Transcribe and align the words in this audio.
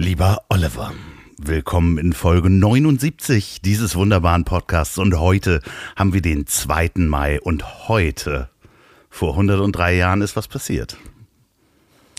Lieber 0.00 0.42
Oliver, 0.48 0.92
willkommen 1.36 1.98
in 1.98 2.14
Folge 2.14 2.48
79 2.48 3.60
dieses 3.62 3.94
wunderbaren 3.96 4.44
Podcasts 4.46 4.96
und 4.96 5.18
heute 5.18 5.60
haben 5.94 6.14
wir 6.14 6.22
den 6.22 6.46
2. 6.46 6.92
Mai 6.96 7.38
und 7.40 7.86
heute, 7.88 8.48
vor 9.10 9.32
103 9.32 9.94
Jahren, 9.96 10.22
ist 10.22 10.36
was 10.36 10.48
passiert. 10.48 10.96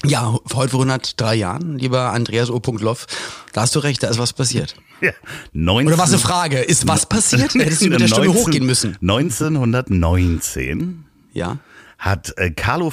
Ja, 0.06 0.32
heute 0.54 0.70
vor 0.70 0.82
103 0.82 1.34
Jahren, 1.36 1.80
lieber 1.80 2.12
Andreas 2.12 2.52
O. 2.52 2.62
Loff, 2.80 3.08
da 3.54 3.62
hast 3.62 3.74
du 3.76 3.80
recht, 3.80 4.04
da 4.04 4.10
ist 4.10 4.20
was 4.20 4.34
passiert. 4.34 4.76
Ja, 5.02 5.14
19, 5.54 5.88
Oder 5.88 5.98
was 5.98 6.12
eine 6.12 6.20
Frage, 6.20 6.60
ist 6.60 6.88
was 6.88 7.08
passiert? 7.08 7.56
Hättest 7.56 7.82
du 7.82 7.88
mit 7.90 8.00
der 8.00 8.08
Stimme 8.08 8.28
19 8.32 8.44
hochgehen 8.44 8.66
müssen. 8.68 8.96
1919 9.02 11.06
Ja. 11.34 11.58
hat 11.98 12.32
äh, 12.38 12.52
Carlo 12.52 12.92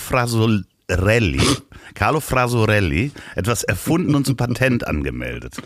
Frasorelli, 0.88 1.42
Carlo 1.94 2.20
Frasorelli 2.20 3.12
etwas 3.34 3.62
erfunden 3.62 4.14
und 4.14 4.26
zum 4.26 4.36
Patent 4.36 4.86
angemeldet. 4.86 5.56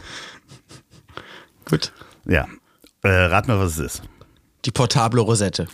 Gut. 1.65 1.93
Ja, 2.27 2.49
äh, 3.03 3.09
rat 3.09 3.47
mal, 3.47 3.59
was 3.59 3.79
es 3.79 3.99
ist. 3.99 4.03
Die 4.65 4.73
portable 4.73 5.21
Rosette. 5.21 5.69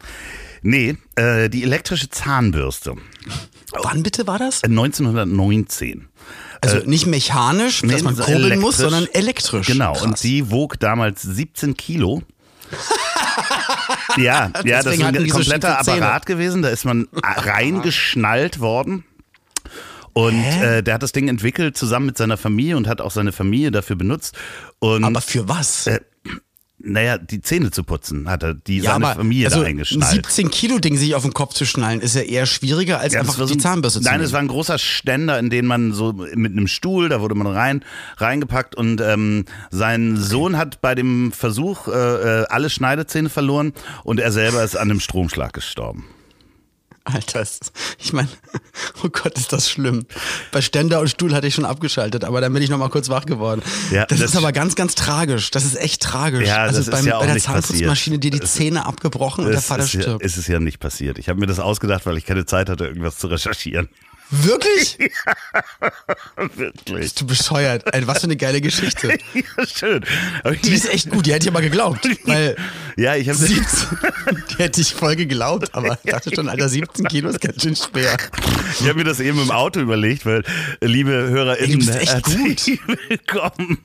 Nee, 0.60 0.96
äh, 1.14 1.48
die 1.48 1.62
elektrische 1.62 2.10
Zahnbürste. 2.10 2.94
Wann 3.72 4.02
bitte 4.02 4.26
war 4.26 4.38
das? 4.38 4.64
1919. 4.64 6.08
Also 6.60 6.78
nicht 6.78 7.06
mechanisch, 7.06 7.82
dass 7.82 8.02
man 8.02 8.16
kurbeln 8.16 8.60
muss, 8.60 8.78
sondern 8.78 9.06
elektrisch. 9.12 9.66
Genau, 9.66 9.92
Krass. 9.92 10.02
und 10.02 10.22
die 10.22 10.50
wog 10.50 10.78
damals 10.78 11.22
17 11.22 11.76
Kilo. 11.76 12.22
ja, 14.16 14.50
ja, 14.64 14.82
das 14.82 14.94
ist 14.94 15.02
ein 15.02 15.28
kompletter. 15.28 15.78
Apparat 15.78 16.26
gewesen. 16.26 16.62
Da 16.62 16.68
ist 16.68 16.84
man 16.84 17.08
reingeschnallt 17.22 18.60
worden. 18.60 19.04
Und 20.18 20.42
äh, 20.42 20.82
der 20.82 20.94
hat 20.94 21.02
das 21.02 21.12
Ding 21.12 21.28
entwickelt 21.28 21.76
zusammen 21.76 22.06
mit 22.06 22.16
seiner 22.18 22.36
Familie 22.36 22.76
und 22.76 22.88
hat 22.88 23.00
auch 23.00 23.12
seine 23.12 23.30
Familie 23.32 23.70
dafür 23.70 23.94
benutzt. 23.96 24.36
Und 24.80 25.04
Aber 25.04 25.20
für 25.20 25.48
was? 25.48 25.86
äh, 25.86 26.00
naja, 26.80 27.18
die 27.18 27.40
Zähne 27.40 27.70
zu 27.72 27.82
putzen, 27.84 28.28
hat 28.28 28.42
er 28.44 28.54
die 28.54 28.78
ja, 28.78 28.92
seine 28.92 29.06
aber 29.06 29.16
Familie 29.16 29.46
also 29.46 29.58
da 29.60 29.64
ein 29.66 29.70
eingeschnallt. 29.72 30.12
17 30.26 30.50
Kilo 30.50 30.78
Ding 30.78 30.96
sich 30.96 31.14
auf 31.16 31.22
den 31.22 31.32
Kopf 31.34 31.54
zu 31.54 31.64
schnallen, 31.66 32.00
ist 32.00 32.14
ja 32.14 32.22
eher 32.22 32.46
schwieriger 32.46 33.00
als 33.00 33.14
Ja, 33.14 33.20
einfach 33.20 33.34
so 33.34 33.46
die 33.46 33.54
ein- 33.54 33.60
Zahnbürste 33.60 34.00
zu 34.00 34.04
Nein, 34.04 34.14
nehmen. 34.14 34.24
es 34.26 34.32
war 34.32 34.40
ein 34.40 34.46
großer 34.48 34.78
Ständer, 34.78 35.38
in 35.40 35.50
den 35.50 35.66
man 35.66 35.92
so 35.92 36.12
mit 36.12 36.52
einem 36.52 36.68
Stuhl, 36.68 37.08
da 37.08 37.20
wurde 37.20 37.34
man 37.34 37.46
rein 37.48 37.84
reingepackt 38.16 38.74
und 38.76 39.00
ähm, 39.00 39.44
sein 39.70 40.16
Sohn 40.16 40.56
hat 40.56 40.80
bei 40.80 40.94
dem 40.94 41.32
Versuch 41.32 41.88
äh, 41.88 41.92
äh, 42.42 42.44
alle 42.48 42.70
Schneidezähne 42.70 43.28
verloren 43.28 43.72
und 44.04 44.20
er 44.20 44.30
selber 44.32 44.62
ist 44.64 44.76
an 44.76 44.90
einem 44.90 45.00
Stromschlag 45.00 45.52
gestorben. 45.52 46.06
Alter, 47.12 47.40
es- 47.40 47.60
ich 47.98 48.12
meine, 48.12 48.28
oh 49.04 49.08
Gott, 49.08 49.36
ist 49.38 49.52
das 49.52 49.70
schlimm. 49.70 50.06
Bei 50.52 50.60
Ständer 50.60 51.00
und 51.00 51.08
Stuhl 51.08 51.34
hatte 51.34 51.46
ich 51.46 51.54
schon 51.54 51.64
abgeschaltet, 51.64 52.24
aber 52.24 52.40
dann 52.40 52.52
bin 52.52 52.62
ich 52.62 52.70
noch 52.70 52.78
mal 52.78 52.88
kurz 52.90 53.08
wach 53.08 53.26
geworden. 53.26 53.62
Ja, 53.90 54.06
das, 54.06 54.20
das- 54.20 54.30
ist 54.30 54.36
aber 54.36 54.52
ganz, 54.52 54.74
ganz 54.74 54.94
tragisch. 54.94 55.50
Das 55.50 55.64
ist 55.64 55.76
echt 55.76 56.02
tragisch. 56.02 56.46
Ja, 56.48 56.58
also 56.58 56.78
das 56.78 56.88
ist 56.88 56.92
beim, 56.92 57.06
ja 57.06 57.16
auch 57.16 57.20
bei 57.20 57.32
der 57.32 57.38
Zahnputzmaschine 57.42 58.18
dir 58.18 58.30
die 58.30 58.38
passiert. 58.38 58.56
Zähne 58.58 58.86
abgebrochen 58.86 59.44
und 59.44 59.50
der 59.50 59.58
Es 59.60 59.66
Vater 59.66 59.84
ist, 59.84 59.94
ja, 59.94 60.02
stirbt. 60.02 60.24
es 60.24 60.36
ist 60.36 60.48
ja 60.48 60.60
nicht 60.60 60.78
passiert. 60.80 61.18
Ich 61.18 61.28
habe 61.28 61.40
mir 61.40 61.46
das 61.46 61.58
ausgedacht, 61.60 62.06
weil 62.06 62.16
ich 62.18 62.24
keine 62.26 62.44
Zeit 62.46 62.68
hatte, 62.68 62.84
irgendwas 62.86 63.16
zu 63.18 63.26
recherchieren. 63.28 63.88
Wirklich? 64.30 64.98
Wirklich. 66.36 66.96
Bist 67.00 67.20
du 67.20 67.26
bescheuert? 67.26 67.84
Was 68.06 68.18
für 68.20 68.24
eine 68.24 68.36
geile 68.36 68.60
Geschichte. 68.60 69.18
Ja, 69.34 69.66
schön. 69.66 70.04
Die 70.64 70.74
ist 70.74 70.88
echt 70.88 71.10
gut, 71.10 71.26
die 71.26 71.32
hätte 71.32 71.46
ich 71.46 71.50
aber 71.50 71.60
geglaubt. 71.60 72.08
Weil 72.24 72.56
ja, 72.96 73.14
ich 73.14 73.28
habe 73.28 73.38
17, 73.38 73.64
die 74.50 74.54
hätte 74.56 74.80
ich 74.80 74.94
voll 74.94 75.16
geglaubt, 75.16 75.74
aber 75.74 75.98
ich 76.02 76.10
dachte 76.10 76.34
schon, 76.34 76.48
Alter, 76.48 76.68
17 76.68 77.06
Kilo 77.06 77.28
ist 77.30 77.40
ganz 77.40 77.62
schön 77.62 77.76
schwer. 77.76 78.16
Ich 78.80 78.86
habe 78.86 78.94
mir 78.94 79.04
das 79.04 79.20
eben 79.20 79.40
im 79.40 79.50
Auto 79.50 79.80
überlegt, 79.80 80.26
weil, 80.26 80.42
äh, 80.80 80.86
liebe 80.86 81.10
HörerInnen, 81.12 81.86
herzlich 81.88 82.80
willkommen. 83.08 83.78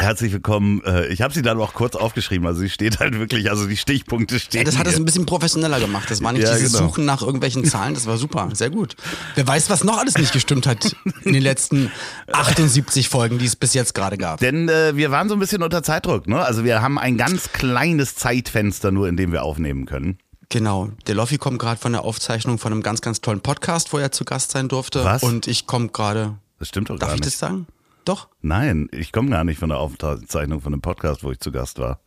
Herzlich 0.00 0.32
willkommen. 0.32 0.82
Äh, 0.84 1.08
Ich 1.08 1.20
habe 1.20 1.34
sie 1.34 1.42
dann 1.42 1.58
auch 1.60 1.74
kurz 1.74 1.94
aufgeschrieben. 1.94 2.46
Also 2.46 2.60
sie 2.60 2.70
steht 2.70 3.00
halt 3.00 3.18
wirklich, 3.18 3.50
also 3.50 3.66
die 3.66 3.76
Stichpunkte 3.76 4.40
stehen. 4.40 4.60
Ja, 4.60 4.64
das 4.64 4.78
hat 4.78 4.86
es 4.86 4.96
ein 4.96 5.04
bisschen 5.04 5.26
professioneller 5.26 5.78
gemacht. 5.78 6.10
Das 6.10 6.22
war 6.22 6.32
nicht 6.32 6.42
Ja, 6.44 6.54
dieses 6.56 6.72
genau. 6.72 6.86
Suchen 6.86 7.04
nach 7.04 7.20
irgendwelchen 7.20 7.66
Zahlen, 7.66 7.92
das 7.92 8.06
war 8.06 8.16
super, 8.16 8.48
sehr 8.54 8.70
gut. 8.70 8.96
Wer 9.34 9.46
weiß, 9.46 9.68
was 9.68 9.84
noch 9.84 9.98
alles 9.98 10.16
nicht 10.16 10.32
gestimmt 10.32 10.66
hat 10.66 10.96
in 11.24 11.34
den 11.34 11.42
letzten 11.42 11.90
78 12.32 13.10
Folgen, 13.10 13.36
die 13.38 13.44
es 13.44 13.56
bis 13.56 13.74
jetzt 13.74 13.94
gerade 13.94 14.16
gab. 14.16 14.40
Denn 14.40 14.70
äh, 14.70 14.96
wir 14.96 15.10
waren 15.10 15.28
so 15.28 15.34
ein 15.36 15.38
bisschen 15.40 15.62
unter 15.62 15.82
Zeitdruck. 15.82 16.26
Ne? 16.26 16.42
Also 16.42 16.64
wir 16.64 16.80
haben 16.80 16.98
ein 16.98 17.18
ganz 17.18 17.52
kleines 17.52 18.14
Zeitfenster 18.14 18.92
nur, 18.92 19.06
in 19.06 19.18
dem 19.18 19.32
wir 19.32 19.42
aufnehmen 19.42 19.84
können. 19.84 20.16
Genau, 20.48 20.88
der 21.08 21.14
Loffi 21.14 21.36
kommt 21.36 21.58
gerade 21.58 21.78
von 21.78 21.92
der 21.92 22.04
Aufzeichnung 22.04 22.58
von 22.58 22.72
einem 22.72 22.82
ganz, 22.82 23.02
ganz 23.02 23.20
tollen 23.20 23.40
Podcast, 23.42 23.92
wo 23.92 23.98
er 23.98 24.12
zu 24.12 24.24
Gast 24.24 24.52
sein 24.52 24.68
durfte. 24.68 25.04
Was? 25.04 25.22
Und 25.22 25.46
ich 25.46 25.66
komme 25.66 25.88
gerade, 25.88 26.38
Das 26.58 26.68
stimmt 26.68 26.88
doch 26.88 26.98
darf 26.98 27.10
gar 27.10 27.14
ich 27.16 27.20
nicht. 27.20 27.34
das 27.34 27.38
sagen? 27.38 27.66
Doch? 28.10 28.26
Nein, 28.42 28.88
ich 28.90 29.12
komme 29.12 29.30
gar 29.30 29.44
nicht 29.44 29.60
von 29.60 29.68
der 29.68 29.78
Aufzeichnung 29.78 30.60
von 30.60 30.72
einem 30.72 30.82
Podcast, 30.82 31.22
wo 31.22 31.30
ich 31.30 31.38
zu 31.38 31.52
Gast 31.52 31.78
war. 31.78 32.00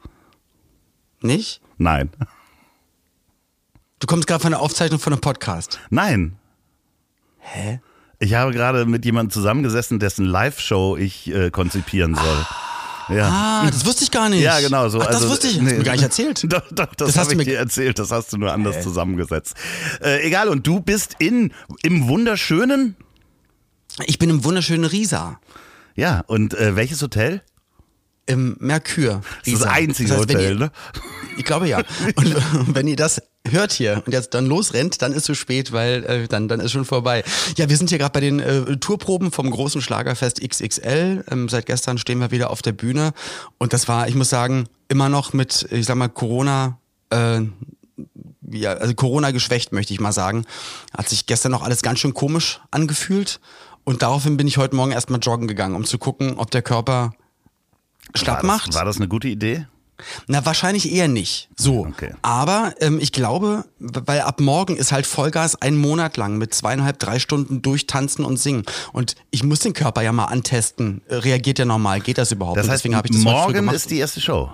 Nicht? 1.21 1.61
Nein. 1.77 2.09
Du 3.99 4.07
kommst 4.07 4.27
gerade 4.27 4.41
von 4.41 4.51
der 4.51 4.59
Aufzeichnung 4.59 4.99
von 4.99 5.13
einem 5.13 5.21
Podcast. 5.21 5.79
Nein. 5.91 6.35
Hä? 7.39 7.79
Ich 8.19 8.33
habe 8.33 8.51
gerade 8.51 8.85
mit 8.85 9.05
jemandem 9.05 9.31
zusammengesessen, 9.31 9.99
dessen 9.99 10.25
Live-Show 10.25 10.97
ich 10.97 11.33
äh, 11.33 11.51
konzipieren 11.51 12.15
soll. 12.15 12.45
Ja. 13.17 13.29
Ah, 13.63 13.71
das 13.71 13.85
wusste 13.85 14.03
ich 14.03 14.11
gar 14.11 14.27
nicht. 14.27 14.41
Ja, 14.41 14.59
genau 14.59 14.89
so. 14.89 14.99
Ach, 14.99 15.05
das 15.05 15.15
also, 15.15 15.29
wusste 15.29 15.47
ich. 15.47 15.61
Hast 15.61 15.71
du 15.71 15.75
mir 15.77 15.83
gar 15.83 15.93
nicht 15.93 16.03
erzählt. 16.03 16.43
Doch, 16.51 16.63
doch, 16.69 16.93
das, 16.95 17.07
Das 17.13 17.17
hast 17.17 17.17
habe 17.17 17.27
du 17.27 17.31
ich 17.43 17.47
mir- 17.47 17.53
dir 17.53 17.59
erzählt. 17.59 17.97
Das 17.97 18.11
hast 18.11 18.33
du 18.33 18.37
nur 18.37 18.51
anders 18.51 18.83
zusammengesetzt. 18.83 19.55
Äh, 20.01 20.27
egal, 20.27 20.49
und 20.49 20.67
du 20.67 20.81
bist 20.81 21.15
in 21.19 21.53
im 21.81 22.09
wunderschönen. 22.09 22.97
Ich 24.05 24.19
bin 24.19 24.29
im 24.29 24.43
wunderschönen 24.43 24.83
Riesa. 24.83 25.39
Ja, 25.95 26.23
und 26.27 26.53
äh, 26.55 26.75
welches 26.75 27.01
Hotel? 27.01 27.41
Im 28.25 28.55
Merkur. 28.59 29.21
Das 29.43 29.53
ist 29.53 29.61
das 29.63 29.69
einzige 29.69 30.07
Das 30.09 30.19
heißt, 30.19 30.29
Hotel, 30.29 30.53
ihr- 30.53 30.59
ne? 30.59 30.71
Ich 31.37 31.43
glaube 31.43 31.67
ja. 31.67 31.79
Und 32.15 32.35
wenn 32.75 32.87
ihr 32.87 32.95
das 32.95 33.21
hört 33.45 33.73
hier 33.73 34.01
und 34.05 34.13
jetzt 34.13 34.33
dann 34.33 34.45
losrennt, 34.45 35.01
dann 35.01 35.11
ist 35.11 35.17
es 35.17 35.23
zu 35.25 35.35
spät, 35.35 35.73
weil 35.73 36.05
äh, 36.05 36.27
dann, 36.29 36.47
dann 36.47 36.61
ist 36.61 36.71
schon 36.71 36.85
vorbei. 36.85 37.25
Ja, 37.57 37.67
wir 37.67 37.75
sind 37.75 37.89
hier 37.89 37.97
gerade 37.97 38.13
bei 38.13 38.21
den 38.21 38.39
äh, 38.39 38.77
Tourproben 38.77 39.31
vom 39.33 39.51
großen 39.51 39.81
Schlagerfest 39.81 40.39
XXL. 40.41 41.25
Ähm, 41.29 41.49
seit 41.49 41.65
gestern 41.65 41.97
stehen 41.97 42.19
wir 42.19 42.31
wieder 42.31 42.49
auf 42.49 42.61
der 42.61 42.71
Bühne. 42.71 43.11
Und 43.57 43.73
das 43.73 43.89
war, 43.89 44.07
ich 44.07 44.15
muss 44.15 44.29
sagen, 44.29 44.69
immer 44.87 45.09
noch 45.09 45.33
mit, 45.33 45.67
ich 45.71 45.85
sag 45.85 45.95
mal, 45.97 46.07
Corona. 46.07 46.79
Äh, 47.09 47.41
ja, 48.51 48.73
also 48.73 48.93
Corona 48.93 49.31
geschwächt, 49.31 49.73
möchte 49.73 49.93
ich 49.93 49.99
mal 49.99 50.13
sagen. 50.13 50.45
Hat 50.97 51.09
sich 51.09 51.25
gestern 51.25 51.51
noch 51.51 51.63
alles 51.63 51.81
ganz 51.81 51.99
schön 51.99 52.13
komisch 52.13 52.61
angefühlt. 52.71 53.41
Und 53.83 54.01
daraufhin 54.01 54.37
bin 54.37 54.47
ich 54.47 54.57
heute 54.57 54.75
Morgen 54.75 54.91
erstmal 54.91 55.19
joggen 55.19 55.47
gegangen, 55.47 55.75
um 55.75 55.85
zu 55.85 55.97
gucken, 55.97 56.35
ob 56.37 56.51
der 56.51 56.61
Körper 56.61 57.13
schlapp 58.15 58.43
war, 58.43 58.45
macht. 58.45 58.69
das, 58.69 58.75
war 58.75 58.85
das 58.85 58.97
eine 58.97 59.07
gute 59.07 59.27
Idee? 59.27 59.67
Na, 60.27 60.45
wahrscheinlich 60.45 60.91
eher 60.91 61.07
nicht. 61.07 61.49
So. 61.55 61.85
Okay. 61.85 62.13
Aber 62.21 62.73
ähm, 62.79 62.99
ich 62.99 63.11
glaube, 63.11 63.65
weil 63.79 64.21
ab 64.21 64.39
morgen 64.39 64.75
ist 64.75 64.91
halt 64.91 65.05
Vollgas 65.05 65.61
einen 65.61 65.77
Monat 65.77 66.17
lang 66.17 66.37
mit 66.37 66.53
zweieinhalb, 66.53 66.99
drei 66.99 67.19
Stunden 67.19 67.61
durchtanzen 67.61 68.25
und 68.25 68.37
singen. 68.37 68.63
Und 68.91 69.15
ich 69.31 69.43
muss 69.43 69.59
den 69.59 69.73
Körper 69.73 70.01
ja 70.01 70.11
mal 70.11 70.25
antesten. 70.25 71.01
Äh, 71.07 71.15
Reagiert 71.15 71.59
der 71.59 71.65
normal? 71.65 72.01
Geht 72.01 72.17
das 72.17 72.31
überhaupt? 72.31 72.57
Das 72.57 72.67
heißt, 72.67 72.79
deswegen 72.83 72.95
habe 72.95 73.07
ich 73.07 73.15
das 73.15 73.23
morgen 73.23 73.69
ist 73.69 73.91
die 73.91 73.99
erste 73.99 74.19
Show. 74.19 74.51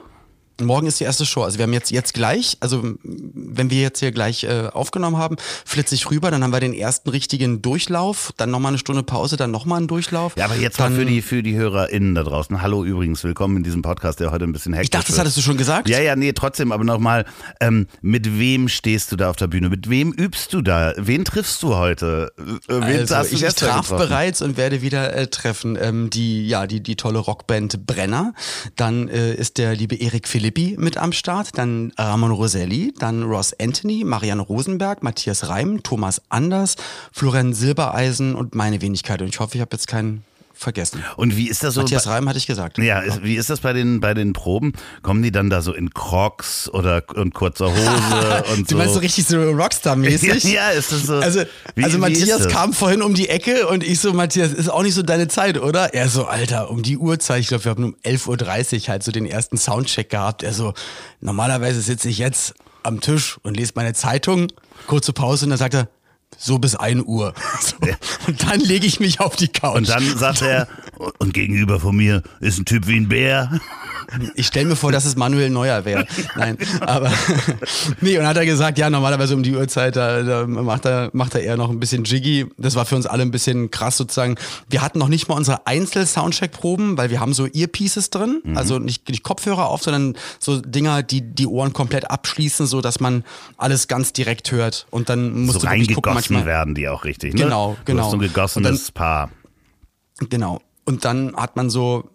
Morgen 0.65 0.87
ist 0.87 0.99
die 0.99 1.03
erste 1.03 1.25
Show. 1.25 1.43
Also 1.43 1.57
wir 1.57 1.63
haben 1.63 1.73
jetzt 1.73 1.91
jetzt 1.91 2.13
gleich, 2.13 2.57
also 2.59 2.83
wenn 3.03 3.69
wir 3.69 3.81
jetzt 3.81 3.99
hier 3.99 4.11
gleich 4.11 4.43
äh, 4.43 4.67
aufgenommen 4.71 5.17
haben, 5.17 5.37
flitze 5.65 5.95
ich 5.95 6.09
rüber, 6.09 6.31
dann 6.31 6.43
haben 6.43 6.51
wir 6.51 6.59
den 6.59 6.73
ersten 6.73 7.09
richtigen 7.09 7.61
Durchlauf, 7.61 8.33
dann 8.37 8.51
nochmal 8.51 8.69
eine 8.69 8.77
Stunde 8.77 9.03
Pause, 9.03 9.37
dann 9.37 9.51
nochmal 9.51 9.77
einen 9.79 9.87
Durchlauf. 9.87 10.33
Ja, 10.37 10.45
aber 10.45 10.55
jetzt 10.55 10.79
dann, 10.79 10.93
mal 10.93 10.99
für 10.99 11.05
die, 11.05 11.21
für 11.21 11.43
die 11.43 11.55
HörerInnen 11.55 12.15
da 12.15 12.23
draußen. 12.23 12.61
Hallo 12.61 12.83
übrigens, 12.83 13.23
willkommen 13.23 13.57
in 13.57 13.63
diesem 13.63 13.81
Podcast, 13.81 14.19
der 14.19 14.31
heute 14.31 14.45
ein 14.45 14.51
bisschen 14.51 14.73
hektisch 14.73 14.85
Ich 14.85 14.91
dachte, 14.91 15.11
das 15.11 15.19
hattest 15.19 15.37
du 15.37 15.41
schon 15.41 15.57
gesagt. 15.57 15.89
Ja, 15.89 15.99
ja, 15.99 16.15
nee, 16.15 16.33
trotzdem, 16.33 16.71
aber 16.71 16.83
nochmal, 16.83 17.25
ähm, 17.59 17.87
mit 18.01 18.39
wem 18.39 18.69
stehst 18.69 19.11
du 19.11 19.15
da 19.15 19.29
auf 19.29 19.35
der 19.35 19.47
Bühne? 19.47 19.69
Mit 19.69 19.89
wem 19.89 20.11
übst 20.11 20.53
du 20.53 20.61
da? 20.61 20.93
Wen 20.97 21.25
triffst 21.25 21.63
du 21.63 21.75
heute? 21.75 22.31
Äh, 22.37 22.41
Wen 22.67 22.83
Also, 22.99 23.15
hast 23.15 23.31
du 23.31 23.35
ich, 23.35 23.41
traf 23.41 23.89
getroffen? 23.89 23.97
bereits 23.97 24.41
und 24.41 24.57
werde 24.57 24.81
wieder 24.81 25.15
äh, 25.15 25.27
treffen 25.27 25.77
ähm, 25.79 26.09
die 26.09 26.47
ja 26.47 26.67
die 26.67 26.81
die 26.81 26.95
tolle 26.95 27.19
Rockband 27.19 27.85
Brenner. 27.85 28.33
Dann 28.75 29.07
äh, 29.09 29.33
ist 29.33 29.57
der 29.57 29.75
liebe 29.75 29.95
Erik 29.95 30.27
Philippi 30.49 30.75
mit 30.79 30.97
am 30.97 31.11
Start. 31.11 31.57
Dann 31.59 31.93
Ramon 31.95 32.31
Roselli, 32.31 32.91
dann 32.97 33.23
Ross 33.23 33.53
Anthony, 33.59 34.03
Marianne 34.03 34.41
Rosenberg, 34.41 35.03
Matthias 35.03 35.47
Reim, 35.47 35.83
Thomas 35.83 36.23
Anders, 36.29 36.75
Florian 37.11 37.53
Silbereisen 37.53 38.33
und 38.33 38.55
meine 38.55 38.81
Wenigkeit. 38.81 39.21
Und 39.21 39.27
ich 39.27 39.39
hoffe, 39.39 39.55
ich 39.55 39.61
habe 39.61 39.69
jetzt 39.73 39.87
keinen 39.87 40.23
vergessen. 40.59 41.03
Und 41.15 41.35
wie 41.37 41.47
ist 41.49 41.63
das 41.63 41.73
so? 41.73 41.81
Matthias 41.81 42.07
Reim 42.07 42.27
hatte 42.27 42.37
ich 42.37 42.47
gesagt. 42.47 42.77
Ja, 42.77 42.99
ist, 42.99 43.23
wie 43.23 43.35
ist 43.35 43.49
das 43.49 43.61
bei 43.61 43.73
den, 43.73 43.99
bei 44.01 44.13
den 44.13 44.33
Proben? 44.33 44.73
Kommen 45.01 45.23
die 45.23 45.31
dann 45.31 45.49
da 45.49 45.61
so 45.61 45.73
in 45.73 45.93
Crocs 45.93 46.69
oder 46.69 47.03
und 47.15 47.33
kurzer 47.33 47.71
Hose 47.71 48.43
und 48.53 48.69
Du 48.69 48.75
so? 48.75 48.77
meinst 48.77 48.93
so 48.93 48.99
richtig 48.99 49.25
so 49.25 49.37
Rockstar-mäßig? 49.37 50.43
Ja, 50.53 50.71
ja, 50.71 50.77
ist 50.77 50.91
das 50.91 51.03
so. 51.03 51.15
Also, 51.15 51.41
wie- 51.75 51.83
also 51.83 51.97
wie 51.97 52.01
Matthias 52.01 52.47
kam 52.49 52.73
vorhin 52.73 53.01
um 53.01 53.13
die 53.13 53.29
Ecke 53.29 53.67
und 53.67 53.83
ich 53.83 53.99
so, 53.99 54.13
Matthias, 54.13 54.51
ist 54.53 54.69
auch 54.69 54.83
nicht 54.83 54.93
so 54.95 55.01
deine 55.01 55.27
Zeit, 55.27 55.59
oder? 55.59 55.93
Er 55.93 56.09
so, 56.09 56.25
Alter, 56.25 56.69
um 56.69 56.83
die 56.83 56.97
Uhrzeit, 56.97 57.39
ich 57.41 57.47
glaube, 57.47 57.63
wir 57.65 57.71
haben 57.71 57.83
um 57.83 57.95
11.30 58.05 58.81
Uhr 58.83 58.87
halt 58.89 59.03
so 59.03 59.11
den 59.11 59.25
ersten 59.25 59.57
Soundcheck 59.57 60.09
gehabt. 60.09 60.43
Er 60.43 60.53
so, 60.53 60.73
normalerweise 61.21 61.81
sitze 61.81 62.09
ich 62.09 62.17
jetzt 62.17 62.53
am 62.83 63.01
Tisch 63.01 63.37
und 63.43 63.57
lese 63.57 63.73
meine 63.75 63.93
Zeitung, 63.93 64.47
kurze 64.87 65.13
Pause 65.13 65.45
und 65.45 65.49
dann 65.51 65.59
sagt 65.59 65.73
er, 65.73 65.87
so 66.37 66.59
bis 66.59 66.75
1 66.75 67.03
Uhr. 67.03 67.33
So. 67.61 67.75
Und 68.27 68.43
dann 68.43 68.59
lege 68.59 68.85
ich 68.87 68.99
mich 68.99 69.19
auf 69.19 69.35
die 69.35 69.47
Couch. 69.47 69.75
Und 69.75 69.89
dann 69.89 70.17
sagt 70.17 70.41
er, 70.41 70.67
und 71.19 71.33
gegenüber 71.33 71.79
von 71.79 71.95
mir 71.95 72.23
ist 72.39 72.59
ein 72.59 72.65
Typ 72.65 72.87
wie 72.87 72.97
ein 72.97 73.09
Bär. 73.09 73.59
Ich 74.35 74.47
stelle 74.47 74.67
mir 74.67 74.75
vor, 74.75 74.91
dass 74.91 75.05
es 75.05 75.15
Manuel 75.15 75.49
Neuer 75.49 75.85
wäre. 75.85 76.05
Nein, 76.35 76.57
aber 76.81 77.11
nee, 78.01 78.17
und 78.17 78.25
hat 78.25 78.37
er 78.37 78.45
gesagt, 78.45 78.77
ja, 78.77 78.89
normalerweise 78.89 79.35
um 79.35 79.43
die 79.43 79.55
Uhrzeit, 79.55 79.95
da, 79.95 80.23
da 80.23 80.47
macht, 80.47 80.85
er, 80.85 81.09
macht 81.13 81.35
er 81.35 81.41
eher 81.41 81.57
noch 81.57 81.69
ein 81.69 81.79
bisschen 81.79 82.03
Jiggy. 82.03 82.47
Das 82.57 82.75
war 82.75 82.85
für 82.85 82.95
uns 82.95 83.05
alle 83.05 83.23
ein 83.23 83.31
bisschen 83.31 83.71
krass 83.71 83.97
sozusagen. 83.97 84.35
Wir 84.69 84.81
hatten 84.81 84.99
noch 84.99 85.07
nicht 85.09 85.27
mal 85.29 85.35
unsere 85.35 85.67
Einzel-Soundcheck-Proben, 85.67 86.97
weil 86.97 87.09
wir 87.09 87.19
haben 87.19 87.33
so 87.33 87.45
Earpieces 87.47 88.09
drin, 88.09 88.41
also 88.55 88.79
nicht, 88.79 89.07
nicht 89.09 89.23
Kopfhörer 89.23 89.67
auf, 89.67 89.83
sondern 89.83 90.15
so 90.39 90.59
Dinger, 90.61 91.03
die 91.03 91.21
die 91.21 91.47
Ohren 91.47 91.73
komplett 91.73 92.09
abschließen, 92.09 92.65
so 92.67 92.81
dass 92.81 92.99
man 92.99 93.23
alles 93.57 93.87
ganz 93.87 94.13
direkt 94.13 94.51
hört. 94.51 94.87
Und 94.89 95.09
dann 95.09 95.41
musst 95.45 95.59
So 95.61 95.67
du 95.67 95.71
wirklich 95.71 95.93
gucken, 95.95 96.11
reingegossen 96.13 96.33
manchmal. 96.35 96.45
werden 96.45 96.75
die 96.75 96.87
auch 96.89 97.03
richtig, 97.03 97.33
ne? 97.33 97.43
Genau, 97.43 97.75
Du 97.79 97.85
genau. 97.85 98.03
hast 98.03 98.11
so 98.11 98.17
ein 98.17 98.21
gegossenes 98.21 98.87
Und 98.89 98.93
Paar. 98.93 99.29
Genau. 100.29 100.61
Und 100.85 101.05
dann 101.05 101.35
hat 101.35 101.55
man 101.55 101.69
so, 101.69 102.09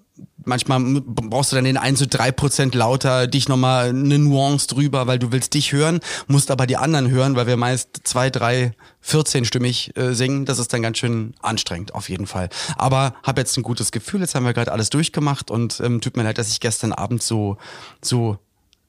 manchmal 0.44 0.81
brauchst 1.05 1.52
du 1.52 1.56
dann 1.56 1.64
den 1.64 1.76
1 1.76 1.99
zu 1.99 2.06
3 2.06 2.32
Prozent 2.32 2.75
lauter, 2.75 3.26
dich 3.26 3.49
nochmal 3.49 3.88
eine 3.88 4.19
Nuance 4.19 4.67
drüber, 4.67 5.06
weil 5.06 5.19
du 5.19 5.32
willst 5.32 5.55
dich 5.55 5.73
hören, 5.73 6.00
musst 6.26 6.50
aber 6.50 6.67
die 6.67 6.76
anderen 6.76 7.11
hören, 7.11 7.37
weil 7.37 7.46
wir 7.46 7.56
meist 7.56 8.00
zwei, 8.05 8.31
drei, 8.31 8.73
14-stimmig 9.05 9.96
äh, 9.96 10.14
singen. 10.14 10.44
Das 10.44 10.58
ist 10.58 10.73
dann 10.73 10.82
ganz 10.82 10.99
schön 10.99 11.35
anstrengend, 11.43 11.94
auf 11.94 12.08
jeden 12.08 12.26
Fall. 12.26 12.49
Aber 12.76 13.14
habe 13.23 13.41
jetzt 13.41 13.56
ein 13.56 13.62
gutes 13.62 13.93
Gefühl, 13.93 14.20
jetzt 14.20 14.35
haben 14.35 14.44
wir 14.44 14.55
gerade 14.55 14.73
alles 14.73 14.91
durchgemacht 14.91 15.50
und 15.50 15.81
ähm, 15.81 16.00
tut 16.00 16.17
mir 16.17 16.23
leid, 16.23 16.38
dass 16.38 16.50
ich 16.50 16.61
gestern 16.61 16.93
Abend 16.93 17.23
so, 17.23 17.58
so 18.02 18.38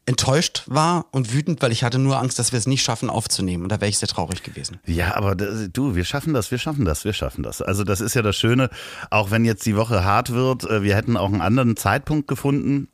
enttäuscht 0.05 0.63
war 0.67 1.07
und 1.11 1.33
wütend, 1.33 1.61
weil 1.61 1.71
ich 1.71 1.83
hatte 1.83 1.97
nur 1.97 2.19
Angst, 2.19 2.37
dass 2.37 2.51
wir 2.51 2.59
es 2.59 2.67
nicht 2.67 2.83
schaffen 2.83 3.09
aufzunehmen. 3.09 3.63
Und 3.63 3.71
da 3.71 3.81
wäre 3.81 3.89
ich 3.89 3.97
sehr 3.97 4.07
traurig 4.07 4.43
gewesen. 4.43 4.79
Ja, 4.85 5.15
aber 5.15 5.35
du, 5.35 5.95
wir 5.95 6.05
schaffen 6.05 6.33
das, 6.33 6.51
wir 6.51 6.59
schaffen 6.59 6.85
das, 6.85 7.05
wir 7.05 7.13
schaffen 7.13 7.41
das. 7.43 7.61
Also 7.61 7.83
das 7.83 8.01
ist 8.01 8.13
ja 8.13 8.21
das 8.21 8.35
Schöne, 8.35 8.69
auch 9.09 9.31
wenn 9.31 9.45
jetzt 9.45 9.65
die 9.65 9.75
Woche 9.75 10.03
hart 10.03 10.31
wird, 10.31 10.63
äh, 10.63 10.83
wir 10.83 10.95
hätten 10.95 11.17
auch 11.17 11.31
einen 11.31 11.41
anderen 11.41 11.75
Zeitpunkt 11.75 12.27
gefunden, 12.27 12.87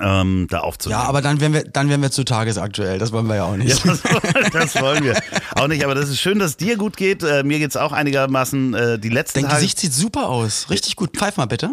ähm, 0.00 0.46
da 0.50 0.60
aufzunehmen. 0.60 1.00
Ja, 1.00 1.08
aber 1.08 1.22
dann 1.22 1.40
wären 1.40 1.52
wir, 1.52 1.64
dann 1.64 1.88
wären 1.88 2.02
wir 2.02 2.10
zu 2.10 2.24
tagesaktuell. 2.24 2.98
Das 2.98 3.12
wollen 3.12 3.26
wir 3.26 3.36
ja 3.36 3.44
auch 3.44 3.56
nicht. 3.56 3.66
Ja, 3.86 3.92
das, 3.92 4.50
das 4.52 4.82
wollen 4.82 5.04
wir 5.04 5.16
auch 5.54 5.68
nicht, 5.68 5.84
aber 5.84 5.94
das 5.94 6.08
ist 6.08 6.20
schön, 6.20 6.38
dass 6.38 6.52
es 6.52 6.56
dir 6.56 6.76
gut 6.76 6.96
geht. 6.96 7.22
Äh, 7.22 7.44
mir 7.44 7.58
geht's 7.58 7.76
auch 7.76 7.92
einigermaßen 7.92 8.74
äh, 8.74 8.98
die 8.98 9.08
letzten 9.08 9.40
Dein 9.40 9.50
Tage. 9.50 9.60
Gesicht 9.60 9.78
sieht 9.78 9.92
super 9.92 10.28
aus. 10.28 10.68
Richtig 10.70 10.96
gut. 10.96 11.16
Pfeif 11.16 11.36
mal 11.36 11.46
bitte. 11.46 11.70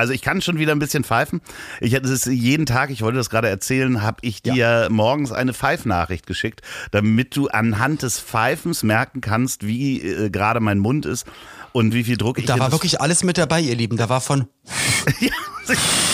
Also 0.00 0.14
ich 0.14 0.22
kann 0.22 0.40
schon 0.40 0.58
wieder 0.58 0.72
ein 0.72 0.78
bisschen 0.78 1.04
pfeifen. 1.04 1.42
Ich 1.80 1.94
hatte 1.94 2.08
es 2.08 2.24
jeden 2.24 2.64
Tag, 2.64 2.88
ich 2.88 3.02
wollte 3.02 3.18
das 3.18 3.28
gerade 3.28 3.48
erzählen, 3.48 4.02
habe 4.02 4.16
ich 4.22 4.42
dir 4.42 4.88
morgens 4.90 5.30
eine 5.30 5.52
Pfeifnachricht 5.52 6.26
geschickt, 6.26 6.62
damit 6.90 7.36
du 7.36 7.48
anhand 7.48 8.02
des 8.02 8.18
Pfeifens 8.18 8.82
merken 8.82 9.20
kannst, 9.20 9.66
wie 9.66 10.00
äh, 10.00 10.30
gerade 10.30 10.60
mein 10.60 10.78
Mund 10.78 11.04
ist 11.04 11.26
und 11.72 11.92
wie 11.92 12.04
viel 12.04 12.16
Druck 12.16 12.38
ich 12.38 12.46
Da 12.46 12.58
war 12.58 12.72
wirklich 12.72 13.00
alles 13.00 13.24
mit 13.24 13.36
dabei, 13.36 13.60
ihr 13.60 13.76
Lieben. 13.76 13.98
Da 13.98 14.08
war 14.08 14.22
von 14.22 14.46
Ja, 15.20 15.30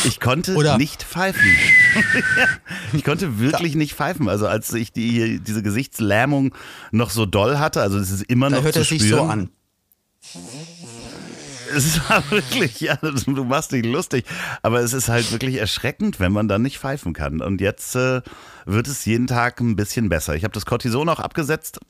ich 0.04 0.18
konnte 0.18 0.56
Oder- 0.56 0.78
nicht 0.78 1.04
pfeifen. 1.04 1.42
Ja, 2.36 2.48
ich 2.92 3.04
konnte 3.04 3.38
wirklich 3.38 3.74
nicht 3.74 3.94
pfeifen. 3.94 4.28
Also 4.28 4.46
als 4.46 4.74
ich 4.74 4.92
die, 4.92 5.40
diese 5.40 5.62
Gesichtslähmung 5.62 6.54
noch 6.90 7.10
so 7.10 7.24
doll 7.24 7.58
hatte, 7.58 7.80
also 7.80 7.98
es 7.98 8.10
ist 8.10 8.24
immer 8.24 8.50
da 8.50 8.56
noch 8.56 8.64
hört 8.64 8.74
zu 8.74 8.80
es 8.80 8.88
sich 8.88 9.02
spüren. 9.02 9.18
so 9.18 9.24
an. 9.24 9.50
Es 11.74 12.08
war 12.08 12.22
wirklich, 12.30 12.80
ja, 12.80 12.96
du 12.96 13.44
machst 13.44 13.72
dich 13.72 13.84
lustig, 13.84 14.24
aber 14.62 14.80
es 14.80 14.92
ist 14.92 15.08
halt 15.08 15.30
wirklich 15.32 15.56
erschreckend, 15.56 16.20
wenn 16.20 16.32
man 16.32 16.48
dann 16.48 16.62
nicht 16.62 16.78
pfeifen 16.78 17.12
kann. 17.12 17.40
Und 17.40 17.60
jetzt 17.60 17.94
äh, 17.96 18.22
wird 18.64 18.88
es 18.88 19.04
jeden 19.04 19.26
Tag 19.26 19.60
ein 19.60 19.76
bisschen 19.76 20.08
besser. 20.08 20.34
Ich 20.34 20.44
habe 20.44 20.52
das 20.54 20.66
Cortison 20.66 21.08
auch 21.08 21.20
abgesetzt. 21.20 21.80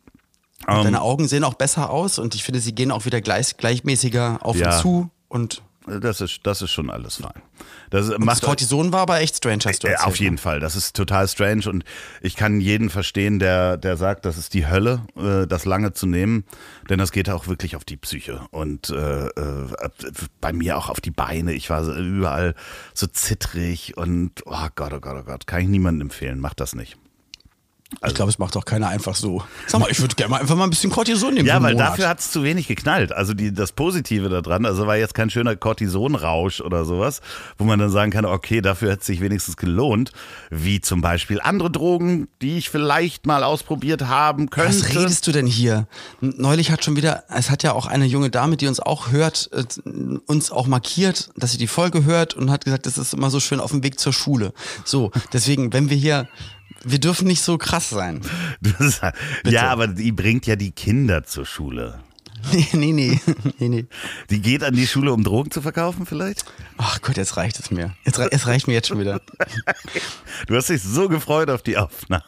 Ähm, 0.69 0.84
Deine 0.84 1.00
Augen 1.02 1.28
sehen 1.28 1.44
auch 1.44 1.55
besser 1.55 1.90
aus 1.90 2.19
und 2.19 2.34
ich 2.34 2.43
finde, 2.43 2.61
sie 2.61 2.75
gehen 2.75 2.90
auch 2.90 3.05
wieder 3.05 3.20
gleich, 3.20 3.56
gleichmäßiger 3.56 4.38
auf 4.43 4.56
Ja. 4.56 4.75
und 4.76 4.81
zu. 4.82 5.11
Und 5.28 5.62
das 5.86 6.20
ist, 6.20 6.40
das 6.44 6.62
ist 6.62 6.70
schon 6.72 6.90
alles 6.90 7.16
fein. 7.16 7.42
Das 7.90 8.08
das 8.08 8.18
macht 8.18 8.42
Cortison 8.42 8.92
war 8.92 9.00
aber 9.00 9.20
echt 9.20 9.36
strange, 9.36 9.60
hast 9.66 9.82
du 9.84 9.86
Äh, 9.88 9.92
erzählt. 9.92 10.08
auf 10.08 10.16
jeden 10.16 10.38
Fall. 10.38 10.60
Das 10.60 10.74
ist 10.76 10.96
total 10.96 11.28
strange 11.28 11.68
und 11.68 11.84
ich 12.20 12.36
kann 12.36 12.60
jeden 12.60 12.90
verstehen, 12.90 13.38
der, 13.38 13.76
der 13.76 13.96
sagt, 13.96 14.24
das 14.24 14.36
ist 14.36 14.54
die 14.54 14.66
Hölle, 14.66 15.02
äh, 15.16 15.46
das 15.46 15.64
lange 15.64 15.92
zu 15.92 16.06
nehmen, 16.06 16.44
denn 16.90 16.98
das 16.98 17.12
geht 17.12 17.30
auch 17.30 17.46
wirklich 17.46 17.76
auf 17.76 17.84
die 17.84 17.96
Psyche 17.96 18.40
und 18.50 18.90
äh, 18.90 19.26
äh, 19.28 19.68
bei 20.40 20.52
mir 20.52 20.76
auch 20.76 20.88
auf 20.88 21.00
die 21.00 21.10
Beine. 21.12 21.52
Ich 21.52 21.70
war 21.70 21.82
überall 21.96 22.54
so 22.94 23.06
zittrig 23.06 23.96
und 23.96 24.42
oh 24.46 24.66
Gott, 24.74 24.92
oh 24.92 25.00
Gott, 25.00 25.16
oh 25.20 25.24
Gott, 25.24 25.46
kann 25.46 25.60
ich 25.62 25.68
niemandem 25.68 26.08
empfehlen. 26.08 26.40
Macht 26.40 26.60
das 26.60 26.74
nicht. 26.74 26.96
Ich 28.04 28.14
glaube, 28.14 28.30
es 28.30 28.38
macht 28.38 28.56
doch 28.56 28.64
keiner 28.64 28.88
einfach 28.88 29.14
so. 29.14 29.44
Sag 29.68 29.80
mal, 29.80 29.88
ich 29.88 30.00
würde 30.00 30.16
gerne 30.16 30.30
mal 30.30 30.40
einfach 30.40 30.56
mal 30.56 30.64
ein 30.64 30.70
bisschen 30.70 30.90
Cortison 30.90 31.34
nehmen. 31.34 31.46
Ja, 31.46 31.62
weil 31.62 31.74
Monat. 31.74 31.90
dafür 31.90 32.08
hat 32.08 32.18
es 32.18 32.32
zu 32.32 32.42
wenig 32.42 32.66
geknallt. 32.66 33.12
Also 33.12 33.32
die, 33.32 33.54
das 33.54 33.70
Positive 33.70 34.28
daran, 34.28 34.66
also 34.66 34.88
war 34.88 34.96
jetzt 34.96 35.14
kein 35.14 35.30
schöner 35.30 35.54
Cortisonrausch 35.54 36.60
oder 36.60 36.84
sowas, 36.84 37.20
wo 37.58 37.64
man 37.64 37.78
dann 37.78 37.90
sagen 37.90 38.10
kann, 38.10 38.24
okay, 38.24 38.60
dafür 38.60 38.90
hätte 38.90 39.00
es 39.00 39.06
sich 39.06 39.20
wenigstens 39.20 39.56
gelohnt, 39.56 40.10
wie 40.50 40.80
zum 40.80 41.00
Beispiel 41.00 41.40
andere 41.40 41.70
Drogen, 41.70 42.26
die 42.42 42.58
ich 42.58 42.70
vielleicht 42.70 43.24
mal 43.24 43.44
ausprobiert 43.44 44.02
haben 44.02 44.50
könnte. 44.50 44.80
Was 44.80 44.94
redest 44.96 45.26
du 45.28 45.32
denn 45.32 45.46
hier? 45.46 45.86
Neulich 46.20 46.72
hat 46.72 46.84
schon 46.84 46.96
wieder, 46.96 47.22
es 47.28 47.50
hat 47.50 47.62
ja 47.62 47.72
auch 47.72 47.86
eine 47.86 48.06
junge 48.06 48.30
Dame, 48.30 48.56
die 48.56 48.66
uns 48.66 48.80
auch 48.80 49.12
hört, 49.12 49.48
äh, 49.52 49.64
uns 50.26 50.50
auch 50.50 50.66
markiert, 50.66 51.30
dass 51.36 51.52
sie 51.52 51.58
die 51.58 51.68
Folge 51.68 52.04
hört 52.04 52.34
und 52.34 52.50
hat 52.50 52.64
gesagt, 52.64 52.86
das 52.86 52.98
ist 52.98 53.14
immer 53.14 53.30
so 53.30 53.38
schön 53.38 53.60
auf 53.60 53.70
dem 53.70 53.84
Weg 53.84 54.00
zur 54.00 54.12
Schule. 54.12 54.52
So, 54.84 55.12
deswegen, 55.32 55.72
wenn 55.72 55.88
wir 55.88 55.96
hier, 55.96 56.28
wir 56.86 56.98
dürfen 56.98 57.26
nicht 57.26 57.42
so 57.42 57.58
krass 57.58 57.90
sein. 57.90 58.20
Ja, 59.44 59.70
aber 59.70 59.88
die 59.88 60.12
bringt 60.12 60.46
ja 60.46 60.56
die 60.56 60.70
Kinder 60.70 61.24
zur 61.24 61.46
Schule. 61.46 62.00
Nee, 62.52 62.68
nee, 62.74 62.92
nee, 62.92 63.20
nee, 63.58 63.68
nee. 63.68 63.86
Die 64.30 64.40
geht 64.40 64.62
an 64.62 64.74
die 64.74 64.86
Schule, 64.86 65.12
um 65.12 65.24
Drogen 65.24 65.50
zu 65.50 65.62
verkaufen 65.62 66.06
vielleicht? 66.06 66.44
Ach 66.76 67.00
Gott, 67.02 67.16
jetzt 67.16 67.36
reicht 67.36 67.58
es 67.58 67.70
mir. 67.70 67.94
Jetzt, 68.05 68.19
es 68.19 68.46
reicht 68.46 68.69
mir 68.69 68.74
jetzt 68.74 68.88
schon 68.88 69.00
wieder. 69.00 69.20
Du 70.46 70.55
hast 70.55 70.69
dich 70.69 70.82
so 70.82 71.08
gefreut 71.08 71.50
auf 71.50 71.62
die 71.62 71.76
Aufnahme. 71.76 72.22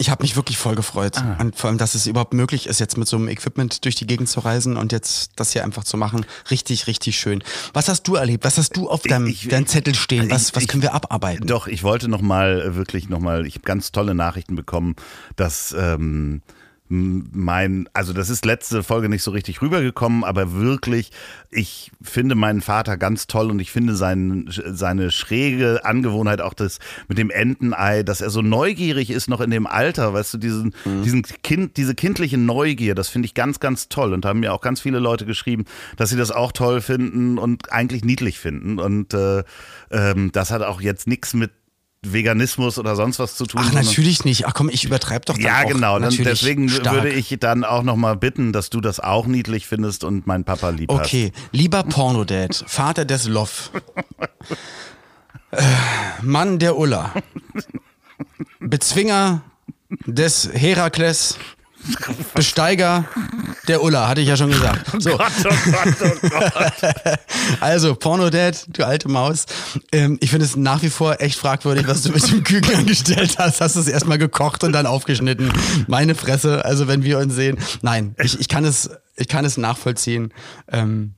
Ich 0.00 0.08
habe 0.08 0.22
mich 0.22 0.34
wirklich 0.34 0.56
voll 0.56 0.76
gefreut. 0.76 1.18
Ah. 1.18 1.36
Und 1.40 1.56
vor 1.56 1.68
allem, 1.68 1.76
dass 1.76 1.94
es 1.94 2.06
überhaupt 2.06 2.32
möglich 2.32 2.66
ist, 2.66 2.80
jetzt 2.80 2.96
mit 2.96 3.06
so 3.06 3.18
einem 3.18 3.28
Equipment 3.28 3.84
durch 3.84 3.96
die 3.96 4.06
Gegend 4.06 4.30
zu 4.30 4.40
reisen 4.40 4.78
und 4.78 4.92
jetzt 4.92 5.32
das 5.36 5.52
hier 5.52 5.62
einfach 5.62 5.84
zu 5.84 5.98
machen. 5.98 6.24
Richtig, 6.50 6.86
richtig 6.86 7.18
schön. 7.18 7.44
Was 7.74 7.90
hast 7.90 8.04
du 8.04 8.14
erlebt? 8.14 8.44
Was 8.44 8.56
hast 8.56 8.74
du 8.78 8.88
auf 8.88 9.02
deinem, 9.02 9.26
ich- 9.26 9.48
deinem 9.48 9.66
Zettel 9.66 9.94
stehen? 9.94 10.30
Was, 10.30 10.48
ich- 10.48 10.56
was 10.56 10.62
ich- 10.62 10.68
können 10.70 10.82
wir 10.82 10.94
abarbeiten? 10.94 11.46
Doch, 11.46 11.66
ich 11.66 11.82
wollte 11.82 12.08
noch 12.08 12.22
mal 12.22 12.62
äh, 12.62 12.74
wirklich 12.76 13.10
noch 13.10 13.20
mal, 13.20 13.44
ich 13.46 13.56
habe 13.56 13.64
ganz 13.66 13.92
tolle 13.92 14.14
Nachrichten 14.14 14.56
bekommen, 14.56 14.96
dass 15.36 15.74
ähm, 15.78 16.40
mein, 16.90 17.88
also 17.92 18.12
das 18.12 18.30
ist 18.30 18.44
letzte 18.44 18.82
Folge 18.82 19.08
nicht 19.08 19.22
so 19.22 19.30
richtig 19.30 19.62
rübergekommen, 19.62 20.24
aber 20.24 20.54
wirklich, 20.54 21.12
ich 21.48 21.92
finde 22.02 22.34
meinen 22.34 22.60
Vater 22.60 22.96
ganz 22.96 23.28
toll 23.28 23.48
und 23.48 23.60
ich 23.60 23.70
finde 23.70 23.94
seinen, 23.94 24.50
seine 24.50 25.12
schräge 25.12 25.84
Angewohnheit 25.84 26.40
auch 26.40 26.52
das 26.52 26.80
mit 27.06 27.16
dem 27.16 27.30
Entenei, 27.30 28.02
dass 28.02 28.20
er 28.20 28.30
so 28.30 28.42
neugierig 28.42 29.10
ist 29.10 29.28
noch 29.28 29.40
in 29.40 29.50
dem 29.50 29.68
Alter, 29.68 30.12
weißt 30.14 30.34
du, 30.34 30.38
diesen, 30.38 30.74
diesen 30.84 31.22
Kind, 31.22 31.76
diese 31.76 31.94
kindliche 31.94 32.38
Neugier, 32.38 32.96
das 32.96 33.08
finde 33.08 33.26
ich 33.26 33.34
ganz, 33.34 33.60
ganz 33.60 33.88
toll. 33.88 34.12
Und 34.12 34.24
da 34.24 34.30
haben 34.30 34.40
mir 34.40 34.52
auch 34.52 34.60
ganz 34.60 34.80
viele 34.80 34.98
Leute 34.98 35.26
geschrieben, 35.26 35.66
dass 35.96 36.10
sie 36.10 36.16
das 36.16 36.32
auch 36.32 36.50
toll 36.50 36.80
finden 36.80 37.38
und 37.38 37.72
eigentlich 37.72 38.04
niedlich 38.04 38.40
finden. 38.40 38.80
Und 38.80 39.14
äh, 39.14 39.44
ähm, 39.92 40.32
das 40.32 40.50
hat 40.50 40.62
auch 40.62 40.80
jetzt 40.80 41.06
nichts 41.06 41.34
mit 41.34 41.52
Veganismus 42.02 42.78
oder 42.78 42.96
sonst 42.96 43.18
was 43.18 43.36
zu 43.36 43.44
tun. 43.44 43.60
Ach, 43.62 43.72
natürlich 43.72 44.24
nicht. 44.24 44.46
Ach 44.46 44.54
komm, 44.54 44.70
ich 44.70 44.84
übertreibe 44.84 45.26
doch 45.26 45.34
dann 45.34 45.44
Ja, 45.44 45.64
genau. 45.64 45.98
Dann, 45.98 46.14
deswegen 46.16 46.68
stark. 46.68 46.94
würde 46.94 47.10
ich 47.10 47.36
dann 47.38 47.62
auch 47.62 47.82
nochmal 47.82 48.16
bitten, 48.16 48.52
dass 48.52 48.70
du 48.70 48.80
das 48.80 49.00
auch 49.00 49.26
niedlich 49.26 49.66
findest 49.66 50.04
und 50.04 50.26
meinen 50.26 50.44
Papa 50.44 50.70
lieb 50.70 50.90
hast. 50.90 51.00
Okay, 51.00 51.32
lieber 51.52 51.82
Pornodad, 51.82 52.64
Vater 52.66 53.04
des 53.04 53.26
Loff, 53.28 53.70
äh, 55.50 55.62
Mann 56.22 56.58
der 56.58 56.78
Ulla, 56.78 57.12
Bezwinger 58.60 59.42
des 60.06 60.48
Herakles 60.52 61.36
Besteiger 62.34 63.04
der 63.68 63.82
Ulla, 63.82 64.08
hatte 64.08 64.20
ich 64.20 64.28
ja 64.28 64.36
schon 64.36 64.50
gesagt. 64.50 64.90
So. 65.00 65.14
Oh 65.14 65.16
Gott, 65.18 65.32
oh 65.44 65.70
Gott, 65.70 65.96
oh 66.22 66.28
Gott. 66.28 67.18
Also, 67.60 67.94
Porno-Dad, 67.94 68.66
du 68.68 68.84
alte 68.84 69.08
Maus. 69.08 69.46
Ähm, 69.92 70.18
ich 70.20 70.30
finde 70.30 70.46
es 70.46 70.56
nach 70.56 70.82
wie 70.82 70.90
vor 70.90 71.20
echt 71.20 71.38
fragwürdig, 71.38 71.86
was 71.86 72.02
du 72.02 72.12
mit 72.12 72.30
dem 72.30 72.42
Küken 72.42 72.74
angestellt 72.74 73.36
hast. 73.38 73.60
Hast 73.60 73.76
du 73.76 73.80
es 73.80 73.88
erstmal 73.88 74.18
gekocht 74.18 74.64
und 74.64 74.72
dann 74.72 74.86
aufgeschnitten. 74.86 75.52
Meine 75.86 76.14
Fresse, 76.14 76.64
also 76.64 76.88
wenn 76.88 77.04
wir 77.04 77.18
uns 77.18 77.34
sehen. 77.34 77.58
Nein, 77.82 78.14
ich, 78.22 78.38
ich, 78.38 78.48
kann, 78.48 78.64
es, 78.64 78.90
ich 79.16 79.28
kann 79.28 79.44
es 79.44 79.56
nachvollziehen. 79.56 80.32
Ähm, 80.70 81.14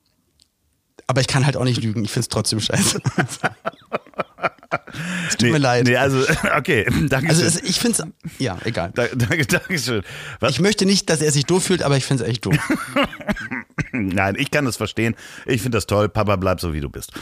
aber 1.07 1.21
ich 1.21 1.27
kann 1.27 1.45
halt 1.45 1.57
auch 1.57 1.65
nicht 1.65 1.83
lügen. 1.83 2.05
Ich 2.05 2.11
finde 2.11 2.25
es 2.25 2.29
trotzdem 2.29 2.61
scheiße. 2.61 3.01
Tut 5.43 5.49
nee, 5.49 5.59
mir 5.59 5.59
leid. 5.59 5.87
Nee, 5.87 5.97
also, 5.97 6.25
okay, 6.57 6.87
danke 7.09 7.29
Also 7.29 7.43
schön. 7.43 7.61
ich 7.65 7.81
finde 7.81 8.03
es, 8.03 8.39
ja, 8.39 8.59
egal. 8.65 8.93
Da, 8.95 9.07
danke, 9.15 9.47
danke 9.47 9.79
schön. 9.79 10.03
Was? 10.41 10.53
Ich 10.53 10.61
möchte 10.61 10.87
nicht, 10.87 11.11
dass 11.11 11.21
er 11.21 11.33
sich 11.33 11.47
doof 11.47 11.65
fühlt, 11.65 11.83
aber 11.83 11.97
ich 11.97 12.05
finde 12.05 12.25
es 12.25 12.31
echt 12.31 12.47
doof. 12.47 12.57
Nein, 13.93 14.37
ich 14.39 14.51
kann 14.51 14.65
das 14.65 14.77
verstehen. 14.77 15.17
Ich 15.47 15.63
finde 15.63 15.77
das 15.77 15.87
toll. 15.87 16.09
Papa, 16.09 16.37
bleib 16.37 16.61
so, 16.61 16.73
wie 16.73 16.81
du 16.81 16.89
bist. 16.89 17.13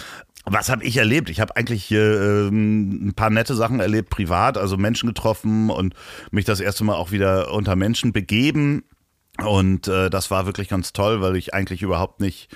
Was 0.44 0.68
habe 0.68 0.84
ich 0.84 0.96
erlebt? 0.96 1.30
Ich 1.30 1.40
habe 1.40 1.56
eigentlich 1.56 1.90
äh, 1.90 2.48
ein 2.48 3.12
paar 3.14 3.30
nette 3.30 3.54
Sachen 3.54 3.80
erlebt, 3.80 4.10
privat, 4.10 4.58
also 4.58 4.76
Menschen 4.76 5.06
getroffen 5.06 5.70
und 5.70 5.94
mich 6.30 6.44
das 6.44 6.60
erste 6.60 6.84
Mal 6.84 6.94
auch 6.94 7.10
wieder 7.10 7.52
unter 7.52 7.76
Menschen 7.76 8.12
begeben. 8.12 8.84
Und 9.42 9.88
äh, 9.88 10.10
das 10.10 10.30
war 10.30 10.46
wirklich 10.46 10.68
ganz 10.68 10.92
toll, 10.92 11.20
weil 11.20 11.36
ich 11.36 11.54
eigentlich 11.54 11.82
überhaupt 11.82 12.20
nicht 12.20 12.48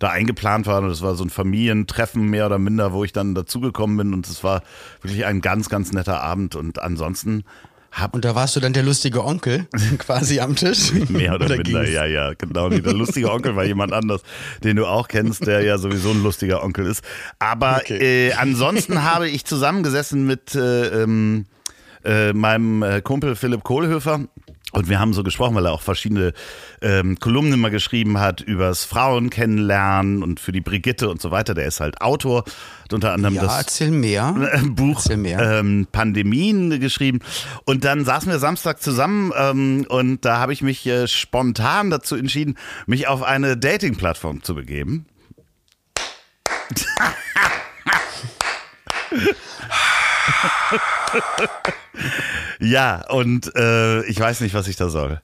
da 0.00 0.08
eingeplant 0.08 0.66
war. 0.66 0.82
Und 0.82 0.88
das 0.88 1.02
war 1.02 1.14
so 1.14 1.22
ein 1.22 1.30
Familientreffen 1.30 2.26
mehr 2.28 2.46
oder 2.46 2.58
minder, 2.58 2.92
wo 2.92 3.04
ich 3.04 3.12
dann 3.12 3.36
dazugekommen 3.36 3.96
bin. 3.96 4.12
Und 4.12 4.26
es 4.26 4.42
war 4.42 4.62
wirklich 5.02 5.24
ein 5.24 5.40
ganz, 5.40 5.68
ganz 5.68 5.92
netter 5.92 6.20
Abend. 6.20 6.56
Und 6.56 6.82
ansonsten 6.82 7.44
hab 7.92 8.14
Und 8.14 8.24
da 8.24 8.36
warst 8.36 8.54
du 8.54 8.60
dann 8.60 8.72
der 8.72 8.84
lustige 8.84 9.24
Onkel 9.24 9.66
quasi 9.98 10.38
am 10.38 10.54
Tisch. 10.54 10.92
Mehr 11.08 11.34
oder, 11.34 11.48
minder, 11.48 11.62
ging's? 11.64 11.90
ja, 11.90 12.04
ja, 12.06 12.34
genau. 12.34 12.68
Nee, 12.68 12.80
Der 12.82 12.92
lustige 12.92 13.30
Onkel 13.32 13.56
war 13.56 13.64
jemand 13.64 13.92
anders, 13.92 14.22
den 14.62 14.76
du 14.76 14.86
auch 14.86 15.08
kennst, 15.08 15.44
der 15.46 15.62
ja 15.62 15.76
sowieso 15.76 16.10
ein 16.10 16.22
lustiger 16.22 16.62
Onkel 16.62 16.86
ist. 16.86 17.02
Aber 17.40 17.78
Okay. 17.80 18.28
äh, 18.28 18.32
ansonsten 18.34 19.02
habe 19.12 19.28
ich 19.28 19.44
zusammengesessen 19.44 20.24
mit 20.24 20.54
äh, 20.54 21.02
ähm, 21.02 21.46
äh, 22.04 22.32
meinem 22.32 22.82
äh, 22.84 23.00
Kumpel 23.02 23.34
Philipp 23.34 23.64
Kohlhöfer. 23.64 24.20
Und 24.72 24.88
wir 24.88 25.00
haben 25.00 25.12
so 25.12 25.22
gesprochen, 25.22 25.54
weil 25.54 25.66
er 25.66 25.72
auch 25.72 25.82
verschiedene 25.82 26.32
ähm, 26.80 27.18
Kolumnen 27.18 27.60
mal 27.60 27.70
geschrieben 27.70 28.20
hat 28.20 28.40
übers 28.40 28.84
Frauen 28.84 29.30
kennenlernen 29.30 30.22
und 30.22 30.40
für 30.40 30.52
die 30.52 30.60
Brigitte 30.60 31.08
und 31.08 31.20
so 31.20 31.30
weiter. 31.30 31.54
Der 31.54 31.66
ist 31.66 31.80
halt 31.80 32.00
Autor, 32.00 32.44
hat 32.84 32.92
unter 32.92 33.12
anderem 33.12 33.34
Ja, 33.34 33.42
das 33.42 33.58
Buch 34.68 35.02
ähm, 35.10 35.86
Pandemien 35.90 36.80
geschrieben. 36.80 37.20
Und 37.64 37.84
dann 37.84 38.04
saßen 38.04 38.30
wir 38.30 38.38
Samstag 38.38 38.80
zusammen 38.80 39.32
ähm, 39.36 39.86
und 39.88 40.24
da 40.24 40.38
habe 40.38 40.52
ich 40.52 40.62
mich 40.62 40.86
äh, 40.86 41.08
spontan 41.08 41.90
dazu 41.90 42.14
entschieden, 42.14 42.56
mich 42.86 43.08
auf 43.08 43.22
eine 43.22 43.56
Dating-Plattform 43.56 44.42
zu 44.42 44.54
begeben. 44.54 45.06
ja, 52.60 53.04
und 53.10 53.54
äh, 53.56 54.04
ich 54.04 54.20
weiß 54.20 54.40
nicht, 54.40 54.54
was 54.54 54.68
ich 54.68 54.76
da 54.76 54.88
soll. 54.88 55.20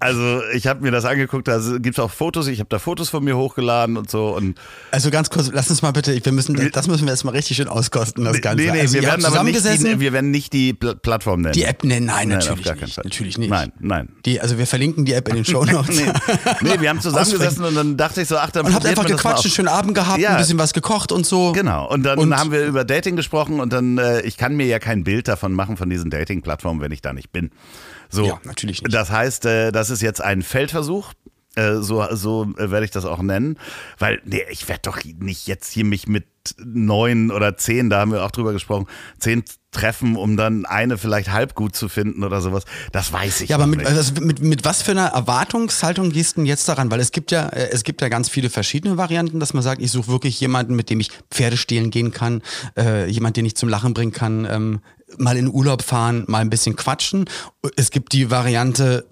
Also 0.00 0.42
ich 0.54 0.66
habe 0.66 0.82
mir 0.82 0.90
das 0.90 1.04
angeguckt, 1.04 1.48
da 1.48 1.58
gibt 1.78 1.98
es 1.98 1.98
auch 1.98 2.10
Fotos, 2.10 2.46
ich 2.48 2.58
habe 2.60 2.68
da 2.68 2.78
Fotos 2.78 3.08
von 3.08 3.22
mir 3.24 3.36
hochgeladen 3.36 3.96
und 3.96 4.10
so 4.10 4.36
und 4.36 4.58
Also 4.90 5.10
ganz 5.10 5.30
kurz, 5.30 5.50
lass 5.52 5.70
uns 5.70 5.82
mal 5.82 5.92
bitte, 5.92 6.18
wir 6.24 6.32
müssen, 6.32 6.70
das 6.72 6.86
müssen 6.88 7.04
wir 7.06 7.12
jetzt 7.12 7.24
mal 7.24 7.30
richtig 7.30 7.56
schön 7.56 7.68
auskosten, 7.68 8.24
das 8.24 8.40
Ganze. 8.40 8.64
Nee, 8.64 8.70
nee, 8.72 8.80
also 8.80 8.94
wir, 8.94 9.02
werden 9.02 9.24
aber 9.24 9.42
nicht 9.44 9.56
die, 9.56 9.60
zusammengesessen, 9.62 10.00
wir 10.00 10.12
werden 10.12 10.30
nicht 10.30 10.52
die 10.52 10.72
Pl 10.74 10.96
Plattform 10.96 11.40
nennen. 11.42 11.52
die 11.54 11.64
App 11.64 11.84
nennen, 11.84 12.06
nein, 12.06 12.28
Nein, 12.28 12.38
natürlich 12.38 12.64
nicht, 12.80 12.96
natürlich 13.04 13.38
nicht. 13.38 13.50
Nein, 13.50 13.72
nein. 13.80 14.08
Die, 14.24 14.40
also 14.40 14.58
wir 14.58 14.66
verlinken 14.66 15.04
die 15.04 15.12
App 15.12 15.28
in 15.28 15.36
den 15.36 15.44
Show 15.44 15.64
Notes. 15.70 15.96
Nee, 16.00 16.12
nee, 16.62 16.80
wir 16.80 16.88
haben 16.88 17.00
zusammengesessen 17.00 17.64
und 17.64 17.74
dann 17.74 17.96
dachte 17.96 18.22
ich 18.22 18.28
so, 18.28 18.36
ach, 18.38 18.50
dann 18.50 18.66
Und 18.66 18.74
habt 18.74 18.86
einfach 18.86 19.06
gequatscht, 19.06 19.44
einen 19.44 19.52
schönen 19.54 19.68
Abend 19.68 19.94
gehabt, 19.94 20.18
Ja. 20.20 20.30
ein 20.30 20.36
bisschen 20.38 20.58
was 20.58 20.72
gekocht 20.72 21.12
und 21.12 21.26
so. 21.26 21.52
Genau, 21.52 21.88
und 21.88 22.02
dann 22.02 22.18
Und- 22.18 22.36
haben 22.36 22.52
wir 22.52 22.66
über 22.66 22.84
Dating 22.84 23.16
gesprochen 23.16 23.60
und 23.60 23.72
dann, 23.72 23.98
äh, 23.98 24.20
ich 24.22 24.36
kann 24.36 24.56
mir 24.56 24.66
ja 24.66 24.78
kein 24.78 25.04
Bild 25.04 25.28
davon 25.28 25.52
machen 25.52 25.76
von 25.76 25.88
diesen 25.90 26.10
Dating-Plattformen, 26.10 26.80
wenn 26.80 26.92
ich 26.92 27.00
da 27.02 27.12
nicht 27.12 27.32
bin. 27.32 27.50
So, 28.10 28.26
Ja, 28.26 28.40
natürlich 28.44 28.82
nicht. 28.82 28.94
Das 28.94 29.10
heißt, 29.10 29.46
äh, 29.46 29.72
das 29.72 29.90
ist 29.90 30.02
jetzt 30.02 30.22
ein 30.22 30.42
Feldversuch. 30.42 31.12
Äh, 31.54 31.76
so 31.76 32.06
so 32.12 32.44
äh, 32.56 32.70
werde 32.70 32.84
ich 32.84 32.90
das 32.90 33.04
auch 33.04 33.20
nennen. 33.20 33.58
Weil, 33.98 34.20
nee, 34.24 34.42
ich 34.50 34.68
werde 34.68 34.82
doch 34.84 34.98
nicht 35.04 35.46
jetzt 35.46 35.72
hier 35.72 35.84
mich 35.84 36.06
mit 36.06 36.26
neun 36.58 37.30
oder 37.30 37.56
zehn, 37.56 37.90
da 37.90 38.00
haben 38.00 38.12
wir 38.12 38.24
auch 38.24 38.30
drüber 38.30 38.52
gesprochen, 38.52 38.86
zehn 39.18 39.44
treffen, 39.70 40.16
um 40.16 40.36
dann 40.36 40.64
eine 40.64 40.96
vielleicht 40.96 41.30
halb 41.30 41.54
gut 41.54 41.76
zu 41.76 41.88
finden 41.88 42.24
oder 42.24 42.40
sowas. 42.40 42.64
Das 42.92 43.12
weiß 43.12 43.42
ich 43.42 43.50
Ja, 43.50 43.56
aber 43.56 43.66
mit, 43.66 43.84
also 43.84 44.12
mit, 44.20 44.40
mit 44.40 44.64
was 44.64 44.82
für 44.82 44.92
einer 44.92 45.08
Erwartungshaltung 45.08 46.10
gehst 46.10 46.36
du 46.36 46.40
denn 46.40 46.46
jetzt 46.46 46.68
daran? 46.68 46.90
Weil 46.90 47.00
es 47.00 47.12
gibt 47.12 47.30
ja, 47.30 47.48
äh, 47.48 47.68
es 47.70 47.84
gibt 47.84 48.00
ja 48.00 48.08
ganz 48.08 48.28
viele 48.28 48.50
verschiedene 48.50 48.96
Varianten, 48.96 49.40
dass 49.40 49.52
man 49.52 49.62
sagt, 49.62 49.82
ich 49.82 49.90
suche 49.90 50.08
wirklich 50.08 50.40
jemanden, 50.40 50.74
mit 50.74 50.90
dem 50.90 51.00
ich 51.00 51.10
Pferde 51.30 51.56
stehlen 51.56 51.90
gehen 51.90 52.12
kann, 52.12 52.42
äh, 52.78 53.06
jemand, 53.08 53.36
den 53.36 53.44
ich 53.44 53.56
zum 53.56 53.68
Lachen 53.68 53.94
bringen 53.94 54.12
kann, 54.12 54.46
ähm, 54.50 54.80
mal 55.16 55.36
in 55.36 55.48
Urlaub 55.48 55.82
fahren, 55.82 56.24
mal 56.26 56.40
ein 56.40 56.50
bisschen 56.50 56.76
quatschen. 56.76 57.24
Es 57.76 57.90
gibt 57.90 58.12
die 58.12 58.30
Variante, 58.30 59.06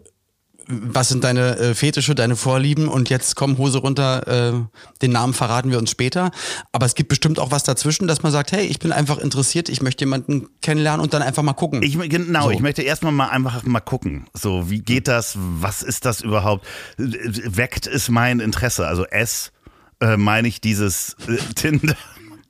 was 0.69 1.09
sind 1.09 1.23
deine 1.23 1.57
äh, 1.59 1.75
Fetische, 1.75 2.15
deine 2.15 2.35
Vorlieben 2.35 2.89
und 2.89 3.09
jetzt 3.09 3.37
komm 3.37 3.57
Hose 3.57 3.79
runter, 3.79 4.27
äh, 4.27 4.53
den 5.01 5.13
Namen 5.13 5.33
verraten 5.33 5.71
wir 5.71 5.79
uns 5.79 5.91
später. 5.91 6.33
Aber 6.73 6.87
es 6.87 6.95
gibt 6.97 7.09
bestimmt 7.09 7.39
auch 7.39 7.53
was 7.53 7.63
dazwischen, 7.63 8.09
dass 8.09 8.23
man 8.25 8.33
sagt, 8.33 8.51
hey, 8.53 8.67
ich 8.67 8.81
bin 8.81 8.91
einfach 8.93 9.19
interessiert, 9.19 9.69
ich 9.69 9.81
möchte 9.81 10.05
jemanden 10.05 10.49
kennenlernen 10.63 11.01
und 11.01 11.15
dann 11.15 11.23
einfach 11.23 11.45
mal 11.45 11.53
gucken. 11.53 11.83
Ich, 11.83 11.97
genau, 12.09 12.45
So. 12.45 12.51
ich 12.51 12.61
möchte 12.61 12.83
erstmal 12.83 13.13
mal 13.13 13.29
einfach 13.29 13.63
mal 13.63 13.81
gucken. 13.81 14.27
So, 14.35 14.69
wie 14.69 14.81
geht 14.81 15.07
das? 15.07 15.35
Was 15.37 15.83
ist 15.83 16.05
das 16.05 16.21
überhaupt? 16.21 16.67
Weckt 16.99 17.87
es 17.87 18.09
mein 18.09 18.41
Interesse? 18.41 18.89
Also 18.89 19.05
S 19.07 19.53
äh, 20.01 20.17
meine 20.17 20.49
ich 20.49 20.61
dieses 20.61 21.17
äh, 21.29 21.37
Tinder. 21.55 21.97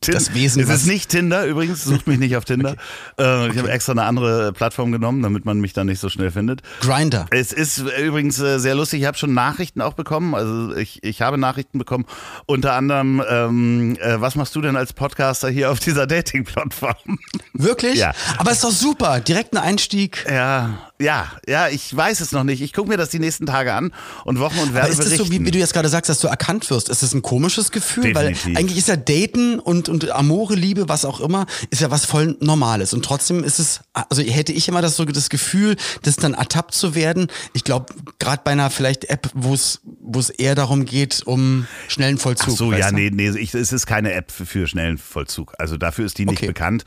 Tin- 0.01 0.15
Das 0.15 0.35
Wesen, 0.35 0.63
Es 0.63 0.69
ist 0.69 0.87
nicht 0.87 1.09
Tinder 1.11 1.47
übrigens, 1.47 1.85
sucht 1.85 2.07
mich 2.07 2.19
nicht 2.19 2.37
auf 2.37 2.45
Tinder. 2.45 2.77
Äh, 3.19 3.49
ich 3.49 3.57
habe 3.57 3.71
extra 3.71 3.93
eine 3.93 4.03
andere 4.03 4.53
Plattform 4.53 4.93
genommen, 4.93 5.23
damit 5.23 5.47
man 5.47 5.59
mich 5.59 5.73
dann 5.73 5.87
nicht 5.87 6.01
so 6.01 6.11
schnell 6.11 6.31
findet. 6.31 6.61
Grinder. 6.81 7.25
Es 7.31 7.51
ist 7.53 7.79
übrigens 7.79 8.39
äh, 8.41 8.59
sehr 8.59 8.75
lustig. 8.75 9.01
Ich 9.01 9.07
habe 9.07 9.17
schon 9.17 9.33
Nachrichten 9.33 9.81
auch 9.81 9.95
bekommen. 9.95 10.35
Also 10.35 10.77
ich, 10.77 11.03
ich 11.03 11.23
habe 11.23 11.39
Nachrichten 11.39 11.79
bekommen. 11.79 12.05
Unter 12.45 12.75
anderem, 12.75 13.23
ähm, 13.27 13.97
äh, 14.01 14.21
was 14.21 14.35
machst 14.35 14.55
du 14.55 14.61
denn 14.61 14.77
als 14.77 14.93
Podcaster 14.93 15.49
hier 15.49 15.71
auf 15.71 15.79
dieser 15.81 16.07
Dating-Plattform? 16.07 17.19
Wirklich? 17.55 17.99
Ja. 17.99 18.13
Aber 18.37 18.51
ist 18.53 18.65
doch 18.65 18.71
super. 18.71 19.21
Direkt 19.21 19.55
ein 19.55 19.63
Einstieg. 19.63 20.27
Ja, 20.31 20.79
ja, 21.01 21.31
ja, 21.47 21.69
ich 21.69 21.95
weiß 21.95 22.21
es 22.21 22.33
noch 22.33 22.45
nicht. 22.45 22.63
Ich 22.63 22.73
gucke 22.73 22.89
mir 22.89 22.97
das 22.97 23.11
die 23.11 23.19
nächsten 23.19 23.47
Tage 23.47 23.73
an 23.75 23.93
und 24.25 24.39
Wochen 24.41 24.59
und 24.59 24.75
werde 24.75 24.87
Aber 24.87 24.93
ist 24.93 24.99
das 24.99 25.07
so, 25.07 25.13
wie, 25.13 25.17
berichten. 25.29 25.47
wie 25.47 25.51
du 25.51 25.59
jetzt 25.59 25.75
gerade 25.75 25.89
sagst, 25.89 26.09
dass 26.09 26.21
du 26.21 26.29
erkannt 26.29 26.71
wirst? 26.71 26.89
Ist 26.89 27.03
das 27.03 27.13
ein 27.15 27.23
komisches 27.23 27.71
Gefühl? 27.71 28.13
Definitiv. 28.15 28.47
Weil 28.47 28.57
eigentlich 28.57 28.79
ist 28.79 28.89
ja 28.89 28.97
Daten 28.97 29.59
und, 29.59 29.89
und 29.89 30.11
Amore, 30.11 30.55
Liebe, 30.55 30.89
was 30.89 31.05
auch 31.05 31.21
immer, 31.21 31.47
ist 31.71 31.81
ja 31.83 31.91
was 31.91 32.05
voll 32.07 32.37
Normales. 32.41 32.95
Und 32.95 33.05
trotzdem 33.05 33.45
ist 33.45 33.59
es, 33.59 33.81
also 33.93 34.23
hätte 34.23 34.53
ich 34.53 34.69
immer 34.69 34.83
das 34.83 34.97
so 34.97 35.05
das 35.05 35.29
Gefühl, 35.29 35.77
das 36.03 36.17
dann 36.17 36.35
ertappt 36.35 36.75
zu 36.75 36.95
werden. 36.95 37.29
Ich 37.53 37.65
glaube, 37.65 37.93
gerade 38.19 38.43
bei 38.45 38.53
einer 38.53 38.71
vielleicht 38.71 39.05
App, 39.11 39.29
wo 39.35 39.55
es 39.55 39.81
wo 40.09 40.21
es 40.21 40.31
eher 40.31 40.55
darum 40.55 40.85
geht, 40.85 41.23
um 41.27 41.67
schnellen 41.89 42.17
Vollzug. 42.19 42.51
Ach 42.55 42.57
so, 42.59 42.73
ja, 42.73 42.91
du? 42.91 42.95
nee, 42.95 43.11
nee, 43.13 43.31
ich, 43.31 43.53
es 43.55 43.73
ist 43.73 43.87
keine 43.87 44.13
App 44.13 44.31
für, 44.31 44.47
für 44.47 44.67
schnellen 44.69 44.99
Vollzug. 44.99 45.53
Also 45.59 45.77
dafür 45.77 46.07
ist 46.07 46.17
die 46.19 46.25
nicht 46.27 46.37
Okay. 46.39 46.47
bekannt. 46.47 46.85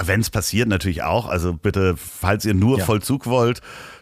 Wenn 0.00 0.20
es 0.20 0.30
passiert, 0.30 0.68
natürlich 0.68 1.02
auch. 1.02 1.26
Also 1.28 1.52
bitte, 1.52 1.96
falls 1.96 2.44
ihr 2.44 2.54
nur 2.54 2.78
Ja. 2.78 2.84
Vollzug 2.84 3.26
wollt, 3.26 3.49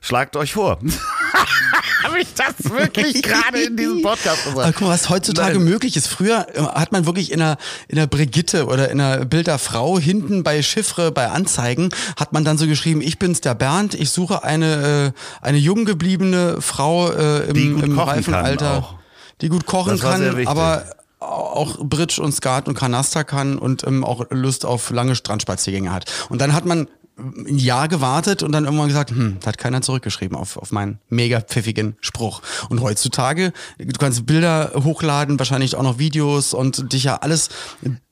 schlagt 0.01 0.37
euch 0.37 0.53
vor. 0.53 0.79
Habe 2.03 2.21
ich 2.21 2.29
das 2.35 2.71
wirklich 2.71 3.23
gerade 3.23 3.61
in 3.61 3.77
diesem 3.77 4.03
Podcast 4.03 4.45
gesagt? 4.45 4.75
guck 4.75 4.83
mal, 4.83 4.95
was 4.95 5.09
heutzutage 5.09 5.59
Nein. 5.59 5.65
möglich 5.69 5.97
ist. 5.97 6.07
Früher 6.07 6.47
äh, 6.55 6.61
hat 6.61 6.93
man 6.93 7.07
wirklich 7.07 7.33
in 7.33 7.41
einer, 7.41 7.57
in 7.89 7.99
einer 7.99 8.07
Brigitte 8.07 8.67
oder 8.67 8.91
in 8.91 9.01
einer 9.01 9.25
Bilderfrau 9.25 9.99
hinten 9.99 10.43
bei 10.43 10.63
Chiffre, 10.63 11.11
bei 11.11 11.29
Anzeigen, 11.29 11.91
hat 12.17 12.33
man 12.33 12.45
dann 12.45 12.59
so 12.59 12.67
geschrieben, 12.67 13.01
ich 13.01 13.19
bin's 13.19 13.41
der 13.41 13.55
Bernd, 13.55 13.95
ich 13.95 14.11
suche 14.11 14.45
eine, 14.45 15.13
äh, 15.15 15.47
eine 15.47 15.59
jung 15.59 15.85
gebliebene 15.85 16.61
Frau 16.61 17.11
äh, 17.11 17.49
im, 17.51 17.83
im 17.83 17.99
reifen 17.99 18.35
Alter, 18.35 18.99
die 19.41 19.49
gut 19.49 19.67
kochen 19.67 19.99
kann, 19.99 20.47
aber 20.47 20.85
auch 21.21 21.79
Bridge 21.81 22.23
und 22.23 22.33
Skat 22.33 22.69
und 22.69 22.75
Kanaster 22.75 23.25
kann 23.25 23.59
und 23.59 23.85
ähm, 23.87 24.05
auch 24.05 24.27
Lust 24.31 24.65
auf 24.65 24.91
lange 24.91 25.17
Strandspaziergänge 25.17 25.93
hat. 25.93 26.05
Und 26.29 26.41
dann 26.41 26.53
hat 26.53 26.65
man 26.65 26.89
ein 27.19 27.59
Jahr 27.59 27.89
gewartet 27.89 28.43
und 28.43 28.53
dann 28.53 28.65
irgendwann 28.65 28.89
gesagt, 28.89 29.11
hm, 29.11 29.39
da 29.41 29.49
hat 29.49 29.59
keiner 29.59 29.83
zurückgeschrieben 29.83 30.37
auf, 30.37 30.57
auf 30.57 30.71
meinen 30.73 31.01
mega 31.09 31.41
pfiffigen 31.41 31.97
Spruch. 32.01 32.43
Und 32.69 32.81
heutzutage, 32.81 33.53
du 33.79 33.99
kannst 33.99 34.25
Bilder 34.27 34.73
hochladen, 34.77 35.39
wahrscheinlich 35.39 35.75
auch 35.77 35.83
noch 35.83 35.99
Videos 35.99 36.55
und 36.55 36.93
dich 36.93 37.05
ja 37.05 37.17
alles, 37.17 37.49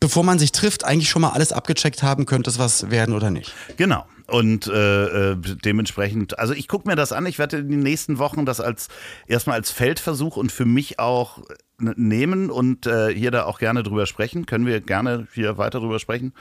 bevor 0.01 0.25
man 0.25 0.39
sich 0.39 0.53
trifft, 0.53 0.85
eigentlich 0.85 1.09
schon 1.09 1.23
mal 1.23 1.31
alles 1.31 1.53
abgecheckt 1.53 2.03
haben, 2.03 2.27
könnte 2.27 2.51
es 2.51 2.59
was 2.59 2.91
werden 2.91 3.15
oder 3.15 3.31
nicht. 3.31 3.55
Genau. 3.77 4.05
Und 4.29 4.67
äh, 4.67 5.31
äh, 5.33 5.37
dementsprechend, 5.65 6.37
also 6.41 6.53
ich 6.53 6.67
gucke 6.67 6.89
mir 6.89 6.97
das 6.97 7.13
an. 7.13 7.27
Ich 7.27 7.39
werde 7.39 7.59
in 7.59 7.69
den 7.69 7.79
nächsten 7.81 8.19
Wochen 8.19 8.45
das 8.45 8.61
als 8.61 8.89
erstmal 9.29 9.55
als 9.57 9.71
Feldversuch 9.71 10.37
und 10.37 10.51
für 10.51 10.65
mich 10.65 10.99
auch 10.99 11.39
n- 11.81 11.95
nehmen 11.97 12.51
und 12.51 12.89
äh, 12.89 13.15
hier 13.15 13.31
da 13.31 13.45
auch 13.45 13.61
gerne 13.61 13.85
drüber 13.85 14.05
sprechen. 14.07 14.45
Können 14.45 14.67
wir 14.67 14.81
gerne 14.81 15.29
hier 15.33 15.59
weiter 15.59 15.79
drüber 15.79 16.01
sprechen. 16.01 16.33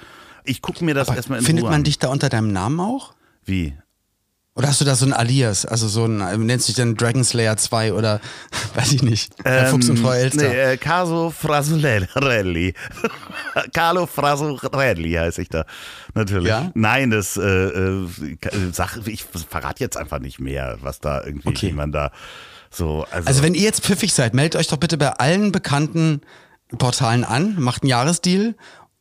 Ich 0.46 0.62
gucke 0.62 0.84
mir 0.84 0.94
das 0.94 1.10
erstmal 1.10 1.40
in 1.40 1.46
Findet 1.46 1.64
Ruhe 1.64 1.72
man 1.72 1.82
an. 1.82 1.84
dich 1.84 2.00
da 2.00 2.10
unter 2.10 2.30
deinem 2.30 2.52
Namen 2.52 2.80
auch? 2.80 3.14
Wie? 3.44 3.74
Oder 4.58 4.70
hast 4.70 4.80
du 4.80 4.86
da 4.86 4.96
so 4.96 5.06
ein 5.06 5.12
Alias? 5.12 5.66
Also 5.66 5.90
so 5.90 6.06
ein, 6.06 6.22
äh, 6.22 6.38
nennst 6.38 6.68
du 6.68 6.72
dich 6.72 6.78
dann 6.78 6.96
Dragon 6.96 7.26
Slayer 7.26 7.58
2 7.58 7.94
oder 7.94 8.22
weiß 8.76 8.94
ich 8.94 9.04
nicht. 9.04 9.34
Ähm, 9.44 9.68
Fuchs 9.68 9.90
und 9.90 10.00
Frau 10.00 10.14
Elster. 10.14 10.48
Nee, 10.48 10.74
äh, 10.74 10.78
Caso 10.78 11.30
Frasolelli. 11.30 12.74
Carlo 13.74 14.06
Frasolelli 14.06 15.12
heiße 15.12 15.42
ich 15.42 15.50
da. 15.50 15.66
Natürlich. 16.14 16.48
Ja? 16.48 16.72
Nein, 16.74 17.12
das 17.12 17.36
äh, 17.36 17.42
äh, 17.44 18.08
Sache, 18.72 19.02
ich 19.08 19.26
verrate 19.26 19.84
jetzt 19.84 19.98
einfach 19.98 20.20
nicht 20.20 20.40
mehr, 20.40 20.78
was 20.80 21.02
da 21.02 21.22
irgendwie, 21.22 21.50
okay. 21.50 21.68
wie 21.68 21.74
man 21.74 21.92
da 21.92 22.12
so. 22.70 23.06
Also, 23.12 23.28
also 23.28 23.44
wenn 23.44 23.56
ihr 23.56 23.64
jetzt 23.64 23.84
pfiffig 23.84 24.14
seid, 24.14 24.34
meldet 24.34 24.58
euch 24.58 24.68
doch 24.68 24.78
bitte 24.78 24.98
bei 24.98 25.12
allen 25.12 25.52
bekannten 25.52 26.22
Portalen 26.78 27.26
an, 27.26 27.56
macht 27.60 27.84
einen 27.84 27.90
Jahresdeal 27.90 28.56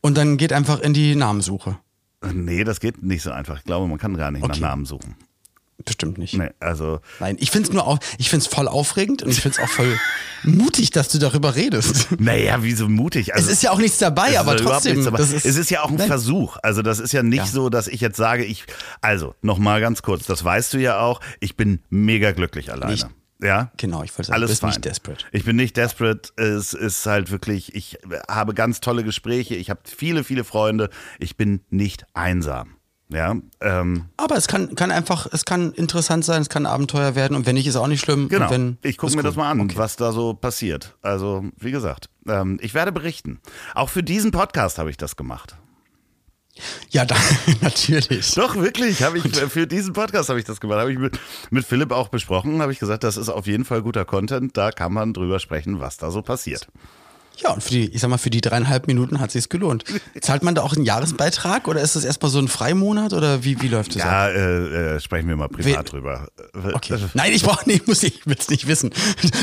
und 0.05 0.19
dann 0.19 0.37
geht 0.37 0.53
einfach 0.53 0.81
in 0.81 0.93
die 0.93 1.17
Namensuche. 1.17 1.79
Nee, 2.31 2.65
das 2.65 2.79
geht 2.81 3.03
nicht 3.03 3.23
so 3.23 3.31
einfach. 3.31 3.57
Ich 3.57 3.65
glaube, 3.65 3.89
man 3.89 3.97
kann 3.97 4.15
gar 4.19 4.31
nicht 4.31 4.45
okay. 4.45 4.61
nach 4.61 4.69
Namen 4.69 4.85
suchen. 4.85 5.17
Bestimmt 5.83 6.19
nicht. 6.19 6.35
Nee, 6.35 6.51
also. 6.61 7.01
Nein, 7.21 7.39
ich 7.41 7.51
finde 7.51 7.71
es 7.71 7.75
nur 7.75 7.87
auch, 7.87 7.99
ich 8.19 8.29
finde 8.29 8.45
es 8.45 8.53
voll 8.53 8.69
aufregend 8.69 9.23
und 9.23 9.31
ich 9.31 9.41
finde 9.41 9.57
es 9.59 9.65
auch 9.65 9.73
voll 9.73 9.99
mutig, 10.43 10.91
dass 10.91 11.09
du 11.09 11.17
darüber 11.17 11.57
redest. 11.57 12.09
Naja, 12.19 12.59
wieso 12.61 12.87
mutig? 12.87 13.35
Also, 13.35 13.47
es 13.47 13.55
ist 13.55 13.63
ja 13.63 13.71
auch 13.71 13.79
nichts 13.79 13.97
dabei, 13.97 14.39
aber 14.39 14.59
trotzdem. 14.59 15.03
Dabei. 15.03 15.21
Ist, 15.21 15.33
es 15.33 15.57
ist 15.57 15.71
ja 15.71 15.83
auch 15.83 15.89
ein 15.89 15.97
nein. 15.97 16.07
Versuch. 16.07 16.59
Also, 16.63 16.83
das 16.83 16.99
ist 16.99 17.13
ja 17.13 17.23
nicht 17.23 17.39
ja. 17.39 17.47
so, 17.47 17.71
dass 17.71 17.89
ich 17.89 18.03
jetzt 18.03 18.19
sage, 18.19 18.45
ich, 18.45 18.67
also, 19.01 19.35
nochmal 19.41 19.81
ganz 19.81 20.03
kurz, 20.03 20.27
das 20.27 20.45
weißt 20.45 20.75
du 20.75 20.79
ja 20.79 21.01
auch, 21.01 21.21
ich 21.41 21.57
bin 21.57 21.81
mega 21.89 22.33
glücklich 22.33 22.71
alleine. 22.71 22.93
Nicht 22.93 23.07
ja. 23.41 23.71
Genau, 23.77 24.03
ich 24.03 24.13
wollte 24.17 24.29
sagen, 24.29 24.35
Alles 24.35 24.49
du 24.49 24.53
bist 24.53 24.61
fein. 24.61 24.71
nicht 24.71 24.85
desperate. 24.85 25.25
Ich 25.33 25.45
bin 25.45 25.57
nicht 25.57 25.77
desperate. 25.77 26.31
Es 26.37 26.73
ist 26.73 27.05
halt 27.07 27.31
wirklich, 27.31 27.75
ich 27.75 27.99
habe 28.29 28.55
ganz 28.55 28.81
tolle 28.81 29.05
Gespräche, 29.05 29.55
ich 29.55 29.71
habe 29.71 29.81
viele, 29.85 30.25
viele 30.25 30.45
Freunde. 30.45 30.91
Ich 31.19 31.37
bin 31.37 31.61
nicht 31.71 32.07
einsam. 32.15 32.77
Ja, 33.11 33.37
ähm, 33.61 34.07
aber 34.17 34.37
es 34.37 34.49
kann, 34.49 34.75
kann 34.75 34.91
einfach, 34.91 35.29
es 35.31 35.45
kann 35.45 35.73
interessant 35.73 36.25
sein, 36.25 36.41
es 36.41 36.49
kann 36.49 36.65
Abenteuer 36.65 37.15
werden 37.15 37.37
und 37.37 37.45
wenn 37.45 37.55
nicht, 37.55 37.67
ist 37.67 37.77
auch 37.77 37.87
nicht 37.87 38.01
schlimm. 38.01 38.29
Genau. 38.29 38.51
Wenn, 38.51 38.79
ich 38.83 38.97
gucke 38.97 39.13
mir 39.13 39.19
cool. 39.19 39.23
das 39.25 39.37
mal 39.37 39.51
an, 39.51 39.61
okay. 39.61 39.77
was 39.77 39.97
da 39.97 40.11
so 40.11 40.33
passiert. 40.33 40.97
Also, 41.03 41.45
wie 41.59 41.71
gesagt, 41.71 42.09
ähm, 42.27 42.59
ich 42.63 42.73
werde 42.73 42.93
berichten. 42.93 43.41
Auch 43.75 43.91
für 43.91 44.03
diesen 44.03 44.31
Podcast 44.31 44.79
habe 44.79 44.91
ich 44.91 44.97
das 44.97 45.17
gemacht. 45.17 45.57
Ja, 46.91 47.05
da, 47.05 47.17
natürlich. 47.61 48.35
Doch, 48.35 48.55
wirklich. 48.57 49.03
Habe 49.03 49.19
ich 49.19 49.25
für 49.25 49.67
diesen 49.67 49.93
Podcast 49.93 50.29
habe 50.29 50.39
ich 50.39 50.45
das 50.45 50.61
gemacht. 50.61 50.79
Habe 50.79 50.93
ich 50.93 50.99
mit, 50.99 51.19
mit 51.51 51.65
Philipp 51.65 51.91
auch 51.91 52.09
besprochen. 52.09 52.63
Habe 52.63 52.73
ich 52.73 52.79
gesagt, 52.79 53.03
das 53.05 53.17
ist 53.17 53.29
auf 53.29 53.47
jeden 53.47 53.65
Fall 53.65 53.83
guter 53.83 54.05
Content. 54.05 54.57
Da 54.57 54.71
kann 54.71 54.93
man 54.93 55.13
drüber 55.13 55.41
sprechen, 55.41 55.81
was 55.81 55.97
da 55.97 56.11
so 56.11 56.23
passiert. 56.23 56.69
Ja, 57.39 57.51
und 57.53 57.63
für 57.63 57.71
die, 57.71 57.89
ich 57.91 58.01
sag 58.01 58.09
mal, 58.09 58.19
für 58.19 58.31
die 58.31 58.41
dreieinhalb 58.41 58.87
Minuten 58.87 59.21
hat 59.21 59.31
sich's 59.31 59.49
gelohnt. 59.49 59.85
Zahlt 60.21 60.43
man 60.43 60.55
da 60.55 60.63
auch 60.63 60.75
einen 60.75 60.85
Jahresbeitrag 60.85 61.69
oder 61.69 61.81
ist 61.81 61.97
das 61.97 62.05
erstmal 62.05 62.31
so 62.31 62.39
ein 62.39 62.49
Freimonat 62.49 63.13
oder 63.13 63.45
wie, 63.45 63.61
wie 63.61 63.69
läuft 63.69 63.97
das? 63.97 64.03
Ja, 64.03 64.29
äh, 64.29 64.97
äh, 64.97 65.01
sprechen 65.01 65.29
wir 65.29 65.37
mal 65.37 65.49
privat 65.49 65.87
We 65.87 65.91
drüber. 65.91 66.29
Okay. 66.75 66.99
Nein, 67.15 67.33
ich 67.33 67.43
brauche 67.43 67.69
nicht, 67.69 67.87
muss 67.87 68.03
ich, 68.03 68.27
will's 68.27 68.49
nicht 68.49 68.67
wissen. 68.67 68.91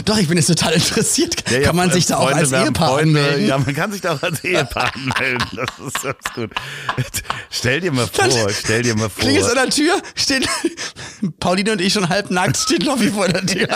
Doch, 0.05 0.17
ich 0.17 0.27
bin 0.27 0.37
jetzt 0.37 0.47
total 0.47 0.73
interessiert. 0.73 1.49
Ja, 1.49 1.57
ja, 1.57 1.63
kann 1.63 1.75
man 1.75 1.91
sich 1.91 2.05
da 2.05 2.17
Freunde, 2.17 2.33
auch 2.33 2.39
als 2.39 2.51
Ehepaar 2.51 2.89
Freunde, 2.89 3.19
anmelden? 3.19 3.47
Ja, 3.47 3.57
man 3.57 3.75
kann 3.75 3.91
sich 3.91 4.01
da 4.01 4.13
auch 4.13 4.23
als 4.23 4.43
Ehepaar 4.43 4.93
anmelden. 4.95 5.47
Das 5.55 5.93
ist 5.93 6.03
ganz 6.03 6.33
gut. 6.33 6.51
Stell 7.49 7.81
dir 7.81 7.91
mal 7.91 8.07
vor, 8.07 8.49
stell 8.49 8.83
dir 8.83 8.95
mal 8.95 9.09
vor. 9.09 9.23
Klingt 9.23 9.43
an 9.43 9.55
der 9.55 9.69
Tür, 9.69 10.01
steht 10.15 10.47
Pauline 11.39 11.73
und 11.73 11.81
ich 11.81 11.93
schon 11.93 12.09
halb 12.09 12.31
nackt, 12.31 12.57
steht 12.57 12.83
Lobby 12.83 13.09
vor 13.09 13.27
der 13.27 13.45
Tür. 13.45 13.67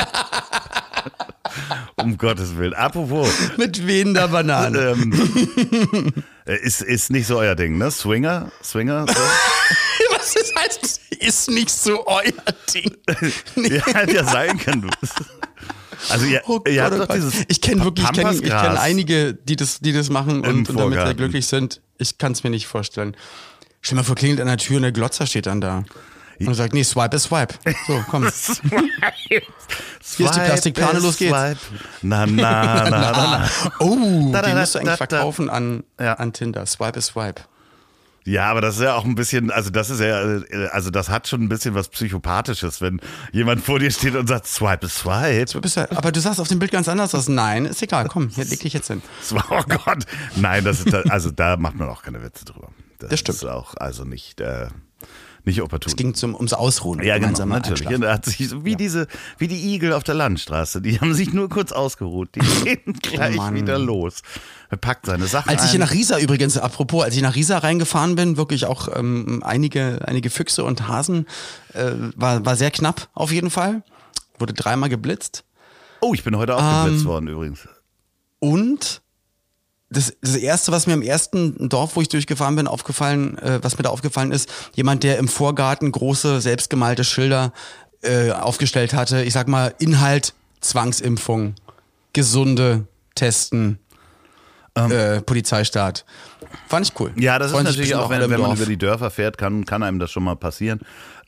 um 1.96 2.18
Gottes 2.18 2.58
Willen. 2.58 2.74
Apropos. 2.74 3.30
Mit 3.58 3.86
wehender 3.86 4.05
Banane. 4.14 4.96
Ähm, 4.96 6.14
äh, 6.46 6.58
ist, 6.62 6.82
ist 6.82 7.10
nicht 7.10 7.26
so 7.26 7.38
euer 7.38 7.56
Ding, 7.56 7.78
ne? 7.78 7.90
Swinger? 7.90 8.52
Swinger? 8.64 9.06
So? 9.08 9.14
Was 10.16 10.36
ist, 10.36 10.56
heißt, 10.56 11.02
ist 11.20 11.50
nicht 11.50 11.72
so 11.72 12.06
euer 12.06 12.32
Ding? 12.74 12.96
ja, 13.72 13.86
hätte 13.86 14.16
ja 14.16 14.24
sein 14.24 14.58
können. 14.58 14.90
Also 16.10 16.26
ihr, 16.26 16.42
oh 16.48 16.60
ihr 16.68 16.84
habt 16.84 17.00
oh 17.00 17.14
dieses 17.14 17.46
ich 17.48 17.62
kenne 17.62 17.84
wirklich, 17.84 18.08
ich 18.08 18.14
kenne 18.14 18.40
kenn 18.40 18.78
einige, 18.78 19.34
die 19.34 19.56
das, 19.56 19.80
die 19.80 19.92
das 19.92 20.10
machen 20.10 20.42
und, 20.46 20.70
und 20.70 20.78
damit 20.78 21.00
sehr 21.00 21.14
glücklich 21.16 21.48
sind. 21.48 21.82
Ich 21.98 22.18
kann 22.18 22.34
es 22.34 22.44
mir 22.44 22.52
nicht 22.52 22.68
vorstellen. 22.68 23.16
Stell 23.82 23.96
mal 23.96 24.04
vor, 24.04 24.16
klingelt 24.16 24.42
an 24.42 24.48
der 24.48 24.58
Tür 24.58 24.78
und 24.78 24.84
der 24.84 24.92
Glotzer 24.92 25.26
steht 25.26 25.46
dann 25.48 25.62
da. 25.62 25.84
Und 26.40 26.48
er 26.48 26.56
sagt, 26.56 26.74
nee, 26.74 26.84
Swipe 26.84 27.16
ist 27.16 27.24
Swipe. 27.24 27.56
So, 27.88 28.04
komm. 28.10 28.30
swipe, 28.32 28.88
Hier 29.16 29.42
ist 30.00 30.20
die 30.20 30.24
Plastikplane, 30.24 31.00
los 31.00 31.18
geht's. 31.18 31.32
Swipe. 31.32 31.60
Na, 32.02 32.26
na, 32.26 32.90
na, 32.90 32.90
na, 32.90 33.12
na. 33.12 33.50
Oh, 33.80 34.32
da, 34.32 34.42
da, 34.42 34.50
die 34.50 34.60
musst 34.60 34.76
du 34.76 34.80
eigentlich 34.80 34.98
verkaufen 34.98 35.50
an, 35.50 35.84
ja. 36.00 36.14
an 36.14 36.34
Tinder. 36.34 36.66
Swipe 36.66 37.00
ist 37.00 37.08
Swipe. 37.08 37.42
Ja, 38.28 38.50
aber 38.50 38.60
das 38.60 38.78
ist 38.78 38.82
ja 38.82 38.96
auch 38.96 39.06
ein 39.06 39.14
bisschen, 39.14 39.52
also 39.52 39.70
das 39.70 39.92
ist 39.92 40.00
ja, 40.00 40.18
also 40.72 40.90
das 40.90 41.10
hat 41.10 41.28
schon 41.28 41.44
ein 41.44 41.50
bisschen 41.50 41.76
was 41.76 41.90
Psychopathisches, 41.90 42.82
wenn 42.82 43.00
jemand 43.32 43.64
vor 43.64 43.78
dir 43.78 43.92
steht 43.92 44.16
und 44.16 44.26
sagt, 44.28 44.48
swipe 44.48 44.88
ist 44.88 44.98
swipe. 44.98 45.96
aber 45.96 46.12
du 46.12 46.20
sagst 46.20 46.40
auf 46.40 46.48
dem 46.48 46.58
Bild 46.58 46.72
ganz 46.72 46.90
anders 46.90 47.14
aus. 47.14 47.30
Nein, 47.30 47.66
ist 47.66 47.84
egal, 47.84 48.08
komm, 48.08 48.30
hier 48.30 48.46
leg 48.46 48.60
dich 48.60 48.74
jetzt 48.74 48.88
hin. 48.88 49.04
Oh 49.52 49.62
Gott. 49.68 50.06
Nein, 50.36 50.64
das 50.64 50.80
ist, 50.82 50.94
also 51.12 51.30
da 51.30 51.56
macht 51.56 51.76
man 51.76 51.88
auch 51.88 52.02
keine 52.02 52.24
Witze 52.24 52.46
drüber. 52.46 52.70
Das, 52.98 53.12
das 53.12 53.20
stimmt. 53.20 53.38
ist 53.38 53.46
auch, 53.46 53.76
also 53.76 54.06
nicht, 54.06 54.42
äh, 54.42 54.70
nicht 55.46 55.62
opportun. 55.62 55.92
Es 55.92 55.96
ging 55.96 56.14
zum, 56.14 56.36
ums 56.36 56.54
Ausruhen. 56.54 57.04
Ja, 57.04 57.18
genau, 57.18 57.46
natürlich. 57.46 57.90
Ja, 57.90 58.12
hat 58.12 58.26
sich, 58.26 58.64
wie 58.64 58.72
ja. 58.72 58.78
diese, 58.78 59.08
wie 59.38 59.48
die 59.48 59.74
Igel 59.74 59.94
auf 59.94 60.04
der 60.04 60.16
Landstraße. 60.16 60.82
Die 60.82 61.00
haben 61.00 61.14
sich 61.14 61.34
nur 61.34 61.50
kurz 61.50 61.72
ausgeruht. 61.72 62.30
Die 62.36 62.40
gehen 62.64 62.94
gleich 63.02 63.40
oh 63.40 63.54
wieder 63.54 63.78
los. 63.80 64.22
Er 64.70 64.78
packt 64.78 65.06
seine 65.06 65.28
Sachen 65.28 65.50
Als 65.50 65.64
ich 65.66 65.72
hier 65.72 65.80
nach 65.80 65.92
Riesa 65.92 66.18
übrigens, 66.20 66.58
apropos, 66.58 67.04
als 67.04 67.16
ich 67.16 67.22
nach 67.22 67.36
Riesa 67.36 67.60
reingefahren 67.60 68.16
bin, 68.16 68.38
wirklich 68.38 68.66
auch 68.66 68.90
ähm, 68.96 69.42
einige, 69.44 70.00
einige 70.06 70.30
Füchse 70.30 70.64
und 70.64 70.88
Hasen, 70.88 71.28
äh, 71.74 71.92
war, 72.16 72.46
war 72.46 72.56
sehr 72.56 72.72
knapp 72.72 73.10
auf 73.14 73.32
jeden 73.32 73.50
Fall. 73.50 73.84
Wurde 74.40 74.54
dreimal 74.54 74.90
geblitzt. 74.90 75.44
Oh, 76.02 76.14
ich 76.14 76.24
bin 76.24 76.36
heute 76.38 76.56
auch 76.56 76.62
ähm, 76.62 76.86
geblitzt 76.86 77.06
worden 77.06 77.28
übrigens. 77.28 77.68
Und 78.40 79.02
das, 79.96 80.14
das 80.22 80.36
erste, 80.36 80.72
was 80.72 80.88
mir 80.88 80.94
im 80.94 81.02
ersten 81.02 81.70
Dorf, 81.70 81.96
wo 81.96 82.02
ich 82.02 82.10
durchgefahren 82.10 82.56
bin, 82.56 82.68
aufgefallen, 82.68 83.38
äh, 83.40 83.60
was 83.62 83.78
mir 83.78 83.84
da 83.84 83.90
aufgefallen 83.90 84.32
ist, 84.32 84.52
jemand, 84.76 85.04
der 85.04 85.18
im 85.18 85.28
Vorgarten 85.28 85.92
große 85.92 86.42
selbstgemalte 86.42 87.04
Schilder 87.04 87.54
äh, 88.02 88.32
aufgestellt 88.32 88.94
hatte. 88.94 89.24
Ich 89.24 89.34
sag 89.34 89.48
mal 89.48 89.74
Inhalt 89.80 90.34
Zwangsimpfung, 90.62 91.56
gesunde 92.14 92.88
Testen, 93.16 93.80
ähm, 94.76 94.92
äh, 94.92 95.22
Polizeistaat. 95.22 96.06
Fand 96.68 96.88
ich 96.88 97.00
cool. 97.00 97.12
Ja, 97.16 97.40
das 97.40 97.52
Freund 97.52 97.68
ist 97.68 97.76
natürlich 97.76 97.96
auch, 97.96 98.10
wenn, 98.10 98.30
wenn 98.30 98.42
man 98.42 98.56
über 98.56 98.66
die 98.66 98.78
Dörfer 98.78 99.10
fährt, 99.10 99.38
kann, 99.38 99.66
kann 99.66 99.84
einem 99.84 100.00
das 100.00 100.12
schon 100.12 100.24
mal 100.24 100.36
passieren. 100.36 100.80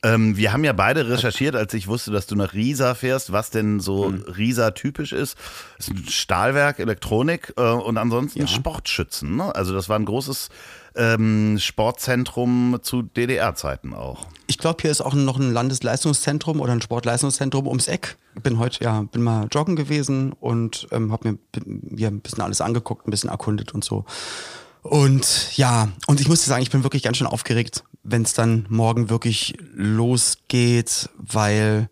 Ähm, 0.04 0.36
wir 0.36 0.52
haben 0.52 0.62
ja 0.62 0.72
beide 0.72 1.08
recherchiert, 1.08 1.56
als 1.56 1.74
ich 1.74 1.88
wusste, 1.88 2.12
dass 2.12 2.26
du 2.26 2.36
nach 2.36 2.54
Riesa 2.54 2.94
fährst, 2.94 3.32
was 3.32 3.50
denn 3.50 3.80
so 3.80 4.10
mhm. 4.10 4.22
Riesa 4.22 4.70
typisch 4.70 5.12
ist. 5.12 5.36
Ist 5.78 5.90
ein 5.90 6.06
Stahlwerk, 6.08 6.78
Elektronik 6.78 7.52
äh, 7.56 7.62
und 7.62 7.98
ansonsten 7.98 8.40
ja. 8.40 8.46
Sportschützen. 8.46 9.36
Ne? 9.36 9.54
Also 9.54 9.74
das 9.74 9.88
war 9.88 9.98
ein 9.98 10.04
großes 10.04 10.50
ähm, 10.94 11.58
Sportzentrum 11.58 12.78
zu 12.82 13.02
DDR-Zeiten 13.02 13.92
auch. 13.92 14.26
Ich 14.46 14.58
glaube, 14.58 14.82
hier 14.82 14.90
ist 14.90 15.00
auch 15.00 15.14
noch 15.14 15.38
ein 15.38 15.52
Landesleistungszentrum 15.52 16.60
oder 16.60 16.72
ein 16.72 16.82
Sportleistungszentrum 16.82 17.66
ums 17.66 17.88
Eck. 17.88 18.16
Bin 18.42 18.58
heute, 18.58 18.84
ja, 18.84 19.02
bin 19.02 19.22
mal 19.22 19.48
joggen 19.50 19.74
gewesen 19.74 20.32
und 20.32 20.86
ähm, 20.92 21.12
habe 21.12 21.30
mir 21.30 21.38
ja, 21.96 22.08
ein 22.08 22.20
bisschen 22.20 22.42
alles 22.42 22.60
angeguckt, 22.60 23.06
ein 23.06 23.10
bisschen 23.10 23.30
erkundet 23.30 23.74
und 23.74 23.84
so. 23.84 24.04
Und 24.88 25.56
ja, 25.56 25.88
und 26.06 26.18
ich 26.20 26.28
muss 26.28 26.40
dir 26.40 26.48
sagen, 26.48 26.62
ich 26.62 26.70
bin 26.70 26.82
wirklich 26.82 27.02
ganz 27.02 27.18
schön 27.18 27.26
aufgeregt, 27.26 27.84
wenn 28.02 28.22
es 28.22 28.32
dann 28.32 28.64
morgen 28.70 29.10
wirklich 29.10 29.54
losgeht, 29.74 31.10
weil 31.18 31.90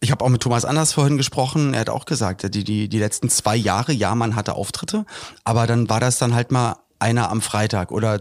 ich 0.00 0.10
habe 0.10 0.22
auch 0.22 0.28
mit 0.28 0.42
Thomas 0.42 0.66
Anders 0.66 0.92
vorhin 0.92 1.16
gesprochen. 1.16 1.72
Er 1.72 1.80
hat 1.80 1.88
auch 1.88 2.04
gesagt, 2.04 2.54
die, 2.54 2.64
die, 2.64 2.90
die 2.90 2.98
letzten 2.98 3.30
zwei 3.30 3.56
Jahre, 3.56 3.92
ja, 3.92 4.14
man 4.14 4.36
hatte 4.36 4.54
Auftritte, 4.54 5.06
aber 5.44 5.66
dann 5.66 5.88
war 5.88 6.00
das 6.00 6.18
dann 6.18 6.34
halt 6.34 6.50
mal 6.50 6.76
einer 7.00 7.30
am 7.30 7.40
Freitag 7.40 7.92
oder 7.92 8.20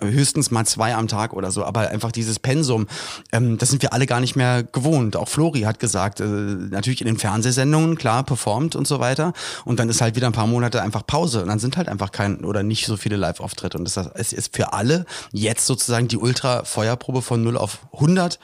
höchstens 0.00 0.50
mal 0.50 0.66
zwei 0.66 0.94
am 0.94 1.08
Tag 1.08 1.32
oder 1.32 1.50
so. 1.50 1.64
Aber 1.64 1.88
einfach 1.88 2.12
dieses 2.12 2.38
Pensum, 2.38 2.86
ähm, 3.32 3.58
das 3.58 3.70
sind 3.70 3.82
wir 3.82 3.92
alle 3.92 4.06
gar 4.06 4.20
nicht 4.20 4.36
mehr 4.36 4.62
gewohnt. 4.62 5.16
Auch 5.16 5.28
Flori 5.28 5.60
hat 5.60 5.78
gesagt, 5.78 6.20
äh, 6.20 6.24
natürlich 6.24 7.00
in 7.00 7.06
den 7.06 7.18
Fernsehsendungen, 7.18 7.96
klar, 7.96 8.24
performt 8.24 8.76
und 8.76 8.86
so 8.86 9.00
weiter. 9.00 9.32
Und 9.64 9.78
dann 9.78 9.88
ist 9.88 10.00
halt 10.00 10.16
wieder 10.16 10.26
ein 10.26 10.32
paar 10.32 10.46
Monate 10.46 10.82
einfach 10.82 11.06
Pause. 11.06 11.42
Und 11.42 11.48
dann 11.48 11.58
sind 11.58 11.76
halt 11.76 11.88
einfach 11.88 12.12
kein 12.12 12.44
oder 12.44 12.62
nicht 12.62 12.86
so 12.86 12.96
viele 12.96 13.16
Live-Auftritte. 13.16 13.78
Und 13.78 13.84
das 13.84 13.96
ist 14.32 14.54
für 14.54 14.72
alle 14.72 15.06
jetzt 15.32 15.66
sozusagen 15.66 16.08
die 16.08 16.16
Ultra-Feuerprobe 16.16 17.22
von 17.22 17.42
0 17.42 17.56
auf 17.56 17.86
100. 17.94 18.38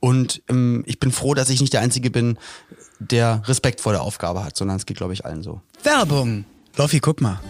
Und 0.00 0.42
ähm, 0.48 0.82
ich 0.86 1.00
bin 1.00 1.12
froh, 1.12 1.34
dass 1.34 1.48
ich 1.50 1.60
nicht 1.60 1.72
der 1.72 1.80
Einzige 1.80 2.10
bin, 2.10 2.38
der 2.98 3.42
Respekt 3.46 3.80
vor 3.80 3.92
der 3.92 4.02
Aufgabe 4.02 4.44
hat, 4.44 4.56
sondern 4.56 4.76
es 4.76 4.86
geht, 4.86 4.96
glaube 4.96 5.12
ich, 5.12 5.24
allen 5.24 5.42
so. 5.42 5.60
Werbung! 5.82 6.44
Loffi, 6.76 7.00
guck 7.00 7.20
mal. 7.20 7.40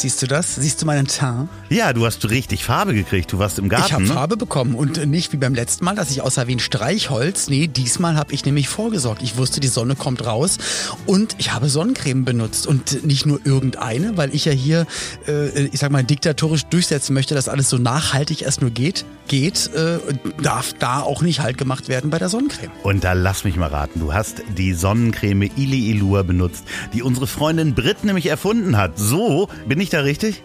Siehst 0.00 0.22
du 0.22 0.26
das? 0.26 0.54
Siehst 0.54 0.80
du 0.80 0.86
meinen 0.86 1.06
Teint? 1.06 1.50
Ja, 1.68 1.92
du 1.92 2.06
hast 2.06 2.26
richtig 2.30 2.64
Farbe 2.64 2.94
gekriegt. 2.94 3.30
Du 3.34 3.38
warst 3.38 3.58
im 3.58 3.68
Garten. 3.68 3.84
Ich 3.86 3.92
habe 3.92 4.04
ne? 4.04 4.14
Farbe 4.14 4.38
bekommen 4.38 4.74
und 4.74 5.06
nicht 5.06 5.30
wie 5.34 5.36
beim 5.36 5.54
letzten 5.54 5.84
Mal, 5.84 5.94
dass 5.94 6.10
ich 6.10 6.22
aussah 6.22 6.46
wie 6.46 6.54
ein 6.54 6.58
Streichholz. 6.58 7.50
Nee, 7.50 7.66
diesmal 7.66 8.16
habe 8.16 8.32
ich 8.32 8.46
nämlich 8.46 8.70
vorgesorgt. 8.70 9.20
Ich 9.20 9.36
wusste, 9.36 9.60
die 9.60 9.68
Sonne 9.68 9.96
kommt 9.96 10.24
raus 10.24 10.56
und 11.04 11.34
ich 11.36 11.52
habe 11.52 11.68
Sonnencreme 11.68 12.24
benutzt 12.24 12.66
und 12.66 13.04
nicht 13.04 13.26
nur 13.26 13.44
irgendeine, 13.44 14.16
weil 14.16 14.34
ich 14.34 14.46
ja 14.46 14.52
hier, 14.52 14.86
äh, 15.28 15.66
ich 15.66 15.78
sag 15.78 15.90
mal, 15.90 16.02
diktatorisch 16.02 16.64
durchsetzen 16.64 17.12
möchte, 17.12 17.34
dass 17.34 17.50
alles 17.50 17.68
so 17.68 17.76
nachhaltig 17.76 18.40
erst 18.40 18.62
nur 18.62 18.70
geht. 18.70 19.04
Geht, 19.28 19.70
äh, 19.74 19.98
darf 20.42 20.72
da 20.78 21.02
auch 21.02 21.20
nicht 21.20 21.40
halt 21.40 21.58
gemacht 21.58 21.88
werden 21.88 22.08
bei 22.08 22.18
der 22.18 22.30
Sonnencreme. 22.30 22.72
Und 22.82 23.04
da 23.04 23.12
lass 23.12 23.44
mich 23.44 23.56
mal 23.56 23.68
raten, 23.68 24.00
du 24.00 24.14
hast 24.14 24.42
die 24.56 24.72
Sonnencreme 24.72 25.50
Ili 25.56 25.90
Ilua 25.90 26.22
benutzt, 26.22 26.64
die 26.94 27.02
unsere 27.02 27.26
Freundin 27.26 27.74
Brit 27.74 28.02
nämlich 28.02 28.26
erfunden 28.26 28.78
hat. 28.78 28.98
So, 28.98 29.48
bin 29.68 29.78
ich 29.78 29.89
da 29.90 30.00
richtig? 30.00 30.42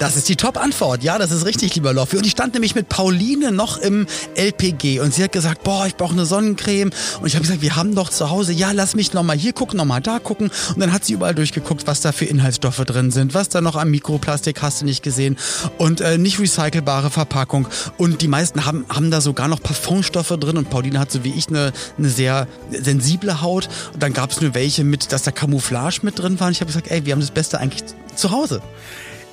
Das 0.00 0.16
ist 0.16 0.28
die 0.28 0.34
Top-Antwort. 0.34 1.04
Ja, 1.04 1.18
das 1.18 1.30
ist 1.30 1.46
richtig, 1.46 1.72
lieber 1.76 1.92
Loffi. 1.92 2.16
Und 2.16 2.26
ich 2.26 2.32
stand 2.32 2.54
nämlich 2.54 2.74
mit 2.74 2.88
Pauline 2.88 3.52
noch 3.52 3.78
im 3.78 4.08
LPG 4.34 4.98
und 4.98 5.14
sie 5.14 5.22
hat 5.22 5.30
gesagt, 5.30 5.62
boah, 5.62 5.86
ich 5.86 5.94
brauche 5.94 6.14
eine 6.14 6.26
Sonnencreme. 6.26 6.90
Und 7.20 7.26
ich 7.28 7.36
habe 7.36 7.42
gesagt, 7.42 7.62
wir 7.62 7.76
haben 7.76 7.94
doch 7.94 8.10
zu 8.10 8.30
Hause, 8.30 8.52
ja, 8.52 8.72
lass 8.72 8.96
mich 8.96 9.12
noch 9.12 9.22
mal 9.22 9.36
hier 9.36 9.52
gucken, 9.52 9.76
noch 9.76 9.84
mal 9.84 10.00
da 10.00 10.18
gucken. 10.18 10.50
Und 10.74 10.80
dann 10.80 10.92
hat 10.92 11.04
sie 11.04 11.12
überall 11.12 11.34
durchgeguckt, 11.34 11.86
was 11.86 12.00
da 12.00 12.10
für 12.10 12.24
Inhaltsstoffe 12.24 12.78
drin 12.78 13.12
sind, 13.12 13.34
was 13.34 13.48
da 13.48 13.60
noch 13.60 13.76
an 13.76 13.88
Mikroplastik 13.88 14.62
hast 14.62 14.80
du 14.80 14.84
nicht 14.84 15.04
gesehen 15.04 15.36
und 15.78 16.00
äh, 16.00 16.18
nicht 16.18 16.40
recycelbare 16.40 17.10
Verpackung. 17.10 17.68
Und 17.98 18.20
die 18.20 18.28
meisten 18.28 18.66
haben, 18.66 18.84
haben 18.88 19.12
da 19.12 19.20
sogar 19.20 19.46
noch 19.46 19.62
Parfumstoffe 19.62 20.36
drin. 20.40 20.56
Und 20.56 20.70
Pauline 20.70 20.98
hat 20.98 21.12
so 21.12 21.22
wie 21.22 21.34
ich 21.34 21.46
eine, 21.46 21.72
eine 21.98 22.08
sehr 22.08 22.48
sensible 22.72 23.42
Haut. 23.42 23.68
Und 23.92 24.02
dann 24.02 24.12
gab 24.12 24.32
es 24.32 24.40
nur 24.40 24.54
welche 24.54 24.82
mit, 24.82 25.12
dass 25.12 25.22
da 25.22 25.30
Camouflage 25.30 26.00
mit 26.02 26.18
drin 26.18 26.40
war. 26.40 26.48
Und 26.48 26.54
ich 26.54 26.60
habe 26.60 26.66
gesagt, 26.66 26.90
ey, 26.90 27.06
wir 27.06 27.12
haben 27.12 27.20
das 27.20 27.30
Beste 27.30 27.60
eigentlich 27.60 27.84
zu 28.16 28.30
Hause. 28.30 28.62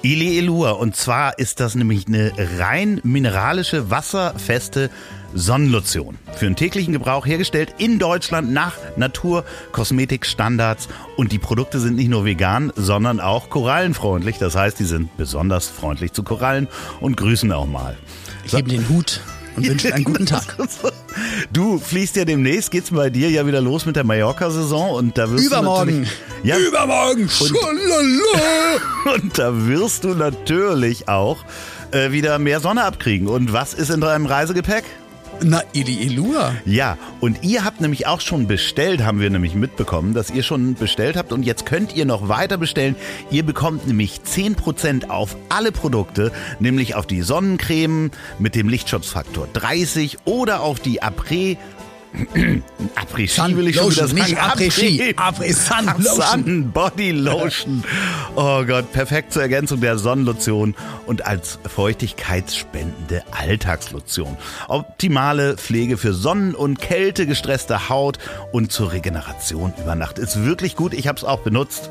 Ili 0.04 0.38
Elua. 0.38 0.72
Und 0.72 0.96
zwar 0.96 1.38
ist 1.38 1.60
das 1.60 1.76
nämlich 1.76 2.08
eine 2.08 2.32
rein 2.58 3.00
mineralische, 3.04 3.90
wasserfeste 3.90 4.90
Sonnenlotion. 5.34 6.18
Für 6.36 6.46
den 6.46 6.56
täglichen 6.56 6.94
Gebrauch 6.94 7.26
hergestellt 7.26 7.76
in 7.78 8.00
Deutschland 8.00 8.52
nach 8.52 8.74
Naturkosmetikstandards. 8.98 10.90
Und 11.16 11.32
die 11.32 11.40
Produkte 11.40 11.80
sind 11.80 11.96
nicht 11.96 12.10
nur 12.10 12.26
vegan, 12.26 12.74
sondern 12.76 13.20
auch 13.20 13.50
korallenfreundlich. 13.50 14.38
Das 14.40 14.56
heißt, 14.56 14.80
die 14.80 14.86
sind 14.86 15.16
besonders 15.18 15.68
freundlich 15.68 16.14
zu 16.14 16.24
Korallen 16.24 16.68
und 17.00 17.16
grüßen 17.18 17.52
auch 17.52 17.68
mal. 17.68 17.98
Ich 18.44 18.54
hebe 18.54 18.70
den 18.70 18.90
Hut 18.90 19.22
und 19.56 19.68
wünsche 19.68 19.94
einen 19.94 20.04
guten 20.04 20.26
Tag. 20.26 20.56
Du 21.52 21.78
fliegst 21.78 22.16
ja 22.16 22.24
demnächst, 22.24 22.72
geht's 22.72 22.92
bei 22.92 23.10
dir 23.10 23.30
ja 23.30 23.46
wieder 23.46 23.60
los 23.60 23.86
mit 23.86 23.98
der 23.98 24.06
Mallorca-Saison 24.06 24.92
und 24.92 25.18
da 25.18 25.30
wirst 25.30 25.46
Übermorgen. 25.46 26.08
Du 26.42 26.48
ja, 26.48 26.58
Übermorgen. 26.58 27.24
Und, 27.24 29.14
und 29.24 29.38
da 29.38 29.68
wirst 29.68 30.06
du 30.06 30.10
natürlich 30.10 31.10
auch 31.10 31.44
äh, 31.92 32.12
wieder 32.12 32.40
mehr 32.40 32.62
Sonne 32.62 32.84
abkriegen. 32.84 33.28
Und 33.28 33.52
was 33.52 33.74
ist 33.74 33.90
in 33.90 34.00
deinem 34.00 34.26
Reisegepäck? 34.26 34.86
Na, 35.44 35.64
Ili 35.74 36.06
Elua. 36.06 36.54
Ja, 36.66 37.00
und 37.20 37.44
ihr 37.44 37.64
habt 37.64 37.82
nämlich 37.82 38.06
auch 38.06 38.22
schon 38.22 38.46
bestellt, 38.46 39.04
haben 39.04 39.20
wir 39.20 39.30
nämlich 39.32 39.56
mitbekommen, 39.56 40.14
dass 40.14 40.30
ihr 40.30 40.44
schon 40.44 40.76
bestellt 40.76 41.18
habt 41.18 41.34
und 41.34 41.44
jetzt 41.44 41.66
könnt 41.66 41.96
ihr 41.96 42.06
noch 42.06 42.30
weiter 42.30 42.58
bestellen. 42.58 42.96
Ihr 43.32 43.44
bekommt 43.44 43.88
nämlich 43.88 44.22
10% 44.24 45.10
auf 45.10 45.36
alle 45.50 45.72
Produkte, 45.72 46.32
nämlich 46.60 46.94
auf 46.94 47.08
die 47.08 47.24
Sonnencreme 47.24 48.12
mit 48.38 48.54
dem 48.54 48.70
Lichtschutzfaktor 48.70 49.48
30 49.54 50.20
oder 50.26 50.62
auf 50.62 50.80
die 50.80 51.02
Après 51.02 51.58
Après-Ski 52.96 53.56
will 53.56 53.68
ich 53.68 53.78
schon 53.78 53.92
wieder 53.92 54.08
sagen. 54.08 54.22
Nicht 54.22 54.38
Après-Ski, 54.38 55.14
Après-Sun 55.16 55.86
Lotion. 55.98 56.44
Sun 56.44 56.72
Body 56.72 57.12
Lotion. 57.12 57.84
Oh 58.36 58.64
Gott, 58.66 58.92
perfekt 58.92 59.32
zur 59.34 59.42
Ergänzung 59.44 59.80
der 59.82 59.98
Sonnenlotion 59.98 60.76
und 61.06 61.26
als 61.26 61.60
feuchtigkeitsspendende 61.66 63.24
Alltagslotion. 63.32 64.38
Optimale 64.68 65.58
Pflege 65.58 65.98
für 65.98 66.14
Sonnen- 66.14 66.56
und 66.56 66.80
Kälte 66.80 67.26
gestresste 67.26 67.90
Haut 67.90 68.18
und 68.52 68.72
zur 68.72 68.92
Regeneration 68.92 69.74
über 69.82 69.96
Nacht. 69.96 70.20
Ist 70.20 70.44
wirklich 70.44 70.76
gut, 70.76 70.94
ich 70.94 71.08
habe 71.08 71.18
es 71.18 71.24
auch 71.24 71.40
benutzt. 71.40 71.90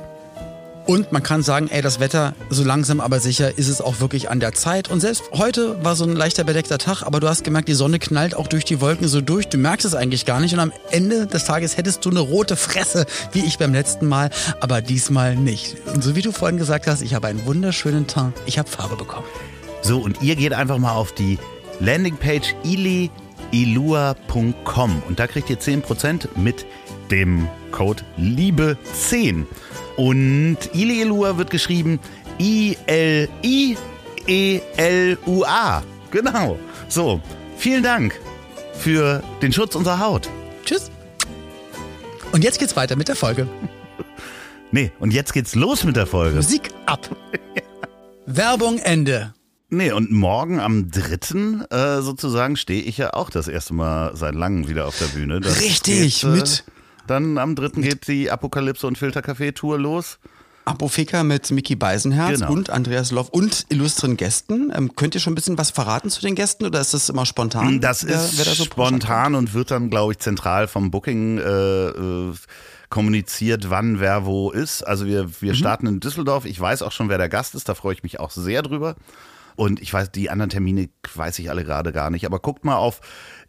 Und 0.90 1.12
man 1.12 1.22
kann 1.22 1.44
sagen, 1.44 1.68
ey, 1.70 1.82
das 1.82 2.00
Wetter, 2.00 2.34
so 2.48 2.64
langsam 2.64 3.00
aber 3.00 3.20
sicher 3.20 3.56
ist 3.56 3.68
es 3.68 3.80
auch 3.80 4.00
wirklich 4.00 4.28
an 4.28 4.40
der 4.40 4.54
Zeit. 4.54 4.90
Und 4.90 4.98
selbst 4.98 5.22
heute 5.32 5.84
war 5.84 5.94
so 5.94 6.02
ein 6.02 6.16
leichter 6.16 6.42
bedeckter 6.42 6.78
Tag, 6.78 7.04
aber 7.04 7.20
du 7.20 7.28
hast 7.28 7.44
gemerkt, 7.44 7.68
die 7.68 7.74
Sonne 7.74 8.00
knallt 8.00 8.34
auch 8.34 8.48
durch 8.48 8.64
die 8.64 8.80
Wolken 8.80 9.06
so 9.06 9.20
durch. 9.20 9.46
Du 9.46 9.56
merkst 9.56 9.86
es 9.86 9.94
eigentlich 9.94 10.26
gar 10.26 10.40
nicht. 10.40 10.52
Und 10.52 10.58
am 10.58 10.72
Ende 10.90 11.28
des 11.28 11.44
Tages 11.44 11.76
hättest 11.76 12.04
du 12.04 12.10
eine 12.10 12.18
rote 12.18 12.56
Fresse, 12.56 13.06
wie 13.30 13.44
ich 13.44 13.56
beim 13.56 13.72
letzten 13.72 14.08
Mal, 14.08 14.30
aber 14.58 14.82
diesmal 14.82 15.36
nicht. 15.36 15.76
Und 15.94 16.02
so 16.02 16.16
wie 16.16 16.22
du 16.22 16.32
vorhin 16.32 16.58
gesagt 16.58 16.88
hast, 16.88 17.02
ich 17.02 17.14
habe 17.14 17.28
einen 17.28 17.46
wunderschönen 17.46 18.08
Teint. 18.08 18.34
Ich 18.46 18.58
habe 18.58 18.68
Farbe 18.68 18.96
bekommen. 18.96 19.28
So, 19.82 20.00
und 20.00 20.20
ihr 20.22 20.34
geht 20.34 20.54
einfach 20.54 20.78
mal 20.78 20.94
auf 20.94 21.12
die 21.12 21.38
Landingpage 21.78 22.56
iliilua.com 23.52 25.02
und 25.06 25.20
da 25.20 25.28
kriegt 25.28 25.50
ihr 25.50 25.60
10% 25.60 26.36
mit 26.36 26.66
dem 27.10 27.48
Code 27.72 28.02
LIEBE10. 28.18 29.44
Und 29.96 30.58
Ilielua 30.72 31.36
wird 31.36 31.50
geschrieben 31.50 31.98
I-L-I-E-L-U-A. 32.40 33.32
Genau. 36.10 36.58
So, 36.88 37.20
vielen 37.56 37.82
Dank 37.82 38.18
für 38.74 39.22
den 39.42 39.52
Schutz 39.52 39.74
unserer 39.74 40.00
Haut. 40.00 40.28
Tschüss. 40.64 40.90
Und 42.32 42.42
jetzt 42.44 42.58
geht's 42.58 42.76
weiter 42.76 42.96
mit 42.96 43.08
der 43.08 43.16
Folge. 43.16 43.46
Nee, 44.72 44.92
und 45.00 45.12
jetzt 45.12 45.32
geht's 45.32 45.56
los 45.56 45.82
mit 45.82 45.96
der 45.96 46.06
Folge. 46.06 46.36
Musik 46.36 46.70
ab. 46.86 47.00
Werbung 48.26 48.78
Ende. 48.78 49.34
Nee, 49.68 49.90
und 49.90 50.12
morgen 50.12 50.60
am 50.60 50.90
3. 50.90 51.66
Äh, 51.70 52.02
sozusagen 52.02 52.56
stehe 52.56 52.82
ich 52.82 52.96
ja 52.96 53.12
auch 53.14 53.30
das 53.30 53.48
erste 53.48 53.74
Mal 53.74 54.16
seit 54.16 54.34
langem 54.34 54.68
wieder 54.68 54.86
auf 54.86 54.96
der 54.98 55.06
Bühne. 55.06 55.40
Das 55.40 55.60
Richtig, 55.60 56.20
geht, 56.20 56.30
äh, 56.30 56.36
mit 56.36 56.64
Dann 57.10 57.38
am 57.38 57.56
3. 57.56 57.80
geht 57.80 58.06
die 58.06 58.30
Apokalypse 58.30 58.86
und 58.86 58.96
Filtercafé-Tour 58.96 59.78
los. 59.78 60.18
Apofeka 60.64 61.24
mit 61.24 61.50
Mickey 61.50 61.74
Beisenherz 61.74 62.38
Genau. 62.38 62.52
und 62.52 62.70
Andreas 62.70 63.10
Loff 63.10 63.30
und 63.30 63.66
illustren 63.70 64.16
Gästen. 64.16 64.70
Ähm, 64.72 64.94
könnt 64.94 65.16
ihr 65.16 65.20
schon 65.20 65.32
ein 65.32 65.34
bisschen 65.34 65.58
was 65.58 65.70
verraten 65.70 66.10
zu 66.10 66.20
den 66.20 66.36
Gästen 66.36 66.66
oder 66.66 66.80
ist 66.80 66.94
das 66.94 67.08
immer 67.08 67.26
spontan? 67.26 67.80
Das 67.80 68.06
wer- 68.06 68.14
ist 68.14 68.38
wer 68.38 68.44
da 68.44 68.52
so 68.54 68.64
spontan 68.64 69.34
und 69.34 69.54
wird 69.54 69.72
dann, 69.72 69.90
glaube 69.90 70.12
ich, 70.12 70.18
zentral 70.20 70.68
vom 70.68 70.92
Booking 70.92 71.38
äh, 71.38 71.88
äh, 71.88 72.32
kommuniziert, 72.90 73.70
wann 73.70 73.98
wer 73.98 74.24
wo 74.26 74.50
ist. 74.52 74.86
Also 74.86 75.06
wir, 75.06 75.24
Mhm. 75.24 75.34
wir 75.40 75.54
starten 75.54 75.86
in 75.86 75.98
Düsseldorf. 75.98 76.44
Ich 76.44 76.60
weiß 76.60 76.82
auch 76.82 76.92
schon, 76.92 77.08
wer 77.08 77.18
der 77.18 77.28
Gast 77.28 77.54
ist. 77.56 77.68
Da 77.68 77.74
freue 77.74 77.94
ich 77.94 78.02
mich 78.04 78.20
auch 78.20 78.30
sehr 78.30 78.62
drüber. 78.62 78.94
Und 79.56 79.80
ich 79.82 79.92
weiß, 79.92 80.10
die 80.12 80.30
anderen 80.30 80.50
Termine 80.50 80.88
weiß 81.14 81.38
ich 81.40 81.50
alle 81.50 81.64
gerade 81.64 81.92
gar 81.92 82.10
nicht. 82.10 82.24
Aber 82.26 82.38
guckt 82.38 82.64
mal 82.64 82.76
auf 82.76 83.00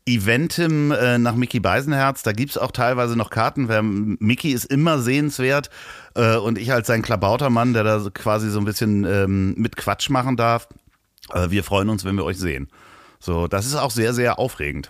Eventim 0.05 0.91
äh, 0.91 1.17
nach 1.17 1.35
Mickey 1.35 1.59
Beisenherz. 1.59 2.23
Da 2.23 2.31
gibt's 2.31 2.57
auch 2.57 2.71
teilweise 2.71 3.15
noch 3.15 3.29
Karten. 3.29 3.67
Wer, 3.67 3.83
Mickey 3.83 4.51
ist 4.51 4.65
immer 4.65 4.99
sehenswert. 4.99 5.69
Äh, 6.15 6.37
und 6.37 6.57
ich 6.57 6.71
als 6.73 6.87
sein 6.87 7.01
Klabautermann, 7.01 7.73
der 7.73 7.83
da 7.83 8.09
quasi 8.13 8.49
so 8.49 8.59
ein 8.59 8.65
bisschen 8.65 9.03
ähm, 9.03 9.53
mit 9.57 9.75
Quatsch 9.75 10.09
machen 10.09 10.37
darf. 10.37 10.67
Äh, 11.33 11.49
wir 11.49 11.63
freuen 11.63 11.89
uns, 11.89 12.03
wenn 12.03 12.15
wir 12.15 12.25
euch 12.25 12.37
sehen. 12.37 12.69
So, 13.19 13.47
das 13.47 13.65
ist 13.65 13.75
auch 13.75 13.91
sehr, 13.91 14.13
sehr 14.13 14.39
aufregend. 14.39 14.89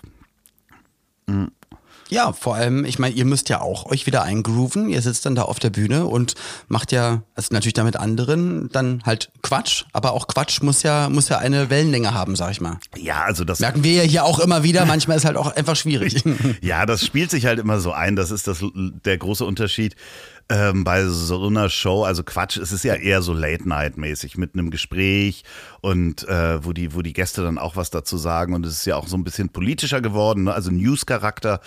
Ja, 2.11 2.33
vor 2.33 2.55
allem, 2.55 2.83
ich 2.83 2.99
meine, 2.99 3.15
ihr 3.15 3.23
müsst 3.23 3.47
ja 3.47 3.61
auch 3.61 3.85
euch 3.85 4.05
wieder 4.05 4.23
eingrooven. 4.23 4.89
Ihr 4.89 5.01
sitzt 5.01 5.25
dann 5.25 5.33
da 5.33 5.43
auf 5.43 5.59
der 5.59 5.69
Bühne 5.69 6.07
und 6.07 6.35
macht 6.67 6.91
ja, 6.91 7.23
also 7.35 7.53
natürlich 7.53 7.73
da 7.73 7.85
mit 7.85 7.95
anderen, 7.95 8.67
dann 8.73 9.01
halt 9.05 9.31
Quatsch. 9.41 9.85
Aber 9.93 10.11
auch 10.11 10.27
Quatsch 10.27 10.61
muss 10.61 10.83
ja, 10.83 11.07
muss 11.07 11.29
ja 11.29 11.37
eine 11.37 11.69
Wellenlänge 11.69 12.13
haben, 12.13 12.35
sag 12.35 12.51
ich 12.51 12.59
mal. 12.59 12.79
Ja, 12.97 13.23
also 13.23 13.45
das. 13.45 13.61
Merken 13.61 13.85
wir 13.85 13.93
ja 13.93 14.01
hier 14.01 14.25
auch 14.25 14.39
immer 14.39 14.61
wieder. 14.61 14.85
Manchmal 14.85 15.15
ist 15.15 15.23
halt 15.23 15.37
auch 15.37 15.55
einfach 15.55 15.77
schwierig. 15.77 16.23
Ja, 16.61 16.85
das 16.85 17.05
spielt 17.05 17.31
sich 17.31 17.45
halt 17.45 17.59
immer 17.59 17.79
so 17.79 17.91
ein. 17.91 18.15
Das 18.15 18.29
ist 18.29 18.47
das, 18.47 18.63
der 18.73 19.17
große 19.17 19.45
Unterschied 19.45 19.95
ähm, 20.51 20.83
bei 20.83 21.05
so 21.05 21.47
einer 21.47 21.69
Show. 21.69 22.03
Also 22.03 22.23
Quatsch, 22.23 22.57
es 22.57 22.73
ist 22.73 22.83
ja 22.83 22.95
eher 22.95 23.21
so 23.21 23.33
Late-Night-mäßig 23.33 24.37
mit 24.37 24.53
einem 24.53 24.69
Gespräch 24.69 25.43
und 25.79 26.27
äh, 26.27 26.63
wo, 26.63 26.73
die, 26.73 26.93
wo 26.93 27.01
die 27.01 27.13
Gäste 27.13 27.41
dann 27.41 27.57
auch 27.57 27.77
was 27.77 27.89
dazu 27.89 28.17
sagen. 28.17 28.53
Und 28.53 28.65
es 28.65 28.73
ist 28.73 28.85
ja 28.85 28.97
auch 28.97 29.07
so 29.07 29.15
ein 29.15 29.23
bisschen 29.23 29.49
politischer 29.49 30.01
geworden, 30.01 30.43
ne? 30.43 30.53
also 30.53 30.69
News-Charakter 30.69 31.61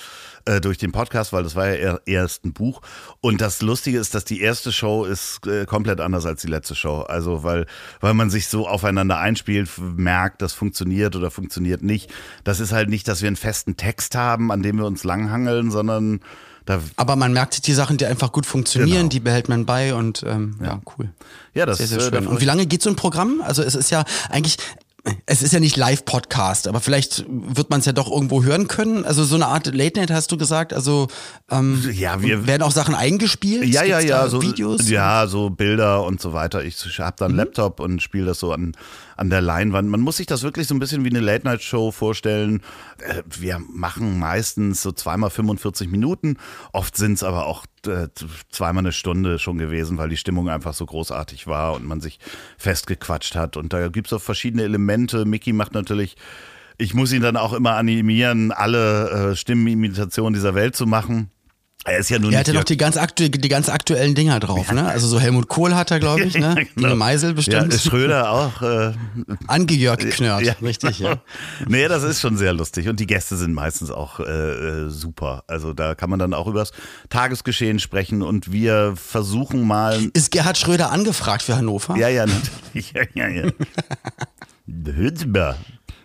äh, 0.45 0.61
durch 0.61 0.77
den 0.77 0.93
Podcast, 0.93 1.33
weil 1.33 1.43
das 1.43 1.57
war 1.57 1.69
ja 1.69 1.75
eher, 1.75 2.01
erst 2.05 2.45
ein 2.45 2.53
Buch. 2.53 2.83
Und 3.23 3.41
das 3.41 3.63
Lustige 3.63 3.99
ist, 3.99 4.15
dass 4.15 4.27
die 4.27 4.43
erste 4.43 4.71
Show 4.71 5.05
ist 5.05 5.47
äh, 5.47 5.65
komplett 5.65 6.01
anders 6.01 6.27
als 6.27 6.43
die 6.43 6.49
letzte 6.49 6.75
Show. 6.75 7.01
Also 7.01 7.43
weil, 7.43 7.65
weil 8.01 8.13
man 8.13 8.29
sich 8.29 8.49
so 8.49 8.69
aufeinander 8.69 9.19
einspielt, 9.19 9.71
merkt, 9.79 10.43
das 10.43 10.53
funktioniert 10.53 11.17
oder 11.17 11.31
funktioniert 11.31 11.83
nicht. 11.83 12.13
Das 12.45 12.61
ist 12.61 12.73
halt 12.73 12.91
nicht, 12.91 13.09
dass 13.09 13.23
wir 13.23 13.29
einen 13.29 13.37
festen 13.37 13.79
Text 13.79 14.15
haben, 14.15 14.53
an 14.53 14.63
dem 14.63 14.77
wir 14.77 14.85
uns 14.85 15.05
langhangeln, 15.05 15.71
sondern 15.71 16.21
da, 16.65 16.81
Aber 16.97 17.17
man 17.17 17.33
merkt 17.33 17.67
die 17.67 17.75
Sachen, 17.75 17.99
die 17.99 18.07
einfach 18.07 18.33
gut 18.33 18.47
funktionieren, 18.47 18.99
Genau. 18.99 19.09
die 19.11 19.21
behält 19.21 19.49
man 19.49 19.67
bei 19.67 19.95
und 19.95 20.25
ähm, 20.27 20.57
ja. 20.63 20.81
cool. 20.99 21.11
ja, 21.53 21.67
das 21.67 21.79
Sehr, 21.79 21.89
sehr 21.89 21.99
äh, 21.99 22.11
schön. 22.11 22.27
Und 22.27 22.41
wie 22.41 22.47
lange 22.47 22.67
geht 22.67 22.83
so 22.83 22.91
ein 22.91 22.97
Programm? 22.97 23.43
Also 23.45 23.63
es 23.63 23.75
ist 23.75 23.91
ja 23.91 24.05
eigentlich, 24.31 24.57
es 25.27 25.43
ist 25.43 25.53
ja 25.53 25.61
nicht 25.61 25.77
Live-Podcast, 25.77 26.67
aber 26.67 26.81
vielleicht 26.81 27.27
wird 27.29 27.69
man 27.69 27.81
es 27.81 27.87
ja 27.87 27.93
doch 27.93 28.11
irgendwo 28.11 28.43
hören 28.43 28.69
können. 28.69 29.05
Also 29.05 29.25
so 29.25 29.35
eine 29.35 29.47
Art 29.49 29.67
Late 29.67 30.01
Night 30.01 30.11
hast 30.11 30.33
du 30.33 30.39
gesagt. 30.39 30.73
Also 30.73 31.09
ähm, 31.51 31.87
ja, 31.93 32.23
wir 32.23 32.47
werden 32.47 32.63
auch 32.63 32.73
Sachen 32.73 32.95
eingespielt. 32.95 33.67
Ja, 33.67 33.85
ja, 33.85 34.01
ja, 34.01 34.27
so 34.29 34.41
Videos. 34.41 34.89
Ja, 34.89 35.27
so 35.27 35.51
Bilder 35.51 36.05
und 36.05 36.23
so 36.23 36.33
weiter. 36.33 36.65
Ich 36.65 36.77
habe 36.99 37.17
da 37.19 37.27
einen 37.27 37.35
mhm. 37.35 37.41
Laptop 37.41 37.81
und 37.81 38.01
spiele 38.01 38.25
das 38.25 38.39
so 38.39 38.53
an 38.53 38.73
an 39.17 39.31
der 39.31 39.41
Leinwand. 39.41 39.89
Man 39.89 40.01
muss 40.01 40.17
sich 40.17 40.27
das 40.27 40.43
wirklich 40.43 40.67
so 40.67 40.75
ein 40.75 40.79
bisschen 40.79 41.05
wie 41.05 41.11
eine 41.11 41.21
Late 41.21 41.47
Night 41.47 41.63
Show 41.63 41.91
vorstellen. 41.91 42.63
Äh, 42.99 43.23
wir 43.29 43.59
machen 43.59 44.19
meistens 44.19 44.83
so 44.83 44.93
zweimal 44.93 45.31
45 45.31 45.89
Minuten. 45.89 46.37
Oft 46.73 46.97
sind 46.97 47.15
es 47.15 47.23
aber 47.23 47.47
auch 47.47 47.65
äh, 47.87 48.09
zweimal 48.51 48.83
eine 48.83 48.93
Stunde 48.93 49.39
schon 49.39 49.59
gewesen, 49.59 49.99
weil 49.99 50.09
die 50.09 50.17
Stimmung 50.17 50.49
einfach 50.49 50.75
so 50.75 50.87
großartig 50.87 51.47
war 51.47 51.75
und 51.75 51.87
man 51.87 52.01
sich 52.01 52.19
festgequatscht 52.59 53.35
hat. 53.35 53.57
Und 53.57 53.73
da 53.73 53.89
gibt 53.89 54.09
es 54.09 54.13
auch 54.13 54.23
verschiedene 54.23 54.65
Elemente. 54.65 55.25
Mickey 55.25 55.53
macht 55.53 55.75
natürlich 55.75 56.17
ich 56.77 56.93
muss 56.93 57.13
ihn 57.13 57.23
dann 57.23 57.37
auch 57.37 57.53
immer 57.53 57.77
animieren, 57.77 58.51
alle 58.51 59.31
äh, 59.31 59.37
Stimmenimitationen 59.37 60.35
dieser 60.35 60.55
Welt 60.55 60.75
zu 60.75 60.87
machen. 60.87 61.31
Er 61.87 61.99
ist 61.99 62.09
ja 62.09 62.19
nun 62.19 62.33
er 62.33 62.41
hatte 62.41 62.55
noch 62.55 62.65
die 62.65 62.79
ganz, 62.79 62.97
aktu 62.97 63.29
die 63.29 63.49
ganz 63.49 63.69
aktuellen 63.69 64.15
Dinger 64.15 64.41
drauf, 64.41 64.73
ne? 64.73 64.87
Also 64.87 65.07
so 65.07 65.21
Helmut 65.21 65.49
Kohl 65.49 65.75
hat 65.75 65.91
er, 65.91 66.01
glaube 66.01 66.23
ich, 66.25 66.35
ne? 66.35 66.55
genau. 66.55 66.89
Dine 66.89 66.95
Meisel 66.95 67.35
bestimmt. 67.35 67.73
Ja, 67.73 67.79
Schröder 67.79 68.31
auch. 68.31 68.63
Äh, 68.63 68.93
Angejörg 69.49 70.01
Knörrt, 70.11 70.43
ja, 70.45 70.55
richtig, 70.63 70.99
ja. 70.99 71.19
nee, 71.67 71.87
das 71.87 72.03
ist 72.03 72.23
schon 72.23 72.39
sehr 72.39 72.55
lustig. 72.55 72.89
Und 72.89 73.01
die 73.01 73.07
Gäste 73.07 73.37
sind 73.37 73.53
meistens 73.53 73.91
auch 73.91 74.19
äh, 74.19 74.25
äh, 74.25 74.91
super. 74.91 75.45
Also 75.47 75.75
da 75.75 75.95
kann 75.95 76.09
man 76.09 76.19
dann 76.19 76.33
auch 76.33 76.47
übers 76.47 76.73
Tagesgeschehen 77.11 77.79
sprechen 77.79 78.23
und 78.23 78.51
wir 78.51 78.95
versuchen 78.97 79.67
mal. 79.67 80.01
Ist 80.15 80.31
Gerhard 80.31 80.57
Schröder 80.57 80.91
angefragt 80.91 81.43
für 81.43 81.57
Hannover? 81.57 81.97
Ja, 81.97 82.09
ja, 82.09 82.25
natürlich. 82.25 82.93
ja, 82.95 83.03
ja, 83.15 83.29
ja. 83.29 83.51
Mal, 85.27 85.57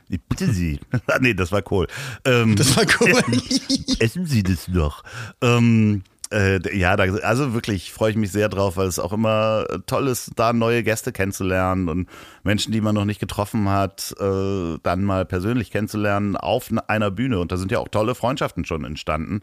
ich 0.09 0.21
bitte 0.21 0.51
Sie. 0.51 0.79
ah, 1.07 1.19
nee, 1.19 1.33
das 1.33 1.51
war 1.51 1.61
Kohl. 1.61 1.87
Ähm, 2.25 2.55
das 2.55 2.75
war 2.75 2.85
Kohl. 2.85 3.11
essen 3.99 4.25
Sie 4.25 4.43
das 4.43 4.67
noch? 4.67 5.03
Ähm, 5.41 6.03
äh, 6.31 6.77
ja, 6.77 6.95
da, 6.95 7.03
also 7.03 7.53
wirklich 7.53 7.91
freue 7.91 8.11
ich 8.11 8.17
mich 8.17 8.31
sehr 8.31 8.49
drauf, 8.49 8.77
weil 8.77 8.87
es 8.87 8.99
auch 8.99 9.13
immer 9.13 9.65
toll 9.87 10.07
ist, 10.07 10.31
da 10.35 10.53
neue 10.53 10.83
Gäste 10.83 11.11
kennenzulernen 11.11 11.89
und 11.89 12.07
Menschen, 12.43 12.71
die 12.71 12.81
man 12.81 12.95
noch 12.95 13.05
nicht 13.05 13.19
getroffen 13.19 13.69
hat, 13.69 14.15
äh, 14.19 14.77
dann 14.83 15.03
mal 15.03 15.25
persönlich 15.25 15.71
kennenzulernen 15.71 16.37
auf 16.37 16.69
einer 16.87 17.11
Bühne. 17.11 17.39
Und 17.39 17.51
da 17.51 17.57
sind 17.57 17.71
ja 17.71 17.79
auch 17.79 17.87
tolle 17.87 18.15
Freundschaften 18.15 18.65
schon 18.65 18.85
entstanden. 18.85 19.41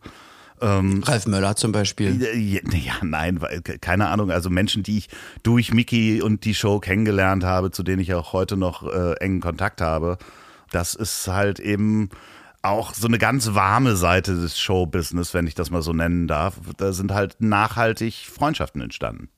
Ähm, 0.61 1.03
Ralf 1.05 1.27
Möller 1.27 1.57
zum 1.57 1.73
Beispiel. 1.73 2.23
Ja, 2.23 2.61
ja, 2.73 2.95
nein, 3.03 3.41
keine 3.81 4.09
Ahnung. 4.09 4.31
Also 4.31 4.49
Menschen, 4.49 4.83
die 4.83 4.99
ich 4.99 5.09
durch 5.43 5.75
Mickey 5.75 6.23
und 6.23 6.45
die 6.45 6.55
Show 6.55 6.79
kennengelernt 6.79 7.45
habe, 7.45 7.71
zu 7.71 7.83
denen 7.83 8.01
ich 8.01 8.15
auch 8.15 8.33
heute 8.33 8.57
noch 8.57 8.87
äh, 8.91 9.15
engen 9.15 9.41
Kontakt 9.41 9.81
habe. 9.81 10.19
Das 10.71 10.95
ist 10.95 11.29
halt 11.29 11.61
eben 11.61 12.11
auch 12.63 12.95
so 12.95 13.07
eine 13.07 13.19
ganz 13.19 13.55
warme 13.55 13.97
Seite 13.97 14.35
des 14.35 14.59
Showbusiness, 14.59 15.35
wenn 15.35 15.47
ich 15.47 15.55
das 15.55 15.71
mal 15.71 15.83
so 15.83 15.93
nennen 15.93 16.27
darf. 16.27 16.59
Da 16.77 16.93
sind 16.93 17.13
halt 17.13 17.37
nachhaltig 17.39 18.27
Freundschaften 18.27 18.81
entstanden. 18.81 19.29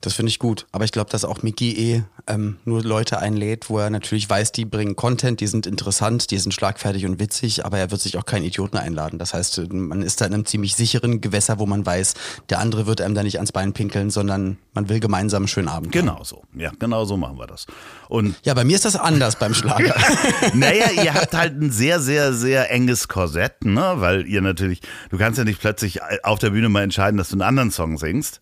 Das 0.00 0.14
finde 0.14 0.30
ich 0.30 0.38
gut. 0.38 0.66
Aber 0.72 0.84
ich 0.84 0.92
glaube, 0.92 1.10
dass 1.10 1.24
auch 1.24 1.42
Mickey 1.42 1.72
eh 1.72 2.02
ähm, 2.26 2.58
nur 2.64 2.82
Leute 2.82 3.18
einlädt, 3.18 3.70
wo 3.70 3.78
er 3.78 3.90
natürlich 3.90 4.28
weiß, 4.28 4.52
die 4.52 4.64
bringen 4.64 4.96
Content, 4.96 5.40
die 5.40 5.46
sind 5.46 5.66
interessant, 5.66 6.30
die 6.30 6.38
sind 6.38 6.52
schlagfertig 6.52 7.06
und 7.06 7.20
witzig, 7.20 7.64
aber 7.64 7.78
er 7.78 7.90
wird 7.90 8.00
sich 8.00 8.16
auch 8.18 8.24
keinen 8.24 8.44
Idioten 8.44 8.76
einladen. 8.76 9.18
Das 9.18 9.34
heißt, 9.34 9.72
man 9.72 10.02
ist 10.02 10.20
da 10.20 10.26
in 10.26 10.34
einem 10.34 10.46
ziemlich 10.46 10.74
sicheren 10.74 11.20
Gewässer, 11.20 11.58
wo 11.58 11.66
man 11.66 11.86
weiß, 11.86 12.14
der 12.50 12.58
andere 12.58 12.86
wird 12.86 13.00
einem 13.00 13.14
da 13.14 13.22
nicht 13.22 13.36
ans 13.36 13.52
Bein 13.52 13.72
pinkeln, 13.72 14.10
sondern 14.10 14.58
man 14.74 14.88
will 14.88 15.00
gemeinsam 15.00 15.42
einen 15.42 15.48
schönen 15.48 15.68
Abend. 15.68 15.92
Genau 15.92 16.22
so. 16.24 16.42
Ja, 16.54 16.72
genau 16.78 17.04
so 17.04 17.16
machen 17.16 17.38
wir 17.38 17.46
das. 17.46 17.66
Und 18.08 18.36
ja, 18.44 18.54
bei 18.54 18.64
mir 18.64 18.76
ist 18.76 18.84
das 18.84 18.96
anders 18.96 19.36
beim 19.36 19.54
Schlager. 19.54 19.94
naja, 20.54 20.90
ihr 20.90 21.14
habt 21.14 21.34
halt 21.34 21.60
ein 21.60 21.70
sehr, 21.70 22.00
sehr, 22.00 22.32
sehr 22.32 22.70
enges 22.70 23.08
Korsett, 23.08 23.64
ne? 23.64 23.94
Weil 23.96 24.26
ihr 24.26 24.40
natürlich, 24.40 24.80
du 25.10 25.18
kannst 25.18 25.38
ja 25.38 25.44
nicht 25.44 25.60
plötzlich 25.60 26.00
auf 26.22 26.38
der 26.38 26.50
Bühne 26.50 26.68
mal 26.68 26.82
entscheiden, 26.82 27.16
dass 27.16 27.28
du 27.28 27.34
einen 27.34 27.42
anderen 27.42 27.70
Song 27.70 27.98
singst. 27.98 28.40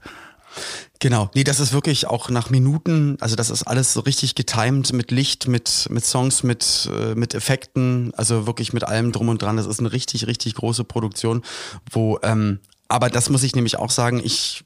Genau, 1.00 1.30
nee, 1.34 1.44
das 1.44 1.60
ist 1.60 1.72
wirklich 1.72 2.06
auch 2.06 2.30
nach 2.30 2.50
Minuten, 2.50 3.16
also 3.20 3.36
das 3.36 3.50
ist 3.50 3.64
alles 3.64 3.92
so 3.92 4.00
richtig 4.00 4.34
getimed 4.34 4.92
mit 4.92 5.10
Licht, 5.10 5.48
mit, 5.48 5.86
mit 5.90 6.04
Songs, 6.04 6.42
mit, 6.42 6.88
äh, 6.90 7.14
mit 7.14 7.34
Effekten, 7.34 8.12
also 8.16 8.46
wirklich 8.46 8.72
mit 8.72 8.84
allem 8.84 9.12
drum 9.12 9.28
und 9.28 9.42
dran. 9.42 9.56
Das 9.56 9.66
ist 9.66 9.80
eine 9.80 9.92
richtig, 9.92 10.26
richtig 10.26 10.54
große 10.54 10.84
Produktion, 10.84 11.42
wo, 11.90 12.18
ähm, 12.22 12.60
aber 12.88 13.10
das 13.10 13.28
muss 13.28 13.42
ich 13.42 13.54
nämlich 13.54 13.78
auch 13.78 13.90
sagen, 13.90 14.20
ich 14.24 14.64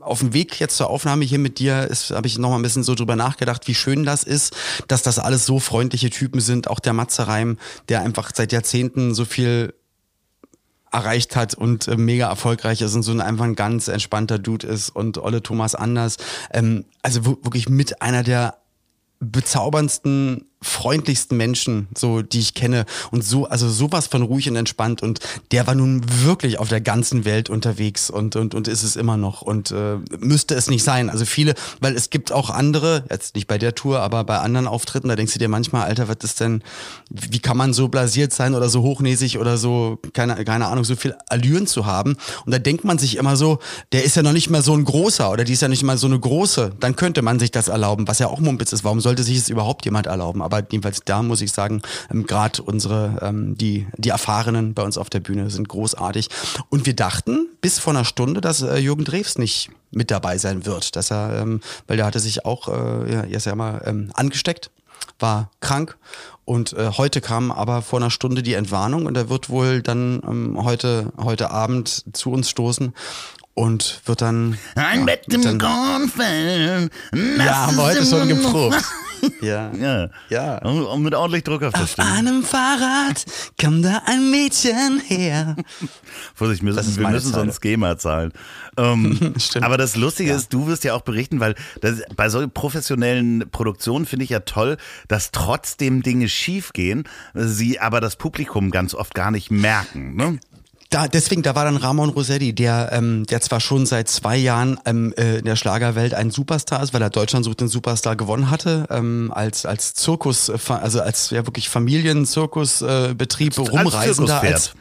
auf 0.00 0.20
dem 0.20 0.34
Weg 0.34 0.60
jetzt 0.60 0.76
zur 0.76 0.90
Aufnahme 0.90 1.24
hier 1.24 1.38
mit 1.38 1.58
dir 1.58 1.88
habe 2.10 2.26
ich 2.26 2.38
noch 2.38 2.50
mal 2.50 2.56
ein 2.56 2.62
bisschen 2.62 2.82
so 2.82 2.94
drüber 2.94 3.16
nachgedacht, 3.16 3.66
wie 3.66 3.74
schön 3.74 4.04
das 4.04 4.22
ist, 4.22 4.54
dass 4.88 5.02
das 5.02 5.18
alles 5.18 5.46
so 5.46 5.58
freundliche 5.58 6.10
Typen 6.10 6.40
sind. 6.40 6.68
Auch 6.68 6.80
der 6.80 6.92
Matze 6.92 7.26
Reim, 7.26 7.58
der 7.88 8.02
einfach 8.02 8.30
seit 8.34 8.52
Jahrzehnten 8.52 9.14
so 9.14 9.24
viel 9.24 9.74
erreicht 10.94 11.36
hat 11.36 11.54
und 11.54 11.88
äh, 11.88 11.96
mega 11.96 12.28
erfolgreich 12.28 12.80
ist 12.80 12.94
und 12.94 13.02
so 13.02 13.12
ein, 13.12 13.20
einfach 13.20 13.44
ein 13.44 13.56
ganz 13.56 13.88
entspannter 13.88 14.38
Dude 14.38 14.66
ist 14.66 14.90
und 14.90 15.18
Olle 15.18 15.42
Thomas 15.42 15.74
Anders. 15.74 16.16
Ähm, 16.52 16.84
also 17.02 17.24
wirklich 17.26 17.68
mit 17.68 18.00
einer 18.00 18.22
der 18.22 18.58
bezauberndsten 19.20 20.46
freundlichsten 20.64 21.36
Menschen, 21.36 21.88
so 21.96 22.22
die 22.22 22.40
ich 22.40 22.54
kenne 22.54 22.86
und 23.10 23.24
so 23.24 23.46
also 23.46 23.68
sowas 23.68 24.06
von 24.06 24.22
ruhig 24.22 24.48
und 24.48 24.56
entspannt 24.56 25.02
und 25.02 25.20
der 25.52 25.66
war 25.66 25.74
nun 25.74 26.02
wirklich 26.24 26.58
auf 26.58 26.68
der 26.68 26.80
ganzen 26.80 27.24
Welt 27.24 27.50
unterwegs 27.50 28.10
und 28.10 28.36
und 28.36 28.54
und 28.54 28.68
ist 28.68 28.82
es 28.82 28.96
immer 28.96 29.16
noch 29.16 29.42
und 29.42 29.70
äh, 29.70 29.96
müsste 30.18 30.54
es 30.54 30.68
nicht 30.68 30.82
sein. 30.82 31.10
Also 31.10 31.24
viele, 31.24 31.54
weil 31.80 31.94
es 31.94 32.10
gibt 32.10 32.32
auch 32.32 32.50
andere, 32.50 33.04
jetzt 33.10 33.34
nicht 33.34 33.46
bei 33.46 33.58
der 33.58 33.74
Tour, 33.74 34.00
aber 34.00 34.24
bei 34.24 34.38
anderen 34.38 34.66
Auftritten, 34.66 35.08
da 35.08 35.16
denkst 35.16 35.34
du 35.34 35.38
dir 35.38 35.48
manchmal, 35.48 35.84
Alter, 35.84 36.08
was 36.08 36.16
ist 36.22 36.40
denn, 36.40 36.62
wie 37.10 37.38
kann 37.38 37.56
man 37.56 37.72
so 37.72 37.88
blasiert 37.88 38.32
sein 38.32 38.54
oder 38.54 38.68
so 38.68 38.82
hochnäsig 38.82 39.38
oder 39.38 39.58
so 39.58 39.98
keine 40.12 40.44
keine 40.44 40.66
Ahnung, 40.66 40.84
so 40.84 40.96
viel 40.96 41.14
Allüren 41.28 41.66
zu 41.66 41.86
haben 41.86 42.16
und 42.46 42.52
da 42.52 42.58
denkt 42.58 42.84
man 42.84 42.98
sich 42.98 43.16
immer 43.16 43.36
so, 43.36 43.58
der 43.92 44.04
ist 44.04 44.16
ja 44.16 44.22
noch 44.22 44.32
nicht 44.32 44.50
mal 44.50 44.62
so 44.62 44.74
ein 44.74 44.84
großer 44.84 45.30
oder 45.30 45.44
die 45.44 45.52
ist 45.52 45.62
ja 45.62 45.68
nicht 45.68 45.82
mal 45.82 45.98
so 45.98 46.06
eine 46.06 46.18
große, 46.18 46.72
dann 46.80 46.96
könnte 46.96 47.22
man 47.22 47.38
sich 47.38 47.50
das 47.50 47.68
erlauben, 47.68 48.08
was 48.08 48.18
ja 48.18 48.28
auch 48.28 48.40
Mumpitz 48.40 48.72
ist. 48.72 48.84
Warum 48.84 49.00
sollte 49.00 49.22
sich 49.22 49.38
es 49.38 49.48
überhaupt 49.48 49.84
jemand 49.84 50.06
erlauben? 50.06 50.42
Aber 50.42 50.53
aber 50.54 50.66
jedenfalls 50.70 51.00
da 51.04 51.22
muss 51.22 51.40
ich 51.40 51.52
sagen, 51.52 51.82
ähm, 52.10 52.26
gerade 52.26 52.62
unsere, 52.62 53.18
ähm, 53.22 53.56
die, 53.56 53.86
die 53.96 54.10
Erfahrenen 54.10 54.74
bei 54.74 54.82
uns 54.82 54.98
auf 54.98 55.10
der 55.10 55.20
Bühne 55.20 55.50
sind 55.50 55.68
großartig. 55.68 56.28
Und 56.68 56.86
wir 56.86 56.94
dachten 56.94 57.48
bis 57.60 57.78
vor 57.78 57.92
einer 57.92 58.04
Stunde, 58.04 58.40
dass 58.40 58.62
äh, 58.62 58.76
Jürgen 58.78 59.04
Drews 59.04 59.38
nicht 59.38 59.70
mit 59.90 60.10
dabei 60.10 60.38
sein 60.38 60.66
wird, 60.66 60.96
dass 60.96 61.10
er, 61.10 61.40
ähm, 61.40 61.60
weil 61.86 61.96
der 61.96 62.06
hatte 62.06 62.20
sich 62.20 62.44
auch, 62.44 62.68
äh, 62.68 63.12
ja, 63.12 63.20
er 63.22 63.36
ist 63.36 63.46
ja 63.46 63.54
mal 63.54 63.82
ähm, 63.84 64.10
angesteckt, 64.14 64.70
war 65.18 65.50
krank 65.60 65.96
und 66.44 66.72
äh, 66.72 66.90
heute 66.96 67.20
kam 67.20 67.50
aber 67.50 67.82
vor 67.82 68.00
einer 68.00 68.10
Stunde 68.10 68.42
die 68.42 68.54
Entwarnung 68.54 69.06
und 69.06 69.16
er 69.16 69.28
wird 69.28 69.48
wohl 69.48 69.82
dann 69.82 70.20
ähm, 70.26 70.64
heute, 70.64 71.12
heute 71.16 71.50
Abend 71.50 72.04
zu 72.12 72.32
uns 72.32 72.50
stoßen 72.50 72.92
und 73.54 74.02
wird 74.04 74.20
dann. 74.22 74.58
Ein 74.74 75.00
ja, 75.00 75.04
Bett 75.06 75.32
im 75.32 75.58
Kornfeld. 75.58 76.92
Ja, 77.38 77.66
haben 77.66 77.76
wir 77.76 77.82
heute 77.84 78.04
schon 78.04 78.28
geprobt. 78.28 78.82
Ja. 79.40 79.72
ja. 79.74 80.10
ja. 80.28 80.58
Und 80.58 81.02
mit 81.02 81.14
ordentlich 81.14 81.44
Druck 81.44 81.62
auf 81.62 81.72
der 81.72 81.84
Auf 81.84 81.92
Stimme. 81.92 82.12
einem 82.12 82.42
Fahrrad 82.42 83.24
kam 83.58 83.80
da 83.82 84.02
ein 84.04 84.30
Mädchen 84.30 85.00
her. 85.00 85.56
Vorsicht, 86.34 86.62
wir, 86.62 86.74
müssen, 86.74 86.96
wir 86.98 87.08
müssen 87.08 87.32
sonst 87.32 87.60
GEMA 87.60 87.96
zahlen. 87.96 88.32
Ähm, 88.76 89.34
Stimmt. 89.38 89.64
Aber 89.64 89.78
das 89.78 89.96
Lustige 89.96 90.30
ja. 90.30 90.36
ist, 90.36 90.52
du 90.52 90.66
wirst 90.66 90.84
ja 90.84 90.94
auch 90.94 91.02
berichten, 91.02 91.40
weil 91.40 91.54
das, 91.80 92.02
bei 92.14 92.28
solchen 92.28 92.50
professionellen 92.50 93.48
Produktionen 93.50 94.04
finde 94.06 94.24
ich 94.24 94.30
ja 94.30 94.40
toll, 94.40 94.76
dass 95.08 95.30
trotzdem 95.30 96.02
Dinge 96.02 96.28
schiefgehen, 96.28 97.04
sie 97.32 97.80
aber 97.80 98.00
das 98.00 98.16
Publikum 98.16 98.70
ganz 98.70 98.94
oft 98.94 99.14
gar 99.14 99.30
nicht 99.30 99.50
merken. 99.50 100.16
Ne? 100.16 100.38
Da, 100.94 101.08
deswegen, 101.08 101.42
da 101.42 101.56
war 101.56 101.64
dann 101.64 101.76
Ramon 101.76 102.10
Rossetti, 102.10 102.54
der, 102.54 102.90
ähm, 102.92 103.26
der 103.26 103.40
zwar 103.40 103.58
schon 103.58 103.84
seit 103.84 104.08
zwei 104.08 104.36
Jahren 104.36 104.78
ähm, 104.84 105.12
äh, 105.16 105.38
in 105.38 105.44
der 105.44 105.56
Schlagerwelt 105.56 106.14
ein 106.14 106.30
Superstar 106.30 106.80
ist, 106.84 106.94
weil 106.94 107.02
er 107.02 107.10
Deutschland 107.10 107.44
sucht 107.44 107.62
den 107.62 107.66
Superstar 107.66 108.14
gewonnen 108.14 108.48
hatte, 108.48 108.86
ähm, 108.90 109.32
als 109.34 109.66
als 109.66 109.94
Zirkus, 109.94 110.50
äh, 110.50 110.56
also 110.68 111.00
als 111.00 111.30
ja 111.30 111.44
wirklich 111.48 111.68
Familienzirkusbetrieb 111.68 113.58
äh, 113.58 113.60
rumreisender 113.60 114.40
als, 114.40 114.52
als 114.52 114.74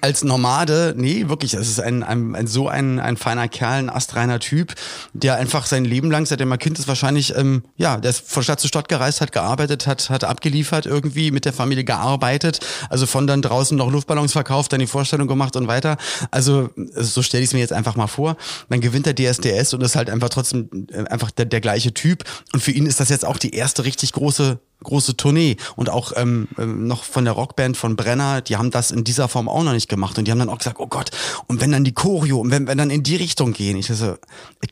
als 0.00 0.24
Nomade, 0.24 0.94
nee, 0.96 1.28
wirklich, 1.28 1.54
es 1.54 1.68
ist 1.68 1.80
ein, 1.80 2.02
ein, 2.02 2.34
ein 2.34 2.46
so 2.46 2.68
ein, 2.68 3.00
ein 3.00 3.16
feiner 3.16 3.48
Kerl, 3.48 3.78
ein 3.78 3.90
astreiner 3.90 4.38
Typ, 4.38 4.74
der 5.12 5.36
einfach 5.36 5.66
sein 5.66 5.84
Leben 5.84 6.10
lang, 6.10 6.26
seitdem 6.26 6.50
er 6.50 6.58
Kind 6.58 6.78
ist, 6.78 6.88
wahrscheinlich, 6.88 7.36
ähm, 7.36 7.64
ja, 7.76 7.98
der 7.98 8.10
ist 8.10 8.28
von 8.28 8.42
Stadt 8.42 8.60
zu 8.60 8.68
Stadt 8.68 8.88
gereist, 8.88 9.20
hat 9.20 9.32
gearbeitet, 9.32 9.86
hat, 9.86 10.10
hat 10.10 10.24
abgeliefert, 10.24 10.86
irgendwie 10.86 11.30
mit 11.30 11.44
der 11.44 11.52
Familie 11.52 11.84
gearbeitet, 11.84 12.60
also 12.88 13.06
von 13.06 13.26
dann 13.26 13.42
draußen 13.42 13.76
noch 13.76 13.90
Luftballons 13.90 14.32
verkauft, 14.32 14.72
dann 14.72 14.80
die 14.80 14.86
Vorstellung 14.86 15.28
gemacht 15.28 15.56
und 15.56 15.68
weiter. 15.68 15.96
Also, 16.30 16.70
so 16.94 17.22
stelle 17.22 17.42
ich 17.42 17.50
es 17.50 17.54
mir 17.54 17.60
jetzt 17.60 17.72
einfach 17.72 17.96
mal 17.96 18.06
vor. 18.06 18.36
Dann 18.68 18.80
gewinnt 18.80 19.06
er 19.06 19.14
DSDS 19.14 19.74
und 19.74 19.82
ist 19.82 19.96
halt 19.96 20.10
einfach 20.10 20.28
trotzdem 20.28 20.68
äh, 20.92 21.04
einfach 21.04 21.30
der, 21.30 21.46
der 21.46 21.60
gleiche 21.60 21.92
Typ. 21.92 22.24
Und 22.52 22.62
für 22.62 22.72
ihn 22.72 22.86
ist 22.86 23.00
das 23.00 23.08
jetzt 23.08 23.24
auch 23.24 23.38
die 23.38 23.54
erste 23.54 23.84
richtig 23.84 24.12
große 24.12 24.58
große 24.82 25.16
Tournee. 25.16 25.56
Und 25.76 25.90
auch 25.90 26.12
ähm, 26.16 26.48
ähm, 26.58 26.86
noch 26.86 27.04
von 27.04 27.24
der 27.24 27.34
Rockband 27.34 27.76
von 27.76 27.96
Brenner, 27.96 28.40
die 28.40 28.56
haben 28.56 28.70
das 28.70 28.90
in 28.90 29.04
dieser 29.04 29.28
Form 29.28 29.48
auch 29.48 29.62
noch 29.62 29.72
nicht 29.72 29.88
gemacht. 29.88 30.18
Und 30.18 30.26
die 30.26 30.30
haben 30.30 30.38
dann 30.38 30.48
auch 30.48 30.58
gesagt, 30.58 30.80
oh 30.80 30.86
Gott, 30.86 31.10
und 31.46 31.60
wenn 31.60 31.72
dann 31.72 31.84
die 31.84 31.94
Choreo 31.94 32.38
und 32.38 32.50
wenn 32.50 32.66
wir 32.66 32.74
dann 32.74 32.90
in 32.90 33.02
die 33.02 33.16
Richtung 33.16 33.52
gehen, 33.52 33.76
ich 33.76 33.86
so, 33.86 34.16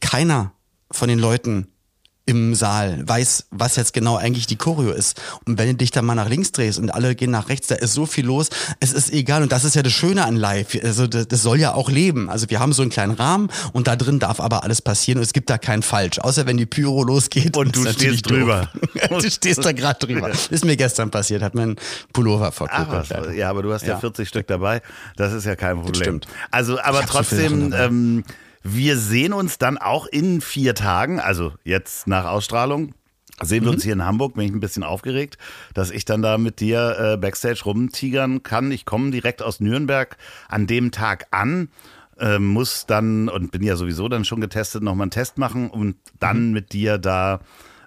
keiner 0.00 0.52
von 0.90 1.08
den 1.08 1.18
Leuten 1.18 1.68
im 2.28 2.54
Saal, 2.54 3.08
weiß, 3.08 3.46
was 3.50 3.76
jetzt 3.76 3.94
genau 3.94 4.16
eigentlich 4.16 4.46
die 4.46 4.56
Choreo 4.56 4.92
ist. 4.92 5.18
Und 5.46 5.58
wenn 5.58 5.68
du 5.68 5.74
dich 5.76 5.92
dann 5.92 6.04
mal 6.04 6.14
nach 6.14 6.28
links 6.28 6.52
drehst 6.52 6.78
und 6.78 6.90
alle 6.90 7.14
gehen 7.14 7.30
nach 7.30 7.48
rechts, 7.48 7.68
da 7.68 7.74
ist 7.74 7.94
so 7.94 8.04
viel 8.04 8.26
los, 8.26 8.50
es 8.80 8.92
ist 8.92 9.10
egal. 9.10 9.42
Und 9.42 9.50
das 9.50 9.64
ist 9.64 9.74
ja 9.74 9.82
das 9.82 9.94
Schöne 9.94 10.26
an 10.26 10.36
Live. 10.36 10.78
Also 10.84 11.06
das, 11.06 11.26
das 11.26 11.42
soll 11.42 11.58
ja 11.58 11.72
auch 11.72 11.90
leben. 11.90 12.28
Also 12.28 12.50
wir 12.50 12.60
haben 12.60 12.74
so 12.74 12.82
einen 12.82 12.90
kleinen 12.90 13.12
Rahmen 13.12 13.48
und 13.72 13.88
da 13.88 13.96
drin 13.96 14.18
darf 14.18 14.40
aber 14.40 14.62
alles 14.62 14.82
passieren 14.82 15.18
und 15.18 15.24
es 15.24 15.32
gibt 15.32 15.48
da 15.48 15.56
kein 15.56 15.80
Falsch. 15.80 16.18
Außer 16.18 16.44
wenn 16.44 16.58
die 16.58 16.66
Pyro 16.66 17.02
losgeht. 17.02 17.56
Und 17.56 17.74
du 17.74 17.90
stehst 17.90 18.28
drüber. 18.28 18.70
du 19.08 19.30
stehst 19.30 19.64
da 19.64 19.72
gerade 19.72 20.06
drüber. 20.06 20.30
Ist 20.50 20.66
mir 20.66 20.76
gestern 20.76 21.10
passiert, 21.10 21.42
hat 21.42 21.54
mein 21.54 21.76
Pullover 22.12 22.52
verkauft. 22.52 23.14
Ah, 23.14 23.32
ja, 23.32 23.48
aber 23.48 23.62
du 23.62 23.72
hast 23.72 23.86
ja. 23.86 23.94
ja 23.94 24.00
40 24.00 24.28
Stück 24.28 24.46
dabei. 24.48 24.82
Das 25.16 25.32
ist 25.32 25.46
ja 25.46 25.56
kein 25.56 25.76
Problem. 25.76 25.92
Das 25.92 26.02
stimmt. 26.02 26.28
Also, 26.50 26.78
aber 26.78 27.06
trotzdem, 27.06 27.70
so 27.70 27.76
ähm, 27.78 28.24
wir 28.74 28.96
sehen 28.96 29.32
uns 29.32 29.58
dann 29.58 29.78
auch 29.78 30.06
in 30.06 30.40
vier 30.40 30.74
Tagen, 30.74 31.20
also 31.20 31.52
jetzt 31.64 32.06
nach 32.06 32.24
Ausstrahlung. 32.24 32.94
Sehen 33.40 33.62
wir 33.62 33.68
mhm. 33.68 33.74
uns 33.74 33.84
hier 33.84 33.92
in 33.92 34.04
Hamburg, 34.04 34.34
bin 34.34 34.46
ich 34.46 34.52
ein 34.52 34.60
bisschen 34.60 34.82
aufgeregt, 34.82 35.38
dass 35.72 35.90
ich 35.90 36.04
dann 36.04 36.22
da 36.22 36.38
mit 36.38 36.58
dir 36.58 36.96
äh, 36.98 37.16
Backstage 37.16 37.62
rumtigern 37.64 38.42
kann. 38.42 38.72
Ich 38.72 38.84
komme 38.84 39.12
direkt 39.12 39.42
aus 39.42 39.60
Nürnberg 39.60 40.16
an 40.48 40.66
dem 40.66 40.90
Tag 40.90 41.28
an, 41.30 41.68
äh, 42.18 42.40
muss 42.40 42.86
dann 42.86 43.28
und 43.28 43.52
bin 43.52 43.62
ja 43.62 43.76
sowieso 43.76 44.08
dann 44.08 44.24
schon 44.24 44.40
getestet, 44.40 44.82
nochmal 44.82 45.04
einen 45.04 45.10
Test 45.12 45.38
machen 45.38 45.70
und 45.70 45.96
dann 46.18 46.48
mhm. 46.48 46.52
mit 46.52 46.72
dir 46.72 46.98
da 46.98 47.40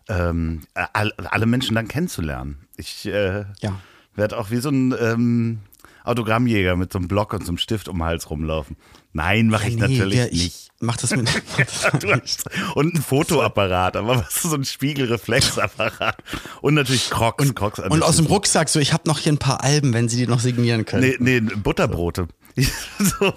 ähm, 0.08 0.62
alle 0.74 1.46
Menschen 1.46 1.76
dann 1.76 1.88
kennenzulernen. 1.88 2.68
Ich 2.78 3.06
äh, 3.06 3.46
ja. 3.60 3.80
werde 4.16 4.38
auch 4.38 4.52
wie 4.52 4.58
so 4.58 4.70
ein 4.70 4.96
ähm, 5.00 5.60
Autogrammjäger 6.04 6.76
mit 6.76 6.92
so 6.92 7.00
einem 7.00 7.08
Block 7.08 7.34
und 7.34 7.46
so 7.46 7.50
einem 7.50 7.58
Stift 7.58 7.88
um 7.88 7.98
den 7.98 8.06
Hals 8.06 8.30
rumlaufen. 8.30 8.78
Nein, 9.14 9.48
mache 9.48 9.68
ich 9.68 9.76
nee, 9.76 9.82
natürlich 9.82 10.32
nicht. 10.32 10.34
Ich 10.34 10.70
mach 10.80 10.98
das 10.98 11.16
mit. 11.16 11.30
und 12.76 12.96
ein 12.96 13.02
Fotoapparat, 13.02 13.98
aber 13.98 14.20
was 14.20 14.38
ist 14.38 14.42
so 14.44 14.56
ein 14.56 14.66
Spiegelreflexapparat? 14.66 16.18
Und 16.62 16.76
natürlich 16.76 17.10
Crocs. 17.10 17.46
Und, 17.46 17.56
Crocs 17.56 17.80
und 17.80 18.04
aus 18.04 18.18
dem 18.18 18.26
Rucksack 18.26 18.70
so, 18.70 18.80
ich 18.80 18.94
habe 18.94 19.04
noch 19.08 19.20
hier 19.20 19.34
ein 19.34 19.38
paar 19.38 19.64
Alben, 19.64 19.94
wenn 19.94 20.10
Sie 20.10 20.18
die 20.18 20.28
noch 20.28 20.40
signieren 20.40 20.86
können. 20.86 21.16
Nee, 21.20 21.40
nee 21.42 21.56
Butterbrote. 21.56 22.28
so, 23.00 23.34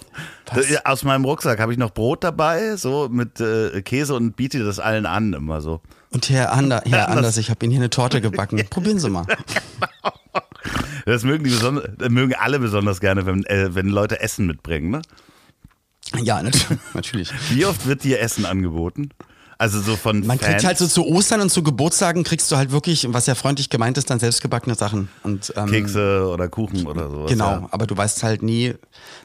aus 0.85 1.05
meinem 1.05 1.25
Rucksack 1.25 1.61
habe 1.61 1.73
ich 1.73 1.79
noch 1.79 1.91
Brot 1.91 2.25
dabei, 2.25 2.77
so 2.77 3.09
mit 3.09 3.41
äh, 3.41 3.83
Käse 3.83 4.15
und 4.15 4.35
biete 4.37 4.65
das 4.65 4.81
allen 4.81 5.07
an, 5.07 5.33
immer 5.33 5.61
so. 5.61 5.81
Und 6.11 6.31
Herr, 6.31 6.53
Ander, 6.53 6.83
Herr 6.87 7.09
Anders, 7.09 7.37
ich 7.37 7.51
habe 7.51 7.65
Ihnen 7.65 7.73
hier 7.73 7.81
eine 7.81 7.91
Torte 7.91 8.21
gebacken. 8.21 8.65
Probieren 8.71 8.99
Sie 8.99 9.11
mal. 9.11 9.27
Das 11.05 11.23
mögen, 11.23 11.45
die 11.45 12.09
mögen 12.09 12.35
alle 12.35 12.59
besonders 12.59 13.01
gerne, 13.01 13.27
wenn, 13.27 13.45
äh, 13.45 13.75
wenn 13.75 13.89
Leute 13.89 14.21
Essen 14.21 14.47
mitbringen, 14.47 14.91
ne? 14.91 15.03
Ja, 16.23 16.43
natürlich. 16.95 17.31
Wie 17.51 17.67
oft 17.67 17.87
wird 17.87 18.05
dir 18.05 18.21
Essen 18.21 18.45
angeboten? 18.47 19.11
Also 19.57 19.81
so 19.81 19.97
von 19.97 20.27
Man 20.27 20.39
Fans. 20.39 20.51
kriegt 20.51 20.65
halt 20.65 20.79
so 20.79 20.87
zu 20.87 21.07
Ostern 21.07 21.41
und 21.41 21.51
zu 21.51 21.63
Geburtstagen 21.63 22.25
kriegst 22.25 22.51
du 22.51 22.57
halt 22.57 22.73
wirklich, 22.73 23.07
was 23.13 23.27
ja 23.27 23.35
freundlich 23.35 23.71
gemeint 23.71 23.97
ist, 23.99 24.11
dann 24.11 24.19
selbstgebackene 24.19 24.75
Sachen. 24.75 25.09
Und, 25.23 25.53
ähm, 25.57 25.67
Kekse 25.67 26.29
oder 26.29 26.49
Kuchen 26.49 26.87
oder 26.87 27.09
sowas. 27.09 27.31
Genau, 27.31 27.51
ja. 27.51 27.69
aber 27.71 27.87
du 27.87 27.97
weißt 27.97 28.23
halt 28.25 28.43
nie, 28.43 28.75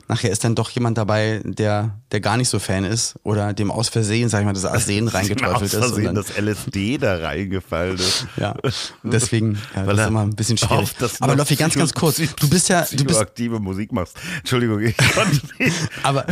nachher 0.07 0.31
ist 0.31 0.43
dann 0.43 0.55
doch 0.55 0.69
jemand 0.71 0.97
dabei, 0.97 1.41
der, 1.43 1.95
der 2.11 2.19
gar 2.19 2.37
nicht 2.37 2.49
so 2.49 2.59
Fan 2.59 2.83
ist 2.83 3.15
oder 3.23 3.53
dem 3.53 3.71
aus 3.71 3.89
Versehen, 3.89 4.29
sag 4.29 4.39
ich 4.39 4.45
mal, 4.45 4.53
das 4.53 4.65
Arsen 4.65 5.07
reingeteufelt 5.07 5.75
aus 5.75 5.85
Versehen 5.85 6.17
ist. 6.17 6.29
das 6.29 6.37
LSD 6.37 6.97
da 6.97 7.17
reingefallen 7.17 7.95
ist. 7.95 8.27
Ja, 8.37 8.55
deswegen 9.03 9.59
ja, 9.75 9.85
Weil 9.85 9.95
das 9.95 10.05
ist 10.05 10.09
immer 10.09 10.21
ein 10.21 10.35
bisschen 10.35 10.57
schwierig. 10.57 10.77
Hofft, 10.77 11.21
aber 11.21 11.35
Loffi, 11.35 11.55
ganz, 11.55 11.75
ganz 11.75 11.93
kurz, 11.93 12.17
du 12.17 12.49
bist 12.49 12.69
ja... 12.69 12.85
Du 12.91 13.03
bist 13.03 13.19
aktive 13.19 13.59
Musik 13.59 13.91
machst. 13.91 14.17
Entschuldigung, 14.39 14.81
ich 14.81 14.97
konnte 14.97 15.39
nicht. 15.59 15.75
aber 16.03 16.25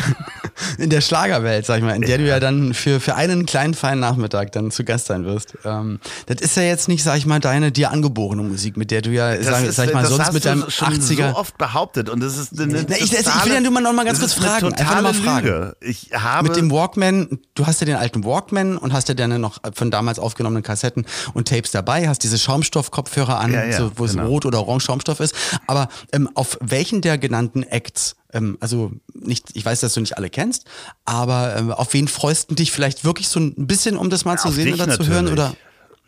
in 0.78 0.90
der 0.90 1.02
Schlagerwelt, 1.02 1.66
sag 1.66 1.78
ich 1.78 1.84
mal, 1.84 1.96
in 1.96 2.02
der 2.02 2.12
ja. 2.12 2.18
du 2.18 2.28
ja 2.28 2.40
dann 2.40 2.74
für, 2.74 3.00
für 3.00 3.16
einen 3.16 3.46
kleinen, 3.46 3.74
feinen 3.74 4.00
Nachmittag 4.00 4.52
dann 4.52 4.72
zu 4.72 4.84
Gast 4.84 5.08
sein 5.08 5.26
wirst. 5.26 5.58
Ähm, 5.64 6.00
das 6.26 6.42
ist 6.42 6.58
ja 6.58 6.64
jetzt 6.64 6.88
nicht, 6.88 7.04
sag 7.04 7.18
ich 7.18 7.26
mal, 7.26 7.40
deine 7.40 7.72
dir 7.72 7.92
angeborene 7.92 8.44
Musik, 8.44 8.78
mit 8.78 8.92
der 8.92 9.02
du 9.02 9.12
ja, 9.12 9.42
sag, 9.42 9.64
ist, 9.64 9.76
sag, 9.76 9.88
ich 9.88 9.94
mal, 9.94 10.06
sonst 10.06 10.34
mit 10.34 10.46
deinem 10.46 10.70
schon 10.70 10.94
80er. 10.94 11.32
so 11.32 11.38
oft 11.38 11.58
behauptet 11.58 12.10
und 12.10 12.22
das 12.22 12.38
ist 12.38 12.60
eine, 12.60 12.86
Na, 12.88 12.96
ich, 12.98 13.12
totale, 13.38 13.46
ich 13.46 13.46
will 13.46 13.54
ja 13.56 13.62
nur 13.62 13.72
mal 13.72 13.82
noch 13.82 13.94
mal 13.94 14.06
ganz 14.06 14.20
kurz 14.20 14.34
fragen, 14.34 14.74
einfach 14.74 15.02
mal 15.02 15.14
fragen. 15.14 15.74
Ich 15.82 16.12
habe 16.14 16.48
mit 16.48 16.58
dem 16.58 16.72
Walkman, 16.72 17.40
du 17.56 17.66
hast 17.66 17.82
ja 17.82 17.86
den 17.86 17.96
alten 17.96 18.24
Walkman 18.24 18.78
und 18.78 18.94
hast 18.94 19.10
ja 19.10 19.16
dann 19.16 19.40
noch 19.40 19.60
von 19.74 19.92
damals 19.92 20.20
aufgenommenen 20.20 20.64
Kassetten 20.64 21.06
und 21.34 21.48
Tapes 21.48 21.72
dabei, 21.72 22.08
hast 22.08 22.24
diese 22.24 22.38
Schaumstoff-Kopfhörer 22.38 23.40
an, 23.40 23.54
ja, 23.54 23.66
ja, 23.66 23.78
so, 23.78 23.92
wo 23.96 24.06
genau. 24.06 24.24
es 24.24 24.30
rot 24.30 24.46
oder 24.46 24.60
orange 24.60 24.84
Schaumstoff 24.84 25.20
ist. 25.20 25.36
Aber 25.68 25.90
ähm, 26.12 26.30
auf 26.34 26.58
welchen 26.62 27.02
der 27.02 27.18
genannten 27.18 27.64
Acts 27.64 28.16
ähm, 28.34 28.58
also 28.60 28.92
nicht, 29.14 29.48
ich 29.54 29.66
weiß, 29.66 29.80
dass 29.80 29.94
du 29.94 30.02
nicht 30.02 30.18
alle 30.18 30.30
kennst, 30.30 30.66
aber 31.06 31.56
ähm, 31.56 31.72
auf 31.72 31.94
wen 31.94 32.08
freust 32.08 32.52
du 32.52 32.56
dich 32.56 32.72
vielleicht 32.72 33.06
wirklich 33.06 33.30
so 33.30 33.40
ein 33.40 33.68
bisschen, 33.68 33.98
um 33.98 34.10
das 34.10 34.26
mal 34.26 34.34
ja, 34.34 34.38
zu 34.38 34.52
sehen 34.52 34.74
oder 34.74 34.88
natürlich. 34.88 35.08
zu 35.08 35.14
hören? 35.14 35.28
Oder? 35.30 35.56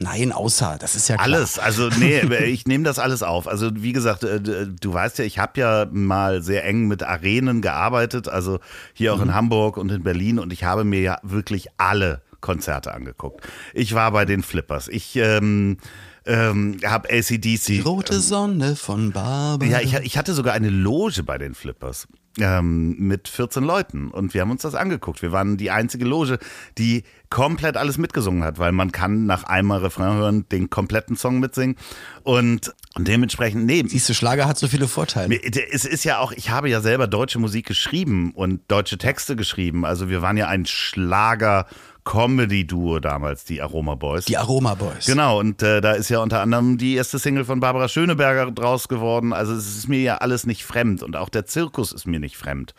Nein, 0.01 0.31
außer, 0.31 0.77
das 0.79 0.95
ist 0.95 1.09
ja 1.09 1.15
klar. 1.15 1.25
Alles, 1.25 1.59
also 1.59 1.89
nee, 1.89 2.21
ich 2.45 2.65
nehme 2.65 2.85
das 2.85 2.99
alles 2.99 3.21
auf. 3.21 3.49
Also 3.49 3.69
wie 3.75 3.91
gesagt, 3.91 4.23
äh, 4.23 4.39
du 4.39 4.93
weißt 4.93 5.19
ja, 5.19 5.25
ich 5.25 5.39
habe 5.39 5.59
ja 5.59 5.87
mal 5.91 6.41
sehr 6.41 6.65
eng 6.65 6.87
mit 6.87 7.03
Arenen 7.03 7.61
gearbeitet, 7.61 8.29
also 8.29 8.59
hier 8.93 9.13
auch 9.13 9.17
mhm. 9.17 9.23
in 9.23 9.33
Hamburg 9.33 9.75
und 9.75 9.91
in 9.91 10.03
Berlin 10.03 10.39
und 10.39 10.53
ich 10.53 10.63
habe 10.63 10.85
mir 10.85 11.01
ja 11.01 11.19
wirklich 11.21 11.67
alle 11.77 12.21
Konzerte 12.39 12.93
angeguckt. 12.93 13.45
Ich 13.73 13.93
war 13.93 14.11
bei 14.11 14.23
den 14.23 14.41
Flippers. 14.41 14.87
Ich 14.87 15.17
ähm, 15.17 15.77
ähm, 16.25 16.77
habe 16.85 17.09
ACDC. 17.11 17.65
Die 17.65 17.79
rote 17.81 18.21
Sonne 18.21 18.77
von 18.77 19.11
Barbara. 19.11 19.69
Ja, 19.69 19.81
ich, 19.81 19.93
ich 19.95 20.17
hatte 20.17 20.33
sogar 20.33 20.53
eine 20.53 20.69
Loge 20.69 21.23
bei 21.23 21.37
den 21.37 21.53
Flippers 21.53 22.07
ähm, 22.41 22.95
mit 22.97 23.27
14 23.27 23.63
Leuten 23.63 24.09
und 24.09 24.33
wir 24.33 24.41
haben 24.41 24.51
uns 24.51 24.61
das 24.61 24.75
angeguckt. 24.75 25.21
Wir 25.21 25.31
waren 25.31 25.57
die 25.57 25.71
einzige 25.71 26.05
Loge, 26.05 26.39
die 26.77 27.03
komplett 27.29 27.77
alles 27.77 27.97
mitgesungen 27.97 28.43
hat, 28.43 28.57
weil 28.57 28.71
man 28.71 28.91
kann 28.91 29.25
nach 29.25 29.43
einmal 29.43 29.79
Refrain 29.79 30.17
hören 30.17 30.45
den 30.49 30.69
kompletten 30.69 31.15
Song 31.15 31.39
mitsingen 31.39 31.75
und, 32.23 32.73
und 32.95 33.07
dementsprechend 33.07 33.65
nee. 33.65 33.83
Siehst 33.87 34.09
du, 34.09 34.13
Schlager 34.13 34.47
hat 34.47 34.57
so 34.57 34.67
viele 34.67 34.87
Vorteile. 34.87 35.39
Es 35.71 35.85
ist 35.85 36.03
ja 36.03 36.19
auch, 36.19 36.31
ich 36.31 36.49
habe 36.49 36.69
ja 36.69 36.81
selber 36.81 37.07
deutsche 37.07 37.39
Musik 37.39 37.67
geschrieben 37.67 38.31
und 38.33 38.61
deutsche 38.67 38.97
Texte 38.97 39.35
geschrieben. 39.35 39.85
Also 39.85 40.09
wir 40.09 40.21
waren 40.21 40.37
ja 40.37 40.47
ein 40.47 40.65
Schlager 40.65 41.67
Comedy-Duo 42.09 42.99
damals, 42.99 43.45
die 43.45 43.61
Aroma 43.61 43.93
Boys. 43.93 44.25
Die 44.25 44.35
Aroma 44.35 44.73
Boys. 44.73 45.05
Genau, 45.05 45.39
und 45.39 45.61
äh, 45.61 45.79
da 45.79 45.91
ist 45.91 46.09
ja 46.09 46.23
unter 46.23 46.41
anderem 46.41 46.79
die 46.79 46.95
erste 46.95 47.19
Single 47.19 47.45
von 47.45 47.59
Barbara 47.59 47.87
Schöneberger 47.87 48.49
draus 48.49 48.87
geworden. 48.87 49.31
Also 49.31 49.53
es 49.53 49.77
ist 49.77 49.87
mir 49.87 50.01
ja 50.01 50.17
alles 50.17 50.47
nicht 50.47 50.65
fremd 50.65 51.03
und 51.03 51.15
auch 51.15 51.29
der 51.29 51.45
Zirkus 51.45 51.91
ist 51.91 52.07
mir 52.07 52.19
nicht 52.19 52.35
fremd. 52.35 52.73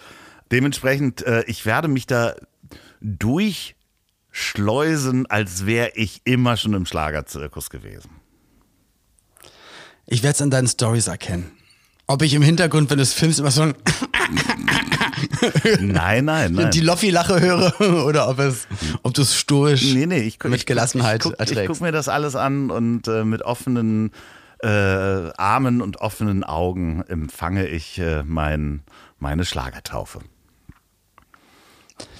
Dementsprechend, 0.50 1.22
äh, 1.22 1.44
ich 1.46 1.64
werde 1.64 1.86
mich 1.86 2.08
da 2.08 2.34
durchschleusen, 3.02 5.26
als 5.26 5.64
wäre 5.64 5.92
ich 5.94 6.22
immer 6.24 6.56
schon 6.56 6.74
im 6.74 6.84
Schlagerzirkus 6.84 7.70
gewesen. 7.70 8.10
Ich 10.06 10.24
werde 10.24 10.34
es 10.34 10.42
an 10.42 10.50
deinen 10.50 10.66
Stories 10.66 11.06
erkennen. 11.06 11.52
Ob 12.10 12.22
ich 12.22 12.34
im 12.34 12.42
Hintergrund, 12.42 12.90
wenn 12.90 12.96
du 12.96 13.04
es 13.04 13.12
filmst, 13.12 13.38
immer 13.38 13.52
so 13.52 13.62
ein 13.62 13.74
nein, 15.80 16.24
nein, 16.24 16.52
nein. 16.52 16.70
Die 16.72 16.80
Loffi-Lache 16.80 17.40
höre 17.40 17.80
oder 18.04 18.28
ob 18.28 18.40
es, 18.40 18.66
ob 19.04 19.14
du 19.14 19.22
es 19.22 19.36
stoisch 19.36 19.94
nee, 19.94 20.06
nee, 20.06 20.22
ich, 20.22 20.42
mit 20.42 20.66
Gelassenheit 20.66 21.24
ich, 21.24 21.30
ich, 21.30 21.38
erträgst. 21.38 21.60
Ich 21.62 21.66
gucke 21.68 21.84
mir 21.84 21.92
das 21.92 22.08
alles 22.08 22.34
an 22.34 22.72
und 22.72 23.06
äh, 23.06 23.24
mit 23.24 23.42
offenen 23.42 24.10
äh, 24.58 24.66
Armen 24.66 25.80
und 25.80 25.98
offenen 25.98 26.42
Augen 26.42 27.04
empfange 27.06 27.68
ich 27.68 28.00
äh, 28.00 28.24
mein, 28.24 28.82
meine 29.20 29.44
Schlagertaufe. 29.44 30.18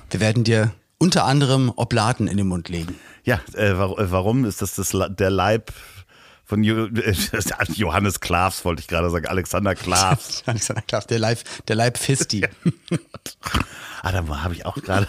Wir 0.09 0.21
werden 0.21 0.45
dir 0.45 0.71
unter 0.99 1.25
anderem 1.25 1.73
Oblaten 1.75 2.29
in 2.29 2.37
den 2.37 2.47
Mund 2.47 2.69
legen. 2.69 2.95
Ja, 3.25 3.41
äh, 3.55 3.73
warum 3.77 4.45
ist 4.45 4.63
das, 4.63 4.77
das 4.77 4.95
der 5.11 5.31
Leib 5.31 5.73
von 6.51 6.65
jo 6.65 6.89
Johannes 7.75 8.19
Klavs, 8.19 8.65
wollte 8.65 8.81
ich 8.81 8.89
gerade 8.89 9.09
sagen, 9.09 9.27
Alexander 9.29 9.77
Klavs. 9.77 10.43
Alexander 10.47 10.83
Klavs, 10.83 11.07
der 11.07 11.21
Leib, 11.21 11.39
der 11.69 11.77
Leib 11.77 11.97
Fisti. 11.97 12.45
ah, 14.03 14.11
da 14.11 14.27
habe 14.43 14.55
ich 14.55 14.67
auch 14.67 14.75
gerade. 14.75 15.07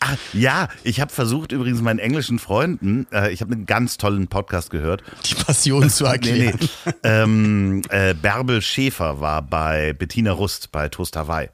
Ah, 0.00 0.16
ja, 0.32 0.66
ich 0.82 1.00
habe 1.00 1.12
versucht 1.12 1.52
übrigens 1.52 1.80
meinen 1.82 2.00
englischen 2.00 2.40
Freunden, 2.40 3.06
äh, 3.12 3.30
ich 3.32 3.42
habe 3.42 3.52
einen 3.52 3.64
ganz 3.64 3.96
tollen 3.96 4.26
Podcast 4.26 4.70
gehört. 4.70 5.04
Die 5.24 5.36
Passion 5.36 5.88
zu 5.88 6.04
erklären. 6.04 6.58
nee, 6.60 6.68
nee. 6.84 6.92
Ähm, 7.04 7.82
äh, 7.88 8.14
Bärbel 8.14 8.60
Schäfer 8.60 9.20
war 9.20 9.40
bei 9.40 9.92
Bettina 9.92 10.32
Rust 10.32 10.72
bei 10.72 10.88
Toast 10.88 11.14
Hawaii. 11.14 11.48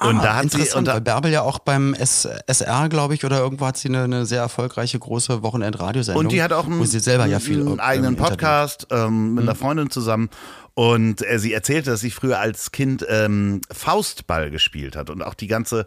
Und 0.00 0.20
ah, 0.20 0.22
da 0.22 0.36
hat 0.36 0.50
sie 0.50 0.74
und 0.74 0.86
da, 0.86 0.98
Bärbel 0.98 1.30
ja 1.30 1.42
auch 1.42 1.58
beim 1.58 1.94
SR, 1.94 2.88
glaube 2.88 3.14
ich, 3.14 3.24
oder 3.24 3.38
irgendwo 3.38 3.66
hat 3.66 3.76
sie 3.76 3.88
eine, 3.88 4.04
eine 4.04 4.24
sehr 4.24 4.40
erfolgreiche 4.40 4.98
große 4.98 5.42
Wochenendradiosendung. 5.42 6.24
Und 6.24 6.32
die 6.32 6.42
hat 6.42 6.54
auch 6.54 6.64
einen, 6.64 6.84
sie 6.86 7.00
selber 7.00 7.26
ja 7.26 7.38
viel 7.38 7.60
einen 7.60 7.80
eigenen 7.80 8.16
Podcast 8.16 8.86
ähm, 8.90 9.34
mit 9.34 9.42
einer 9.42 9.54
mhm. 9.54 9.58
Freundin 9.58 9.90
zusammen. 9.90 10.30
Und 10.72 11.26
äh, 11.28 11.38
sie 11.38 11.52
erzählte, 11.52 11.90
dass 11.90 12.00
sie 12.00 12.10
früher 12.10 12.38
als 12.38 12.72
Kind 12.72 13.04
ähm, 13.10 13.60
Faustball 13.70 14.50
gespielt 14.50 14.96
hat 14.96 15.10
und 15.10 15.22
auch 15.22 15.34
die 15.34 15.48
ganze 15.48 15.86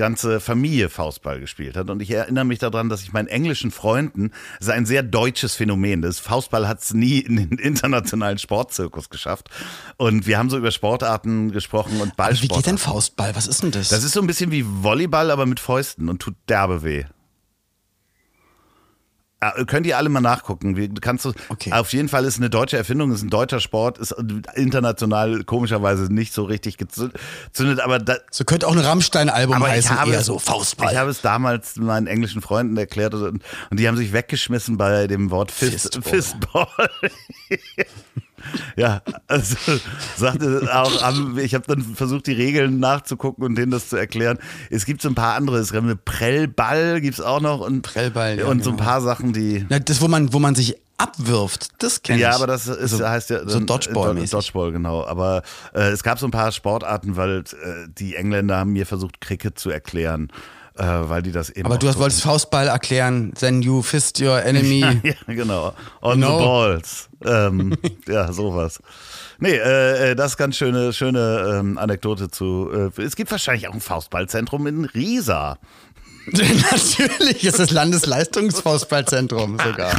ganze 0.00 0.40
Familie 0.40 0.88
Faustball 0.88 1.40
gespielt 1.40 1.76
hat. 1.76 1.90
Und 1.90 2.00
ich 2.00 2.10
erinnere 2.10 2.46
mich 2.46 2.58
daran, 2.58 2.88
dass 2.88 3.02
ich 3.02 3.12
meinen 3.12 3.28
englischen 3.28 3.70
Freunden, 3.70 4.30
das 4.58 4.68
ist 4.68 4.72
ein 4.72 4.86
sehr 4.86 5.02
deutsches 5.02 5.54
Phänomen, 5.54 6.00
das 6.00 6.18
Faustball 6.18 6.66
hat 6.66 6.80
es 6.80 6.94
nie 6.94 7.18
in 7.18 7.36
den 7.36 7.50
internationalen 7.58 8.38
Sportzirkus 8.38 9.10
geschafft. 9.10 9.50
Und 9.98 10.26
wir 10.26 10.38
haben 10.38 10.48
so 10.48 10.56
über 10.56 10.70
Sportarten 10.70 11.52
gesprochen 11.52 12.00
und 12.00 12.16
Ballsport. 12.16 12.50
Wie 12.50 12.54
geht 12.56 12.66
denn 12.66 12.78
Faustball? 12.78 13.36
Was 13.36 13.46
ist 13.46 13.62
denn 13.62 13.72
das? 13.72 13.90
Das 13.90 14.02
ist 14.02 14.12
so 14.12 14.20
ein 14.22 14.26
bisschen 14.26 14.50
wie 14.50 14.64
Volleyball, 14.66 15.30
aber 15.30 15.44
mit 15.44 15.60
Fäusten 15.60 16.08
und 16.08 16.22
tut 16.22 16.34
derbe 16.48 16.82
weh. 16.82 17.04
Äh, 19.40 19.64
Könnt 19.64 19.86
ihr 19.86 19.96
alle 19.96 20.08
mal 20.08 20.20
nachgucken. 20.20 20.76
Wie, 20.76 20.88
kannst 20.88 21.24
du, 21.24 21.32
Okay. 21.48 21.72
Auf 21.72 21.92
jeden 21.92 22.08
Fall 22.08 22.24
ist 22.24 22.36
eine 22.36 22.50
deutsche 22.50 22.76
Erfindung, 22.76 23.12
ist 23.12 23.22
ein 23.22 23.30
deutscher 23.30 23.60
Sport, 23.60 23.98
ist 23.98 24.14
international 24.54 25.44
komischerweise 25.44 26.12
nicht 26.12 26.32
so 26.32 26.44
richtig 26.44 26.76
gezündet, 26.76 27.80
aber 27.80 27.98
da, 27.98 28.16
So 28.30 28.44
könnte 28.44 28.68
auch 28.68 28.72
ein 28.72 28.78
Rammstein-Album 28.78 29.62
heißen, 29.62 29.98
habe, 29.98 30.12
eher 30.12 30.22
so 30.22 30.38
Faustball. 30.38 30.92
Ich 30.92 30.98
habe 30.98 31.10
es 31.10 31.20
damals 31.22 31.76
meinen 31.76 32.06
englischen 32.06 32.42
Freunden 32.42 32.76
erklärt 32.76 33.14
und, 33.14 33.42
und 33.70 33.80
die 33.80 33.88
haben 33.88 33.96
sich 33.96 34.12
weggeschmissen 34.12 34.76
bei 34.76 35.06
dem 35.06 35.30
Wort 35.30 35.50
Fist, 35.50 35.98
Fistball. 36.02 36.68
Fistball. 36.78 36.90
ja, 38.76 39.02
also 39.26 39.56
sagte 40.16 40.68
auch, 40.72 41.36
ich 41.38 41.54
habe 41.54 41.64
dann 41.66 41.82
versucht, 41.82 42.26
die 42.26 42.32
Regeln 42.32 42.78
nachzugucken 42.78 43.44
und 43.44 43.54
denen 43.56 43.70
das 43.70 43.88
zu 43.88 43.96
erklären. 43.96 44.38
Es 44.70 44.84
gibt 44.86 45.02
so 45.02 45.08
ein 45.08 45.14
paar 45.14 45.34
andere, 45.34 45.58
es 45.58 45.72
gibt 45.72 45.84
eine 45.84 45.96
Prellball, 45.96 47.00
gibt 47.00 47.14
es 47.18 47.24
auch 47.24 47.40
noch 47.40 47.60
und, 47.60 47.82
Prellball, 47.82 48.38
ja, 48.38 48.46
und 48.46 48.64
so 48.64 48.70
ein 48.70 48.76
genau. 48.76 48.88
paar 48.88 49.00
Sachen, 49.00 49.32
die. 49.32 49.66
Na, 49.68 49.78
das, 49.78 50.00
wo 50.00 50.08
man, 50.08 50.32
wo 50.32 50.38
man 50.38 50.54
sich 50.54 50.76
abwirft, 50.98 51.68
das 51.78 52.02
kenne 52.02 52.18
ich. 52.18 52.22
Ja, 52.22 52.34
aber 52.34 52.46
das 52.46 52.66
ist, 52.66 52.90
so, 52.90 53.08
heißt 53.08 53.30
ja 53.30 53.40
so 53.40 53.58
dann- 53.58 53.66
Dodgeball-mäßig. 53.66 54.30
Dodgeball, 54.30 54.72
genau. 54.72 55.04
Aber 55.06 55.42
äh, 55.74 55.90
es 55.90 56.02
gab 56.02 56.18
so 56.18 56.26
ein 56.26 56.30
paar 56.30 56.52
Sportarten, 56.52 57.16
weil 57.16 57.38
äh, 57.38 57.88
die 57.88 58.16
Engländer 58.16 58.58
haben 58.58 58.72
mir 58.72 58.86
versucht, 58.86 59.20
Cricket 59.20 59.58
zu 59.58 59.70
erklären, 59.70 60.28
äh, 60.80 61.08
weil 61.08 61.22
die 61.22 61.32
das 61.32 61.50
eben. 61.50 61.66
Aber 61.66 61.78
du 61.78 61.86
hast, 61.88 61.94
so- 61.94 62.00
wolltest 62.00 62.22
Faustball 62.22 62.68
erklären, 62.68 63.32
then 63.38 63.62
you 63.62 63.82
fist 63.82 64.20
your 64.20 64.42
enemy. 64.42 64.80
ja, 65.02 65.12
genau. 65.34 65.74
On 66.00 66.14
Genau. 66.20 66.38
the 66.38 66.44
balls. 66.44 67.08
Ähm, 67.24 67.76
ja, 68.08 68.32
sowas. 68.32 68.80
Nee, 69.38 69.52
äh, 69.56 70.10
äh, 70.10 70.14
das 70.16 70.32
ist 70.32 70.36
ganz 70.36 70.56
schöne, 70.56 70.92
schöne 70.92 71.58
ähm, 71.60 71.78
Anekdote 71.78 72.30
zu. 72.30 72.70
Äh, 72.96 73.02
es 73.02 73.16
gibt 73.16 73.30
wahrscheinlich 73.30 73.68
auch 73.68 73.74
ein 73.74 73.80
Faustballzentrum 73.80 74.66
in 74.66 74.84
Riesa. 74.86 75.58
Natürlich 76.70 77.44
ist 77.44 77.58
das 77.58 77.70
Landesleistungsfaustballzentrum 77.70 79.58
sogar. 79.64 79.92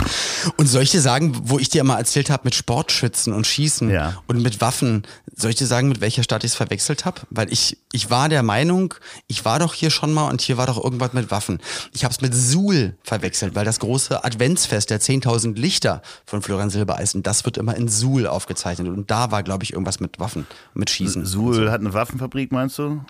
Und 0.58 0.68
solche 0.68 1.02
sagen, 1.02 1.36
wo 1.44 1.60
ich 1.60 1.70
dir 1.70 1.82
immer 1.82 1.98
erzählt 1.98 2.30
habe 2.30 2.42
mit 2.46 2.56
Sportschützen 2.56 3.34
und 3.34 3.46
Schießen 3.48 3.90
Ja. 3.90 4.22
und 4.28 4.42
mit 4.42 4.62
Waffen, 4.62 5.04
soll 5.36 5.52
ich 5.52 5.56
dir 5.58 5.68
sagen, 5.68 5.90
mit 5.90 6.02
welcher 6.02 6.24
Stadt 6.24 6.44
ich 6.44 6.52
es 6.52 6.56
verwechselt 6.56 7.06
habe? 7.06 7.22
Weil 7.30 7.52
ich, 7.52 7.78
ich 7.92 8.10
war 8.10 8.30
der 8.30 8.44
Meinung, 8.44 8.94
ich 9.28 9.46
war 9.46 9.60
doch 9.60 9.74
hier 9.74 9.90
schon 9.92 10.14
mal 10.14 10.30
und 10.30 10.42
hier 10.42 10.58
war 10.58 10.68
doch 10.68 10.82
irgendwas 10.82 11.14
mit 11.14 11.32
Waffen. 11.32 11.60
Ich 11.94 12.04
habe 12.04 12.14
es 12.14 12.22
mit 12.22 12.34
Suhl 12.34 12.96
verwechselt, 13.04 13.56
weil 13.56 13.66
das 13.66 13.80
große 13.80 14.24
Adventsfest 14.24 14.90
der 14.90 15.00
10.000 15.02 15.56
Lichter 15.58 16.02
von 16.26 16.42
Florian 16.42 16.70
Silbereisen, 16.70 17.24
das 17.24 17.46
wird 17.46 17.58
immer 17.58 17.76
in 17.76 17.88
Suhl 17.88 18.28
aufgezeichnet. 18.28 18.88
Und 18.88 19.12
da 19.12 19.32
war, 19.32 19.44
glaube 19.44 19.64
ich, 19.64 19.74
irgendwas 19.74 20.00
mit 20.00 20.20
Waffen, 20.20 20.46
mit 20.74 20.90
Schießen. 20.90 21.26
Suhl 21.26 21.72
hat 21.72 21.82
eine 21.82 21.94
Waffenfabrik, 21.94 22.52
meinst 22.52 22.78
du? 22.78 23.02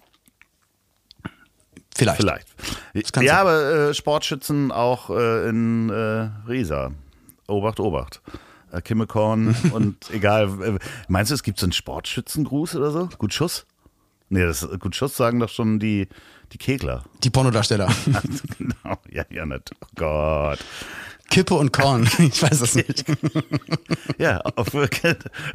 Vielleicht. 2.08 2.48
Vielleicht. 2.58 3.16
Ja, 3.18 3.22
sein. 3.22 3.30
aber 3.38 3.90
äh, 3.90 3.94
Sportschützen 3.94 4.72
auch 4.72 5.10
äh, 5.10 5.50
in 5.50 5.90
äh, 5.90 6.30
Riesa. 6.48 6.92
Obacht, 7.48 7.80
Obacht. 7.80 8.22
Äh, 8.72 8.82
Kimmekorn 8.82 9.56
und 9.74 10.10
egal. 10.12 10.80
Meinst 11.08 11.32
du, 11.32 11.36
es 11.36 11.44
gibt 11.44 11.60
so 11.60 11.66
einen 11.66 11.74
Sportschützengruß 11.74 12.76
oder 12.76 12.92
so? 12.92 13.10
Gut 13.18 13.34
Schuss? 13.34 13.66
Nee, 14.30 14.46
das 14.46 14.68
gut 14.80 14.96
Schuss 14.96 15.18
sagen 15.18 15.40
doch 15.40 15.50
schon 15.50 15.80
die, 15.80 16.08
die 16.54 16.58
Kegler. 16.58 17.04
Die 17.24 17.30
Pornodarsteller. 17.30 17.90
genau. 18.58 18.98
Ja, 19.10 19.26
ja, 19.30 19.46
nicht. 19.46 19.72
Oh 19.82 19.88
Gott. 19.96 20.60
Kippe 21.30 21.56
und 21.56 21.72
Korn. 21.74 22.10
Ich 22.20 22.42
weiß 22.42 22.62
es 22.62 22.76
nicht. 22.76 23.06
Ja, 24.18 24.40
auf 24.56 24.74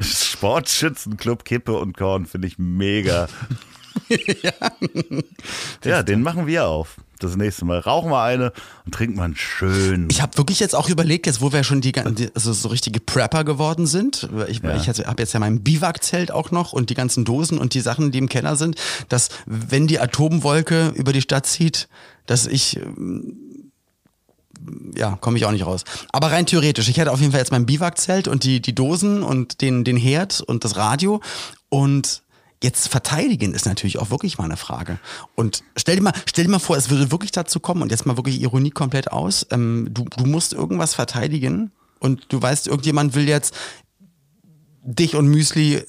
Sportschützenclub 0.01 1.45
Kippe 1.45 1.73
und 1.73 1.95
Korn 1.97 2.25
finde 2.25 2.47
ich 2.47 2.57
mega. 2.57 3.27
ja. 5.83 6.03
den 6.03 6.21
machen 6.21 6.47
wir 6.47 6.67
auf. 6.67 6.97
Das 7.19 7.35
nächste 7.35 7.65
Mal 7.65 7.79
rauchen 7.79 8.11
wir 8.11 8.21
eine 8.21 8.53
und 8.85 8.93
trinken 8.93 9.15
wir 9.17 9.23
einen 9.23 9.35
schönen. 9.35 10.07
Ich 10.11 10.21
habe 10.21 10.37
wirklich 10.37 10.59
jetzt 10.59 10.75
auch 10.75 10.87
überlegt, 10.87 11.25
jetzt 11.25 11.41
wo 11.41 11.51
wir 11.51 11.63
schon 11.63 11.81
die, 11.81 11.93
also 12.35 12.53
so 12.53 12.69
richtige 12.69 12.99
Prepper 12.99 13.43
geworden 13.43 13.87
sind, 13.87 14.29
ich, 14.47 14.61
Ja. 14.61 14.75
ich 14.75 14.87
habe 14.87 15.15
jetzt 15.17 15.33
ja 15.33 15.39
mein 15.39 15.63
Biwakzelt 15.63 16.31
auch 16.31 16.51
noch 16.51 16.73
und 16.73 16.91
die 16.91 16.93
ganzen 16.93 17.25
Dosen 17.25 17.57
und 17.57 17.73
die 17.73 17.81
Sachen, 17.81 18.11
die 18.11 18.19
im 18.19 18.29
Keller 18.29 18.55
sind, 18.55 18.75
dass 19.09 19.29
wenn 19.47 19.87
die 19.87 19.99
Atomwolke 19.99 20.89
über 20.89 21.11
die 21.11 21.21
Stadt 21.21 21.47
zieht, 21.47 21.87
dass 22.27 22.45
ich 22.45 22.77
ähm, 22.77 23.37
ja, 24.95 25.17
komme 25.19 25.37
ich 25.37 25.45
auch 25.45 25.51
nicht 25.51 25.65
raus. 25.65 25.83
Aber 26.11 26.31
rein 26.31 26.45
theoretisch, 26.45 26.89
ich 26.89 26.97
hätte 26.97 27.11
auf 27.11 27.19
jeden 27.19 27.31
Fall 27.31 27.39
jetzt 27.41 27.51
mein 27.51 27.65
Biwakzelt 27.65 28.27
und 28.27 28.43
die, 28.43 28.61
die 28.61 28.75
Dosen 28.75 29.23
und 29.23 29.61
den, 29.61 29.83
den 29.83 29.97
Herd 29.97 30.41
und 30.41 30.63
das 30.63 30.75
Radio 30.75 31.21
und 31.69 32.21
Jetzt 32.63 32.87
verteidigen 32.87 33.53
ist 33.53 33.65
natürlich 33.65 33.99
auch 33.99 34.09
wirklich 34.09 34.37
mal 34.39 34.45
eine 34.45 34.57
Frage. 34.57 34.99
Und 35.35 35.63
stell 35.75 35.95
dir 35.97 36.01
mal, 36.01 36.13
stell 36.25 36.45
dir 36.45 36.49
mal 36.51 36.59
vor, 36.59 36.75
es 36.75 36.89
würde 36.89 37.11
wirklich 37.11 37.31
dazu 37.31 37.59
kommen 37.59 37.83
und 37.83 37.91
jetzt 37.91 38.05
mal 38.05 38.17
wirklich 38.17 38.41
Ironie 38.41 38.71
komplett 38.71 39.11
aus. 39.11 39.45
Ähm, 39.51 39.89
du, 39.91 40.05
du 40.05 40.25
musst 40.25 40.53
irgendwas 40.53 40.95
verteidigen 40.95 41.71
und 41.99 42.25
du 42.29 42.41
weißt, 42.41 42.67
irgendjemand 42.67 43.13
will 43.13 43.27
jetzt 43.27 43.53
dich 44.83 45.15
und 45.15 45.27
Müsli 45.27 45.83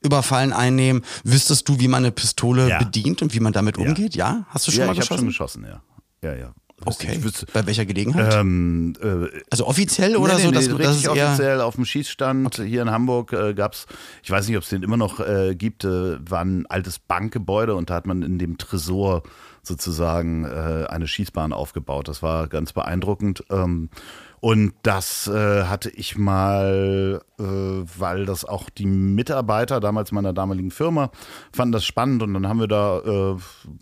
überfallen, 0.00 0.52
einnehmen. 0.52 1.04
Wüsstest 1.24 1.68
du, 1.68 1.78
wie 1.78 1.88
man 1.88 2.04
eine 2.04 2.12
Pistole 2.12 2.68
Ja. 2.68 2.78
bedient 2.78 3.22
und 3.22 3.34
wie 3.34 3.40
man 3.40 3.52
damit 3.52 3.78
umgeht? 3.78 4.14
Ja? 4.16 4.44
Hast 4.48 4.66
du 4.66 4.70
schon 4.72 4.80
ja, 4.80 4.86
mal 4.86 4.92
ich 4.92 4.98
habe 4.98 5.08
geschossen? 5.08 5.18
schon 5.32 5.62
geschossen, 5.62 5.66
ja. 5.66 5.82
Ja, 6.22 6.34
ja. 6.36 6.54
Okay. 6.84 7.22
Wüsste, 7.22 7.46
Bei 7.52 7.66
welcher 7.66 7.86
Gelegenheit? 7.86 8.34
ähm, 8.34 8.94
äh, 9.02 9.28
also 9.50 9.66
offiziell 9.66 10.16
oder 10.16 10.34
nee, 10.34 10.42
so? 10.42 10.48
nee, 10.48 10.54
dass 10.54 10.68
richtig 10.68 10.88
es 10.88 11.04
eher 11.04 11.26
offiziell 11.28 11.60
auf 11.60 11.74
dem 11.74 11.84
Schießstand 11.84 12.56
hier 12.56 12.82
in 12.82 12.90
Hamburg 12.90 13.32
äh, 13.32 13.54
gab's, 13.54 13.86
ich 14.22 14.30
weiß 14.30 14.48
nicht, 14.48 14.56
ob 14.56 14.62
es 14.62 14.68
den 14.68 14.82
immer 14.82 14.96
noch 14.96 15.20
äh, 15.20 15.54
gibt, 15.54 15.84
äh, 15.84 16.18
war 16.30 16.44
ein 16.44 16.66
altes 16.66 16.98
Bankgebäude 16.98 17.74
und 17.74 17.90
da 17.90 17.94
hat 17.94 18.06
man 18.06 18.22
in 18.22 18.38
dem 18.38 18.58
Tresor 18.58 19.22
sozusagen 19.62 20.44
äh, 20.44 20.86
eine 20.88 21.06
Schießbahn 21.06 21.52
aufgebaut. 21.52 22.08
Das 22.08 22.22
war 22.22 22.48
ganz 22.48 22.72
beeindruckend. 22.72 23.44
Ähm, 23.50 23.90
und 24.40 24.72
das 24.82 25.26
äh, 25.26 25.64
hatte 25.64 25.90
ich 25.90 26.16
mal, 26.16 27.22
äh, 27.38 27.42
weil 27.42 28.26
das 28.26 28.44
auch 28.44 28.70
die 28.70 28.86
Mitarbeiter 28.86 29.80
damals 29.80 30.12
meiner 30.12 30.32
damaligen 30.32 30.70
Firma 30.70 31.10
fanden 31.52 31.72
das 31.72 31.84
spannend 31.84 32.22
und 32.22 32.34
dann 32.34 32.48
haben 32.48 32.60
wir 32.60 32.68
da, 32.68 32.98
äh, 32.98 33.36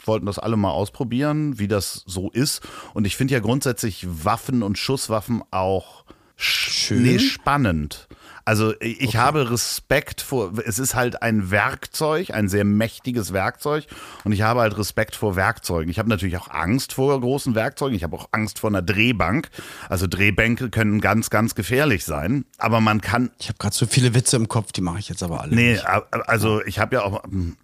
wollten 0.05 0.27
das 0.27 0.39
alle 0.39 0.57
mal 0.57 0.71
ausprobieren, 0.71 1.59
wie 1.59 1.69
das 1.69 2.03
so 2.07 2.31
ist. 2.31 2.63
Und 2.95 3.07
ich 3.07 3.17
finde 3.17 3.35
ja 3.35 3.41
grundsätzlich 3.41 4.07
Waffen 4.25 4.63
und 4.63 4.79
Schusswaffen 4.79 5.43
auch 5.51 6.05
Schön. 6.37 7.03
Nee, 7.03 7.19
spannend. 7.19 8.09
Also 8.47 8.75
ich 8.79 9.17
habe 9.17 9.51
Respekt 9.51 10.21
vor, 10.21 10.53
es 10.65 10.79
ist 10.79 10.95
halt 10.95 11.21
ein 11.21 11.51
Werkzeug, 11.51 12.31
ein 12.31 12.49
sehr 12.49 12.65
mächtiges 12.65 13.33
Werkzeug 13.33 13.87
und 14.23 14.31
ich 14.31 14.43
habe 14.43 14.61
halt 14.61 14.79
Respekt 14.79 15.17
vor 15.17 15.35
Werkzeugen. 15.35 15.91
Ich 15.91 15.99
habe 15.99 16.09
natürlich 16.09 16.37
auch 16.37 16.49
Angst 16.49 16.93
vor 16.93 17.21
großen 17.21 17.57
Werkzeugen, 17.57 17.97
ich 17.97 18.05
habe 18.05 18.17
auch 18.17 18.29
Angst 18.31 18.61
vor 18.61 18.71
einer 18.71 18.83
Drehbank. 18.83 19.51
Also 19.89 20.07
Drehbänke 20.07 20.71
können 20.71 21.01
ganz, 21.01 21.29
ganz 21.29 21.57
gefährlich 21.57 22.05
sein, 22.05 22.45
aber 22.57 22.81
man 22.81 23.01
kann, 23.01 23.33
Ich 23.41 23.49
habe 23.49 23.59
gerade 23.59 23.75
so 23.75 23.85
viele 23.85 24.15
Witze 24.15 24.37
im 24.37 24.47
Kopf, 24.47 24.71
die 24.71 24.81
mache 24.81 25.01
ich 25.01 25.09
jetzt 25.09 25.25
aber 25.25 25.41
alle. 25.41 25.53
nee, 25.53 25.73
nicht. 25.73 25.85
also 25.85 26.63
ich 26.63 26.79
habe 26.79 26.95
ja 26.95 27.03
auch 27.03 27.25
ähm, 27.25 27.57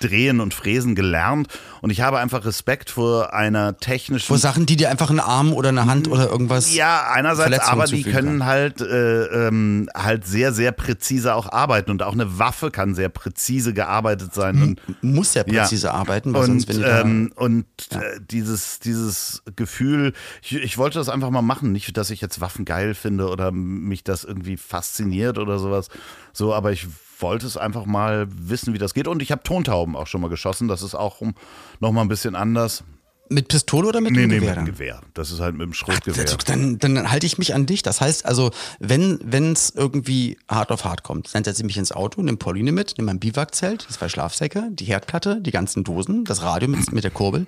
Drehen 0.00 0.40
und 0.40 0.54
Fräsen 0.54 0.94
gelernt 0.94 1.48
und 1.82 1.90
ich 1.90 2.00
habe 2.00 2.18
einfach 2.18 2.44
Respekt 2.44 2.90
vor 2.90 3.34
einer 3.34 3.76
technischen 3.76 4.26
Vor 4.26 4.38
Sachen, 4.38 4.66
die 4.66 4.76
dir 4.76 4.90
einfach 4.90 5.10
einen 5.10 5.20
Arm 5.20 5.52
oder 5.52 5.70
eine 5.70 5.86
Hand 5.86 6.08
oder 6.08 6.28
irgendwas. 6.28 6.74
Ja, 6.74 7.10
einerseits, 7.12 7.60
aber 7.60 7.86
die 7.86 8.02
können 8.02 8.40
kann. 8.40 8.46
halt, 8.46 8.80
äh, 8.80 9.24
ähm, 9.48 9.88
halt 9.94 10.26
sehr, 10.26 10.52
sehr 10.52 10.72
präzise 10.72 11.34
auch 11.34 11.50
arbeiten 11.50 11.90
und 11.90 12.02
auch 12.02 12.12
eine 12.12 12.38
Waffe 12.38 12.70
kann 12.70 12.94
sehr 12.94 13.08
präzise 13.08 13.72
gearbeitet 13.74 14.34
sein. 14.34 14.62
Und, 14.62 15.02
Muss 15.02 15.34
ja 15.34 15.44
Ja. 15.46 15.62
präzise 15.62 15.92
arbeiten, 15.92 16.34
weil 16.34 16.44
sonst, 16.46 16.68
und, 16.68 16.68
wenn 16.68 16.76
die 16.76 16.82
da, 16.88 17.00
ähm, 17.00 17.32
und 17.34 17.66
äh, 17.90 18.20
dieses, 18.30 18.78
dieses 18.80 19.42
Gefühl, 19.56 20.12
ich, 20.42 20.54
ich 20.54 20.78
wollte 20.78 20.98
das 20.98 21.08
einfach 21.08 21.30
mal 21.30 21.42
machen. 21.42 21.72
Nicht, 21.72 21.96
dass 21.96 22.10
ich 22.10 22.20
jetzt 22.20 22.40
Waffen 22.40 22.64
geil 22.64 22.94
finde 22.94 23.28
oder 23.28 23.50
mich 23.52 24.04
das 24.04 24.24
irgendwie 24.24 24.56
fasziniert 24.56 25.38
oder 25.38 25.58
sowas. 25.58 25.88
So, 26.32 26.54
aber 26.54 26.72
ich 26.72 26.86
wollte 27.20 27.46
es 27.46 27.56
einfach 27.56 27.86
mal 27.86 28.26
wissen, 28.30 28.74
wie 28.74 28.78
das 28.78 28.94
geht. 28.94 29.08
Und 29.08 29.22
ich 29.22 29.32
habe 29.32 29.42
Tontauben 29.42 29.96
auch 29.96 30.06
schon 30.06 30.20
mal 30.20 30.30
geschossen. 30.30 30.68
Das 30.68 30.82
ist 30.82 30.94
auch 30.94 31.20
um, 31.20 31.34
noch 31.80 31.92
mal 31.92 32.02
ein 32.02 32.08
bisschen 32.08 32.34
anders. 32.34 32.84
Mit 33.30 33.48
Pistole 33.48 33.88
oder 33.88 34.00
mit 34.00 34.12
Nee, 34.12 34.20
dem 34.20 34.30
nee, 34.30 34.34
Gewehr? 34.36 34.48
mit 34.50 34.56
dem 34.56 34.64
dann? 34.64 34.74
Gewehr. 34.74 35.00
Das 35.14 35.30
ist 35.30 35.40
halt 35.40 35.54
mit 35.54 35.62
dem 35.62 35.74
Schrotgewehr. 35.74 36.24
Dann, 36.46 36.78
dann 36.78 37.10
halte 37.10 37.26
ich 37.26 37.38
mich 37.38 37.54
an 37.54 37.66
dich. 37.66 37.82
Das 37.82 38.00
heißt 38.00 38.26
also, 38.26 38.50
wenn 38.78 39.20
es 39.52 39.70
irgendwie 39.74 40.38
hart 40.48 40.70
auf 40.70 40.84
hart 40.84 41.02
kommt, 41.02 41.34
dann 41.34 41.44
setze 41.44 41.62
ich 41.62 41.66
mich 41.66 41.76
ins 41.76 41.92
Auto, 41.92 42.22
nehme 42.22 42.36
Pauline 42.38 42.72
mit, 42.72 42.94
nehme 42.98 43.06
mein 43.06 43.20
Biwakzelt, 43.20 43.86
die 43.88 43.92
zwei 43.94 44.08
Schlafsäcke, 44.08 44.68
die 44.72 44.84
Herdplatte, 44.84 45.40
die 45.40 45.50
ganzen 45.50 45.84
Dosen, 45.84 46.24
das 46.24 46.42
Radio 46.42 46.68
mit, 46.68 46.92
mit 46.92 47.04
der 47.04 47.10
Kurbel 47.10 47.46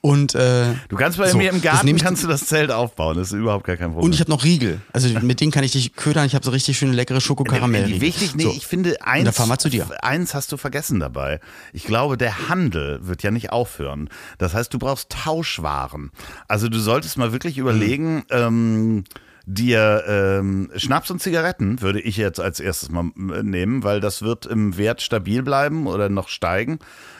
und 0.00 0.34
äh, 0.34 0.74
Du 0.88 0.96
kannst 0.96 1.18
bei 1.18 1.28
so, 1.30 1.38
mir 1.38 1.50
im 1.50 1.60
Garten 1.62 1.96
kannst 1.96 2.22
du 2.22 2.28
das 2.28 2.46
Zelt 2.46 2.70
aufbauen, 2.70 3.16
das 3.16 3.28
ist 3.28 3.32
überhaupt 3.34 3.64
gar 3.64 3.76
kein 3.76 3.88
Problem. 3.90 4.04
und 4.06 4.14
ich 4.14 4.20
habe 4.20 4.30
noch 4.30 4.44
Riegel. 4.44 4.80
Also 4.92 5.08
mit 5.20 5.40
denen 5.40 5.52
kann 5.52 5.64
ich 5.64 5.72
dich 5.72 5.94
ködern. 5.94 6.26
Ich 6.26 6.34
habe 6.34 6.44
so 6.44 6.50
richtig 6.50 6.76
schöne 6.78 6.92
leckere 6.92 7.20
Schokokaramell. 7.20 8.00
Wichtig, 8.00 8.34
nee, 8.34 8.46
ich 8.56 8.66
finde, 8.66 9.00
eins, 9.06 9.24
dann 9.24 9.32
fahren 9.34 9.48
wir 9.48 9.58
zu 9.58 9.68
dir. 9.70 9.86
eins 10.02 10.34
hast 10.34 10.52
du 10.52 10.56
vergessen 10.56 11.00
dabei. 11.00 11.40
Ich 11.72 11.84
glaube, 11.84 12.16
der 12.16 12.48
Handel 12.48 13.06
wird 13.06 13.22
ja 13.22 13.30
nicht 13.30 13.50
aufhören. 13.52 14.08
Das 14.38 14.54
heißt, 14.54 14.72
du 14.74 14.78
brauchst 14.78 15.13
Tauschwaren. 15.14 16.10
Also 16.48 16.68
du 16.68 16.78
solltest 16.78 17.16
mal 17.16 17.32
wirklich 17.32 17.58
überlegen, 17.58 18.24
ähm, 18.30 19.04
dir 19.46 20.04
ähm, 20.06 20.70
Schnaps 20.76 21.10
und 21.10 21.20
Zigaretten 21.20 21.80
würde 21.82 22.00
ich 22.00 22.16
jetzt 22.16 22.40
als 22.40 22.60
erstes 22.60 22.90
mal 22.90 23.10
äh, 23.16 23.42
nehmen, 23.42 23.82
weil 23.82 24.00
das 24.00 24.22
wird 24.22 24.46
im 24.46 24.76
Wert 24.76 25.02
stabil 25.02 25.42
bleiben 25.42 25.86
oder 25.86 26.08
noch 26.08 26.28
steigen. 26.28 26.78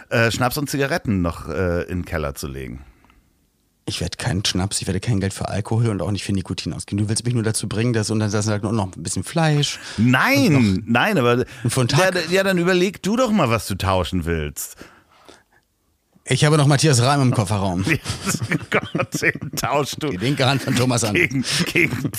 Äh, 0.08 0.30
Schnaps 0.30 0.58
und 0.58 0.68
Zigaretten 0.68 1.22
noch 1.22 1.48
äh, 1.48 1.82
in 1.82 2.00
den 2.00 2.04
Keller 2.04 2.34
zu 2.34 2.48
legen. 2.48 2.84
Ich 3.86 4.00
werde 4.00 4.16
keinen 4.16 4.42
Schnaps, 4.42 4.80
ich 4.80 4.86
werde 4.86 5.00
kein 5.00 5.20
Geld 5.20 5.34
für 5.34 5.48
Alkohol 5.48 5.88
und 5.88 6.00
auch 6.00 6.10
nicht 6.10 6.24
für 6.24 6.32
Nikotin 6.32 6.72
ausgeben. 6.72 7.02
Du 7.02 7.08
willst 7.10 7.26
mich 7.26 7.34
nur 7.34 7.42
dazu 7.42 7.68
bringen, 7.68 7.92
dass 7.92 8.10
und 8.10 8.18
dann 8.18 8.30
sagst 8.30 8.48
du 8.48 8.72
noch 8.72 8.96
ein 8.96 9.02
bisschen 9.02 9.24
Fleisch. 9.24 9.78
Nein, 9.98 10.82
nein, 10.86 11.18
aber 11.18 11.44
Tag? 11.44 12.14
Ja, 12.14 12.20
ja, 12.30 12.42
dann 12.42 12.56
überleg 12.56 13.02
du 13.02 13.16
doch 13.16 13.30
mal, 13.30 13.50
was 13.50 13.66
du 13.66 13.74
tauschen 13.74 14.24
willst. 14.24 14.76
Ich 16.26 16.44
habe 16.44 16.56
noch 16.56 16.66
Matthias 16.66 17.02
Reim 17.02 17.20
im 17.20 17.34
Kofferraum. 17.34 17.84
Gott, 18.70 19.22
den 19.22 19.52
tauschst 19.56 20.02
du. 20.02 20.08
Die 20.08 20.16
linke 20.16 20.46
Hand 20.46 20.62
von 20.62 20.74
Thomas 20.74 21.04
an. 21.04 21.14
Gegen, 21.14 21.44
gegen 21.70 22.10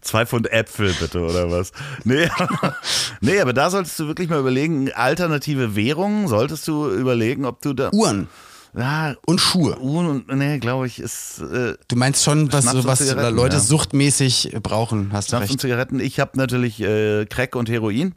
zwei 0.00 0.24
Pfund 0.24 0.50
Äpfel 0.50 0.94
bitte 0.98 1.20
oder 1.20 1.50
was? 1.50 1.72
Nee, 2.04 2.28
nee, 3.20 3.40
aber 3.40 3.52
da 3.52 3.70
solltest 3.70 3.98
du 3.98 4.06
wirklich 4.06 4.30
mal 4.30 4.40
überlegen, 4.40 4.90
alternative 4.92 5.76
Währungen, 5.76 6.28
solltest 6.28 6.66
du 6.66 6.90
überlegen, 6.90 7.44
ob 7.44 7.60
du 7.60 7.74
da... 7.74 7.90
Uhren 7.92 8.28
Ja, 8.74 9.14
und 9.26 9.38
Schuhe. 9.40 9.78
Uhren 9.78 10.06
und, 10.06 10.28
nee, 10.36 10.58
glaube 10.58 10.86
ich, 10.86 10.98
ist... 10.98 11.40
Äh, 11.40 11.74
Du 11.88 11.96
meinst 11.96 12.24
schon, 12.24 12.50
was, 12.52 12.72
und 12.72 12.86
was 12.86 13.00
Leute 13.14 13.56
ja. 13.56 13.60
suchtmäßig 13.60 14.56
brauchen, 14.62 15.10
hast 15.12 15.32
du 15.32 15.36
und 15.36 15.42
recht. 15.42 15.60
Zigaretten. 15.60 16.00
Ich 16.00 16.20
habe 16.20 16.38
natürlich 16.38 16.80
äh, 16.80 17.26
Crack 17.26 17.54
und 17.54 17.68
Heroin. 17.68 18.14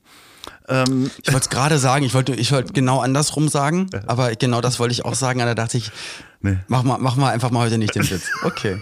Ähm, 0.70 1.10
Ich 1.22 1.32
wollte 1.34 1.46
es 1.46 1.50
gerade 1.50 1.78
sagen, 1.78 2.06
ich 2.06 2.14
wollte 2.14 2.34
ich 2.36 2.52
wollte 2.52 2.74
genau 2.74 3.00
andersrum 3.02 3.48
sagen, 3.50 3.90
aber 4.08 4.34
genau 4.36 4.62
das 4.62 4.80
wollte 4.80 4.94
ich 4.94 5.04
auch 5.06 5.16
sagen, 5.16 5.42
aber 5.42 5.54
da 5.56 5.64
dachte 5.64 5.78
ich, 5.78 5.92
Nee. 6.42 6.58
mach, 6.68 6.84
mal, 6.84 6.98
mach 7.00 7.16
mal 7.16 7.32
einfach 7.32 7.52
mal 7.52 7.66
heute 7.66 7.78
nicht 7.78 7.96
den 7.96 8.10
Witz. 8.10 8.24
Okay. 8.44 8.78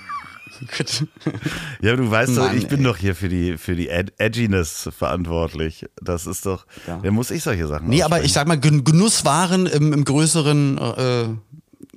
Ja, 1.81 1.95
du 1.95 2.09
weißt 2.11 2.37
doch, 2.37 2.45
Mann, 2.47 2.57
ich 2.57 2.67
bin 2.67 2.79
ey. 2.79 2.83
doch 2.85 2.97
hier 2.97 3.15
für 3.15 3.29
die, 3.29 3.57
für 3.57 3.75
die 3.75 3.89
Ed 3.89 4.13
Edginess 4.19 4.89
verantwortlich. 4.95 5.85
Das 6.01 6.27
ist 6.27 6.45
doch, 6.45 6.65
Ja. 6.87 6.99
da 7.01 7.09
muss 7.11 7.31
ich 7.31 7.41
solche 7.43 7.67
Sachen 7.67 7.87
Nee, 7.87 8.03
aber 8.03 8.23
ich 8.23 8.33
sag 8.33 8.47
mal, 8.47 8.59
Gen- 8.59 8.83
Genusswaren 8.83 9.65
im, 9.65 9.91
im 9.93 10.03
größeren 10.05 10.77
äh, 10.77 11.25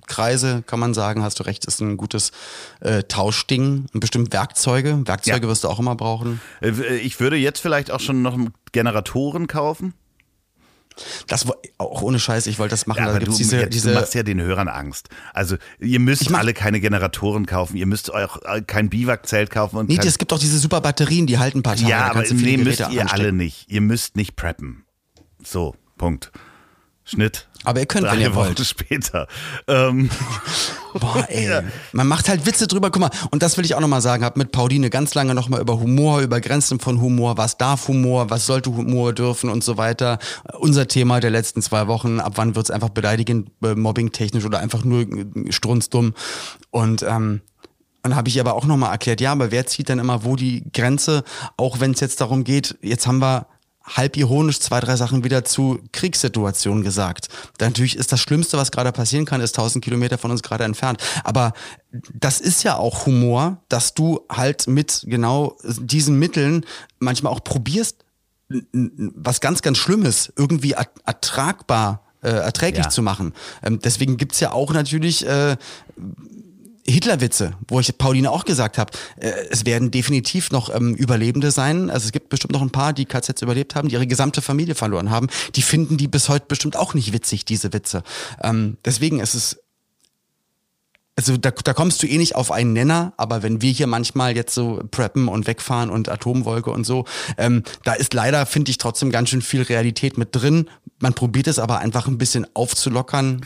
Kreise, 0.07 0.63
kann 0.67 0.79
man 0.81 0.95
sagen, 0.95 1.23
hast 1.23 1.41
du 1.41 1.45
recht, 1.45 1.65
ist 1.65 1.81
ein 1.81 1.97
gutes 1.97 2.33
äh, 2.81 3.03
Tauschding. 3.05 3.87
Und 3.93 4.01
bestimmt 4.01 4.33
Werkzeuge. 4.33 5.07
Werkzeuge 5.07 5.43
Ja. 5.47 5.49
wirst 5.49 5.65
du 5.65 5.69
auch 5.69 5.79
immer 5.79 5.95
brauchen. 5.97 6.41
Äh, 6.61 6.97
Ich 6.99 7.21
würde 7.21 7.37
jetzt 7.37 7.61
vielleicht 7.61 7.91
auch 7.91 8.01
schon 8.01 8.23
noch 8.23 8.39
Generatoren 8.73 9.47
kaufen. 9.47 9.95
Das 11.27 11.45
auch 11.79 12.03
ohne 12.03 12.21
Scheiß, 12.21 12.47
ich 12.47 12.61
wollte 12.61 12.71
das 12.71 12.87
machen. 12.87 12.99
Ja, 12.99 13.05
da 13.07 13.11
aber 13.11 13.19
gibt's 13.19 13.35
du, 13.37 13.43
diese, 13.43 13.57
jetzt, 13.57 13.67
du 13.67 13.71
diese 13.71 13.95
machst 13.95 14.15
ja 14.15 14.23
den 14.23 14.41
Hörern 14.41 14.69
Angst. 14.69 15.09
Also 15.33 15.57
ihr 15.81 15.99
müsst 15.99 16.31
mach- 16.31 16.39
alle 16.39 16.55
keine 16.55 16.79
Generatoren 16.81 17.47
kaufen, 17.47 17.77
ihr 17.77 17.87
müsst 17.87 18.15
auch 18.15 18.41
äh, 18.45 18.63
kein 18.63 18.91
Biwakzelt 18.91 19.51
kaufen 19.51 19.77
und 19.79 19.89
Nee, 19.89 19.99
es 20.01 20.19
gibt 20.19 20.33
auch 20.33 20.39
diese 20.39 20.57
super 20.59 20.81
Batterien, 20.81 21.27
die 21.27 21.39
halten 21.39 21.59
ein 21.59 21.63
paar 21.65 21.75
Tage. 21.75 21.89
ja, 21.89 21.99
da 22.05 22.11
aber 22.11 22.23
nee, 22.23 22.59
müsst 22.59 22.79
Geräte 22.79 22.95
ihr 22.95 23.01
anstecken. 23.03 23.11
alle 23.11 23.33
nicht. 23.33 23.69
Ihr 23.69 23.81
müsst 23.81 24.15
nicht 24.15 24.37
preppen. 24.37 24.85
So, 25.43 25.75
Punkt. 25.99 26.31
Schnitt. 27.05 27.47
Aber 27.65 27.81
ihr 27.81 27.87
könnt, 27.87 28.07
Drei 28.07 28.13
wenn 28.13 28.21
ihr 28.21 28.35
Wochen 28.35 28.47
wollt. 28.49 28.61
später. 28.61 29.27
Ähm, 29.69 30.11
Boah, 30.95 31.27
ey. 31.29 31.63
Man 31.93 32.07
macht 32.07 32.29
halt 32.29 32.47
Witze 32.47 32.67
drüber. 32.67 32.91
Guck 32.91 33.01
mal, 33.01 33.11
und 33.31 33.43
das 33.43 33.57
will 33.57 33.65
ich 33.65 33.75
auch 33.75 33.81
nochmal 33.81 34.01
sagen. 34.01 34.25
Hab 34.25 34.37
mit 34.37 34.53
Pauline 34.53 34.91
ganz 34.91 35.15
lange 35.15 35.35
nochmal 35.35 35.61
über 35.61 35.79
Humor, 35.81 36.21
über 36.21 36.41
Grenzen 36.41 36.79
von 36.79 37.01
Humor, 37.01 37.37
was 37.37 37.59
darf 37.59 37.89
Humor, 37.89 38.31
was 38.31 38.47
sollte 38.47 38.71
Humor 38.71 39.13
dürfen 39.13 39.51
und 39.51 39.65
so 39.65 39.77
weiter. 39.77 40.19
Unser 40.59 40.89
Thema 40.89 41.21
der 41.21 41.31
letzten 41.31 41.63
zwei 41.63 41.87
Wochen, 41.89 42.21
ab 42.21 42.35
wann 42.37 42.55
wird's 42.55 42.71
einfach 42.71 42.91
beleidigend, 42.91 43.51
äh, 43.63 43.75
mobbingtechnisch 43.75 44.45
oder 44.45 44.61
einfach 44.61 44.85
nur 44.85 45.01
äh, 45.03 45.51
strunzdumm. 45.51 46.15
Und 46.71 47.03
ähm, 47.03 47.41
dann 48.03 48.17
habe 48.17 48.29
ich 48.29 48.39
aber 48.39 48.55
auch 48.55 48.67
nochmal 48.67 48.93
erklärt, 48.93 49.23
ja, 49.23 49.33
aber 49.33 49.51
wer 49.51 49.67
zieht 49.67 49.89
dann 49.89 49.99
immer 49.99 50.25
wo 50.25 50.37
die 50.37 50.65
Grenze, 50.73 51.25
auch 51.57 51.81
wenn 51.81 51.93
es 51.93 52.01
jetzt 52.01 52.21
darum 52.21 52.45
geht, 52.45 52.77
jetzt 52.83 53.07
haben 53.07 53.19
wir 53.19 53.47
halb 53.85 54.16
ironisch 54.16 54.61
zwei, 54.61 54.80
drei 54.80 54.97
Sachen 54.97 55.24
wieder 55.24 55.45
zu 55.45 55.78
Kriegssituationen 55.93 56.82
gesagt. 56.82 57.28
Da 57.59 57.66
natürlich 57.66 57.97
ist 57.97 58.12
das 58.12 58.20
Schlimmste, 58.20 58.57
was 58.57 58.70
gerade 58.72 58.93
passieren 58.93 59.26
kann, 59.26 59.41
ist 59.43 59.57
1000 59.59 59.85
Kilometer 59.85 60.16
von 60.18 60.30
uns 60.30 60.43
gerade 60.43 60.64
entfernt. 60.64 61.01
Aber 61.22 61.53
das 62.14 62.41
ist 62.41 62.62
ja 62.62 62.76
auch 62.76 63.05
Humor, 63.07 63.59
dass 63.68 63.93
du 63.95 64.20
halt 64.30 64.66
mit 64.66 65.05
genau 65.07 65.57
diesen 65.78 66.18
Mitteln 66.18 66.64
manchmal 66.99 67.32
auch 67.32 67.45
probierst, 67.45 68.05
was 68.49 69.41
ganz, 69.41 69.61
ganz 69.62 69.78
Schlimmes 69.78 70.32
irgendwie 70.37 70.74
ert- 70.74 71.01
ertragbar, 71.05 72.03
äh, 72.22 72.28
erträglich 72.30 72.87
Ja. 72.87 72.91
zu 72.91 73.03
machen. 73.03 73.35
Ähm, 73.62 73.80
deswegen 73.80 74.16
gibt's 74.16 74.41
ja 74.41 74.53
auch 74.53 74.72
natürlich 74.72 75.26
äh, 75.26 75.57
Hitlerwitze, 76.87 77.55
wo 77.68 77.80
ich 77.80 77.97
Pauline 77.97 78.30
auch 78.30 78.45
gesagt 78.45 78.76
habe, 78.76 78.93
äh, 79.16 79.32
es 79.51 79.64
werden 79.64 79.91
definitiv 79.91 80.51
noch 80.51 80.74
ähm, 80.74 80.95
Überlebende 80.95 81.51
sein. 81.51 81.91
Also 81.91 82.07
es 82.07 82.12
gibt 82.12 82.28
bestimmt 82.28 82.53
noch 82.53 82.62
ein 82.62 82.70
paar, 82.70 82.93
die 82.93 83.07
KZs 83.07 83.41
überlebt 83.41 83.74
haben, 83.74 83.89
die 83.89 83.95
ihre 83.95 84.07
gesamte 84.07 84.43
Familie 84.43 84.74
verloren 84.74 85.11
haben. 85.11 85.28
Die 85.55 85.62
finden 85.62 85.97
die 85.97 86.09
bis 86.09 86.28
heute 86.28 86.47
bestimmt 86.47 86.76
auch 86.76 86.93
nicht 86.95 87.12
witzig, 87.12 87.45
diese 87.45 87.72
Witze. 87.72 88.03
Ähm, 88.43 88.76
deswegen 88.85 89.20
ist 89.20 89.35
es 89.35 89.59
also 91.16 91.37
da, 91.37 91.53
da 91.53 91.72
kommst 91.74 92.03
du 92.03 92.09
eh 92.09 92.18
nicht 92.18 92.35
auf 92.35 92.51
einen 92.51 92.72
Nenner, 92.72 93.12
aber 93.16 93.43
wenn 93.43 93.62
wir 93.62 93.70
hier 93.70 93.87
manchmal 93.87 94.35
jetzt 94.35 94.53
so 94.53 94.82
preppen 94.91 95.28
und 95.28 95.47
wegfahren 95.47 95.91
und 95.91 96.09
Atomwolke 96.09 96.70
und 96.70 96.85
so, 96.85 97.05
ähm, 97.39 97.62
da 97.85 97.93
ist 97.93 98.14
leider, 98.14 98.47
finde 98.47 98.70
ich, 98.70 98.78
trotzdem 98.78 99.12
ganz 99.12 99.28
schön 99.30 99.43
viel 99.43 99.62
Realität 99.62 100.18
mit 100.18 100.30
drin. 100.32 100.68
Man 100.99 101.14
probiert 101.14 101.47
es 101.47 101.61
aber 101.61 101.78
einfach 101.78 102.09
ein 102.09 102.18
bisschen 102.18 102.47
aufzulockern. 102.55 103.43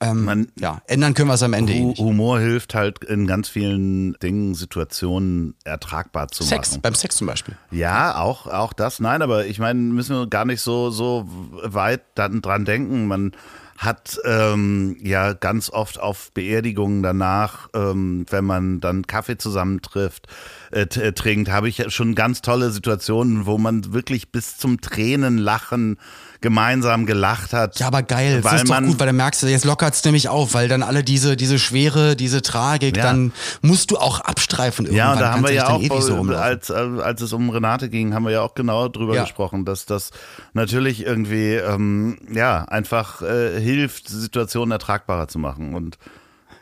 Ähm, 0.00 0.24
Man- 0.24 0.48
ja, 0.58 0.82
ändern 0.86 1.14
können 1.14 1.28
wir 1.28 1.34
es 1.34 1.42
am 1.42 1.52
Ende 1.52 1.72
eh 1.72 1.80
Hu- 1.82 1.88
nicht. 1.88 1.98
Humor 2.00 2.40
hilft 2.40 2.74
halt 2.74 3.04
in 3.04 3.26
ganz 3.26 3.48
vielen 3.48 4.14
Dingen, 4.14 4.54
Situationen 4.54 5.54
ertragbar 5.64 6.28
zu 6.28 6.42
Sex, 6.42 6.70
machen. 6.72 6.82
beim 6.82 6.94
Sex 6.94 7.16
zum 7.16 7.26
Beispiel. 7.28 7.56
Ja, 7.70 8.16
auch, 8.18 8.46
auch 8.46 8.72
das. 8.72 9.00
Nein, 9.00 9.22
aber 9.22 9.46
ich 9.46 9.58
meine, 9.58 9.78
müssen 9.80 10.16
wir 10.16 10.26
gar 10.26 10.44
nicht 10.44 10.60
so, 10.60 10.90
so 10.90 11.28
weit 11.62 12.02
dann 12.16 12.42
dran 12.42 12.64
denken. 12.64 13.06
Man 13.06 13.32
hat 13.78 14.18
ähm, 14.24 14.96
ja 15.02 15.32
ganz 15.32 15.68
oft 15.68 15.98
auf 16.00 16.30
Beerdigungen 16.32 17.02
danach, 17.02 17.68
ähm, 17.74 18.24
wenn 18.30 18.44
man 18.44 18.78
dann 18.80 19.06
Kaffee 19.06 19.36
zusammentrifft, 19.36 20.28
äh, 20.70 20.82
äh, 20.82 21.12
trinkt, 21.12 21.50
habe 21.50 21.68
ich 21.68 21.92
schon 21.92 22.14
ganz 22.14 22.40
tolle 22.40 22.70
Situationen, 22.70 23.46
wo 23.46 23.58
man 23.58 23.92
wirklich 23.92 24.30
bis 24.30 24.58
zum 24.58 24.80
Tränen 24.80 25.38
lachen 25.38 25.98
gemeinsam 26.44 27.06
gelacht 27.06 27.52
hat. 27.54 27.80
Ja, 27.80 27.86
aber 27.88 28.02
geil, 28.02 28.42
das 28.42 28.44
Weil 28.44 28.56
ist 28.58 28.64
doch 28.68 28.74
man- 28.74 28.86
gut, 28.86 29.00
weil 29.00 29.06
dann 29.06 29.16
merkst 29.16 29.42
du, 29.42 29.46
jetzt 29.46 29.64
lockert's 29.64 30.04
nämlich 30.04 30.28
auf, 30.28 30.52
weil 30.54 30.68
dann 30.68 30.82
alle 30.82 31.02
diese, 31.02 31.36
diese 31.36 31.58
Schwere, 31.58 32.14
diese 32.14 32.42
Tragik, 32.42 32.96
Ja. 32.98 33.02
dann 33.04 33.32
musst 33.62 33.90
du 33.90 33.96
auch 33.96 34.20
abstreifen 34.20 34.84
irgendwann. 34.84 34.98
Ja, 35.06 35.12
und 35.14 35.20
da 35.20 35.32
haben 35.32 35.42
wir 35.42 35.52
ja 35.52 35.68
auch, 35.68 36.00
so 36.02 36.20
als, 36.34 36.68
äh, 36.70 36.74
als 36.74 37.22
es 37.22 37.32
um 37.32 37.48
Renate 37.48 37.88
ging, 37.88 38.12
haben 38.14 38.24
wir 38.24 38.30
ja 38.32 38.42
auch 38.42 38.54
genau 38.54 38.88
drüber 38.88 39.14
Ja. 39.16 39.22
gesprochen, 39.22 39.64
dass 39.64 39.86
das 39.86 40.10
natürlich 40.52 41.04
irgendwie, 41.04 41.54
ähm, 41.54 42.18
ja, 42.32 42.64
einfach 42.66 43.22
äh, 43.22 43.58
hilft, 43.60 44.08
Situationen 44.08 44.70
ertragbarer 44.72 45.26
zu 45.28 45.38
machen. 45.38 45.74
Und 45.74 45.96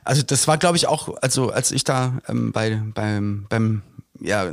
Also 0.05 0.23
das 0.23 0.47
war, 0.49 0.59
glaube 0.59 0.77
ich, 0.77 0.87
auch, 0.87 1.09
also 1.23 1.51
als 1.51 1.71
ich 1.73 1.85
da 1.85 2.15
ähm, 2.29 2.53
bei, 2.53 2.81
beim, 2.95 3.47
beim, 3.49 3.83
ja, 4.23 4.51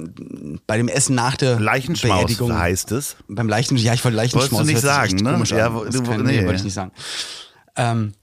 bei 0.67 0.77
dem 0.77 0.87
Essen 0.87 1.15
nach 1.15 1.35
der 1.37 1.59
Leichenschmaus 1.59 2.17
Beerdigung, 2.17 2.57
heißt 2.57 2.91
es. 2.91 3.15
beim 3.27 3.47
Leichen, 3.47 3.77
ja, 3.77 3.93
ich 3.93 4.03
wollte 4.03 4.17
Leichenschmaus. 4.17 4.51
Wolltest 4.51 4.69
du 4.69 4.73
nicht 4.73 4.81
sagen, 4.81 5.15
ne? 5.17 5.43
Ja, 5.57 5.73
wo- 5.73 5.85
Das 5.85 5.95
du- 5.95 6.03
kann, 6.03 6.23
nee. 6.23 6.39
wollte 6.43 6.55
ich 6.55 6.63
nicht 6.63 6.73
sagen. 6.73 6.91
Ähm, 7.75 8.13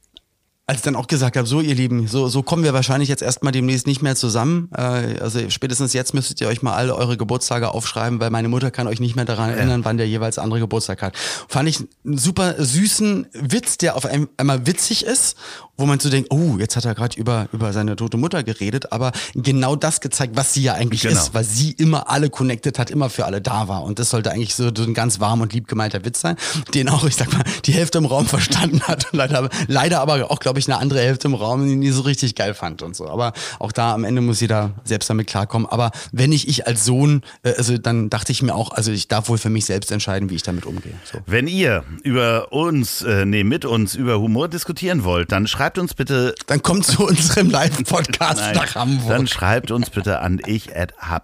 als 0.68 0.78
ich 0.78 0.82
dann 0.82 0.96
auch 0.96 1.06
gesagt 1.06 1.36
habe, 1.36 1.46
so 1.46 1.60
ihr 1.60 1.76
Lieben, 1.76 2.08
so, 2.08 2.26
so 2.26 2.42
kommen 2.42 2.64
wir 2.64 2.74
wahrscheinlich 2.74 3.08
jetzt 3.08 3.22
erstmal 3.22 3.52
demnächst 3.52 3.86
nicht 3.86 4.02
mehr 4.02 4.16
zusammen. 4.16 4.68
Äh, 4.76 4.80
also 5.20 5.48
spätestens 5.48 5.92
jetzt 5.92 6.12
müsstet 6.12 6.40
ihr 6.40 6.48
euch 6.48 6.60
mal 6.60 6.74
alle 6.74 6.96
eure 6.96 7.16
Geburtstage 7.16 7.68
aufschreiben, 7.70 8.18
weil 8.18 8.30
meine 8.30 8.48
Mutter 8.48 8.72
kann 8.72 8.88
euch 8.88 8.98
nicht 8.98 9.14
mehr 9.14 9.24
daran 9.26 9.50
erinnern, 9.50 9.84
wann 9.84 9.96
der 9.96 10.08
jeweils 10.08 10.40
andere 10.40 10.58
Geburtstag 10.58 11.02
hat. 11.02 11.16
Fand 11.48 11.68
ich 11.68 11.78
einen 12.04 12.18
super 12.18 12.56
süßen 12.58 13.28
Witz, 13.32 13.78
der 13.78 13.94
auf 13.94 14.06
ein, 14.06 14.26
einmal 14.38 14.66
witzig 14.66 15.04
ist, 15.06 15.36
wo 15.76 15.86
man 15.86 16.00
so 16.00 16.08
denkt, 16.10 16.30
oh, 16.32 16.56
jetzt 16.58 16.76
hat 16.76 16.84
er 16.84 16.94
gerade 16.94 17.18
über, 17.18 17.48
über 17.52 17.72
seine 17.72 17.96
tote 17.96 18.16
Mutter 18.16 18.42
geredet, 18.42 18.92
aber 18.92 19.12
genau 19.34 19.76
das 19.76 20.00
gezeigt, 20.00 20.36
was 20.36 20.52
sie 20.54 20.62
ja 20.62 20.74
eigentlich 20.74 21.02
Genau. 21.02 21.14
ist, 21.14 21.34
weil 21.34 21.44
sie 21.44 21.72
immer 21.72 22.10
alle 22.10 22.30
connected 22.30 22.78
hat, 22.78 22.90
immer 22.90 23.10
für 23.10 23.24
alle 23.26 23.40
da 23.40 23.68
war. 23.68 23.82
Und 23.84 23.98
das 23.98 24.10
sollte 24.10 24.30
eigentlich 24.32 24.54
so 24.54 24.64
ein 24.68 24.94
ganz 24.94 25.20
warm 25.20 25.40
und 25.40 25.52
lieb 25.52 25.68
gemeinter 25.68 26.04
Witz 26.04 26.20
sein, 26.20 26.36
den 26.74 26.88
auch, 26.88 27.04
ich 27.04 27.16
sag 27.16 27.32
mal, 27.32 27.42
die 27.64 27.72
Hälfte 27.72 27.98
im 27.98 28.06
Raum 28.06 28.26
verstanden 28.26 28.82
hat. 28.82 29.12
Und 29.12 29.18
leider, 29.18 29.48
leider 29.68 30.00
aber 30.00 30.30
auch, 30.30 30.40
glaube 30.40 30.58
ich, 30.58 30.68
eine 30.68 30.78
andere 30.78 31.00
Hälfte 31.00 31.28
im 31.28 31.34
Raum, 31.34 31.66
die 31.66 31.76
nie 31.76 31.90
so 31.90 32.02
richtig 32.02 32.34
geil 32.34 32.54
fand 32.54 32.82
und 32.82 32.96
so. 32.96 33.08
Aber 33.08 33.32
auch 33.58 33.72
da 33.72 33.92
am 33.94 34.04
Ende 34.04 34.20
muss 34.22 34.40
jeder 34.40 34.70
selbst 34.84 35.10
damit 35.10 35.26
klarkommen. 35.26 35.66
Aber 35.68 35.90
wenn 36.12 36.30
nicht 36.30 36.48
ich 36.48 36.66
als 36.66 36.84
Sohn, 36.84 37.22
äh, 37.42 37.54
also 37.56 37.76
dann 37.78 38.08
dachte 38.10 38.32
ich 38.32 38.42
mir 38.42 38.54
auch, 38.54 38.70
also 38.72 38.90
ich 38.92 39.08
darf 39.08 39.28
wohl 39.28 39.38
für 39.38 39.50
mich 39.50 39.64
selbst 39.66 39.92
entscheiden, 39.92 40.30
wie 40.30 40.34
ich 40.36 40.42
damit 40.42 40.64
umgehe. 40.66 40.94
So. 41.10 41.18
Wenn 41.26 41.46
ihr 41.48 41.84
über 42.02 42.52
uns, 42.52 43.02
äh, 43.02 43.24
nee, 43.26 43.44
mit 43.44 43.64
uns 43.64 43.94
über 43.94 44.18
Humor 44.20 44.48
diskutieren 44.48 45.04
wollt, 45.04 45.32
dann 45.32 45.46
schreibt 45.46 45.65
uns 45.74 45.94
bitte 45.94 46.34
Dann 46.46 46.62
kommt 46.62 46.86
zu 46.86 47.06
unserem 47.06 47.50
Live-Podcast 47.50 48.54
nach 48.54 48.74
Hamburg. 48.74 49.08
Dann 49.08 49.26
schreibt 49.26 49.70
uns 49.70 49.90
bitte 49.90 50.20
an 50.20 50.40
ich 50.46 50.70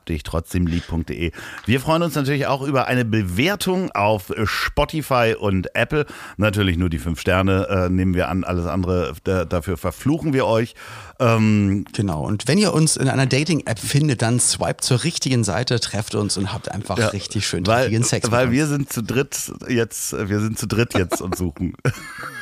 dich 0.09 0.23
trotzdem 0.25 0.67
lieb.de. 0.67 1.33
Wir 1.67 1.81
freuen 1.81 2.03
uns 2.03 2.15
natürlich 2.15 2.47
auch 2.47 2.63
über 2.63 2.87
eine 2.87 3.05
Bewertung 3.05 3.91
auf 3.93 4.33
Spotify 4.45 5.37
und 5.39 5.75
Apple. 5.75 6.07
Natürlich 6.37 6.77
nur 6.77 6.91
die 6.91 6.99
fünf 6.99 7.21
Sterne 7.21 7.69
äh, 7.69 7.89
nehmen 7.89 8.15
wir 8.15 8.29
an, 8.29 8.45
alles 8.45 8.67
andere 8.67 9.15
da, 9.25 9.45
dafür 9.45 9.77
verfluchen 9.77 10.33
wir 10.33 10.47
euch. 10.47 10.75
Ähm, 11.21 11.85
Genau. 11.93 12.25
Und 12.25 12.49
wenn 12.49 12.59
ihr 12.59 12.73
uns 12.73 12.97
in 12.97 13.09
einer 13.09 13.27
Dating-App 13.27 13.79
findet, 13.79 14.23
dann 14.23 14.41
swipe 14.41 14.79
zur 14.79 15.05
richtigen 15.05 15.45
Seite, 15.45 15.81
trefft 15.81 16.15
uns 16.15 16.37
und 16.37 16.53
habt 16.53 16.71
einfach 16.71 16.99
ja, 16.99 17.09
richtig 17.09 17.47
schön 17.47 17.67
weil, 17.67 17.91
Sex. 18.03 18.31
weil 18.31 18.51
wir 18.51 18.67
sind 18.67 18.93
zu 18.93 19.03
dritt 19.03 19.53
jetzt, 19.69 20.13
wir 20.13 20.41
sind 20.41 20.59
zu 20.59 20.67
dritt 20.67 20.95
jetzt 20.95 21.21
und 21.21 21.37
suchen. 21.37 21.75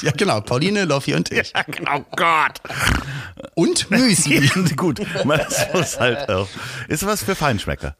Ja, 0.00 0.12
genau. 0.12 0.40
Pauline, 0.40 0.84
Loffi 0.84 1.14
und 1.14 1.30
ich. 1.30 1.52
Ja, 1.54 1.64
oh 1.94 2.04
Gott. 2.16 2.60
Und 3.54 3.90
Müsli. 3.90 4.48
Gut, 4.76 5.00
man 5.24 5.40
muss 5.72 5.98
halt 5.98 6.28
auch. 6.28 6.48
Ist 6.88 7.06
was 7.06 7.22
für 7.22 7.34
Feinschmecker. 7.34 7.96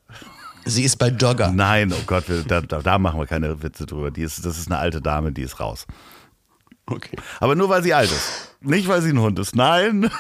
Sie 0.65 0.85
ist 0.85 0.97
bei 0.97 1.11
Dogger. 1.11 1.51
Nein, 1.51 1.93
oh 1.93 2.03
Gott, 2.07 2.29
wir, 2.29 2.43
da, 2.45 2.61
da, 2.61 2.81
da 2.81 2.99
machen 2.99 3.19
wir 3.19 3.27
keine 3.27 3.63
Witze 3.63 3.85
drüber. 3.85 4.11
Die 4.11 4.23
ist, 4.23 4.45
das 4.47 4.59
ist 4.59 4.71
eine 4.71 4.79
alte 4.79 5.03
Dame, 5.03 5.33
die 5.33 5.43
ist 5.43 5.59
raus. 5.59 5.87
Okay. 6.87 7.17
Aber 7.41 7.55
nur 7.55 7.69
weil 7.69 7.83
sie 7.83 7.95
alt 7.95 8.11
ist. 8.11 8.57
Nicht 8.61 8.89
weil 8.89 9.03
sie 9.03 9.11
ein 9.11 9.19
Hund 9.19 9.39
ist. 9.39 9.57
Nein. 9.57 10.11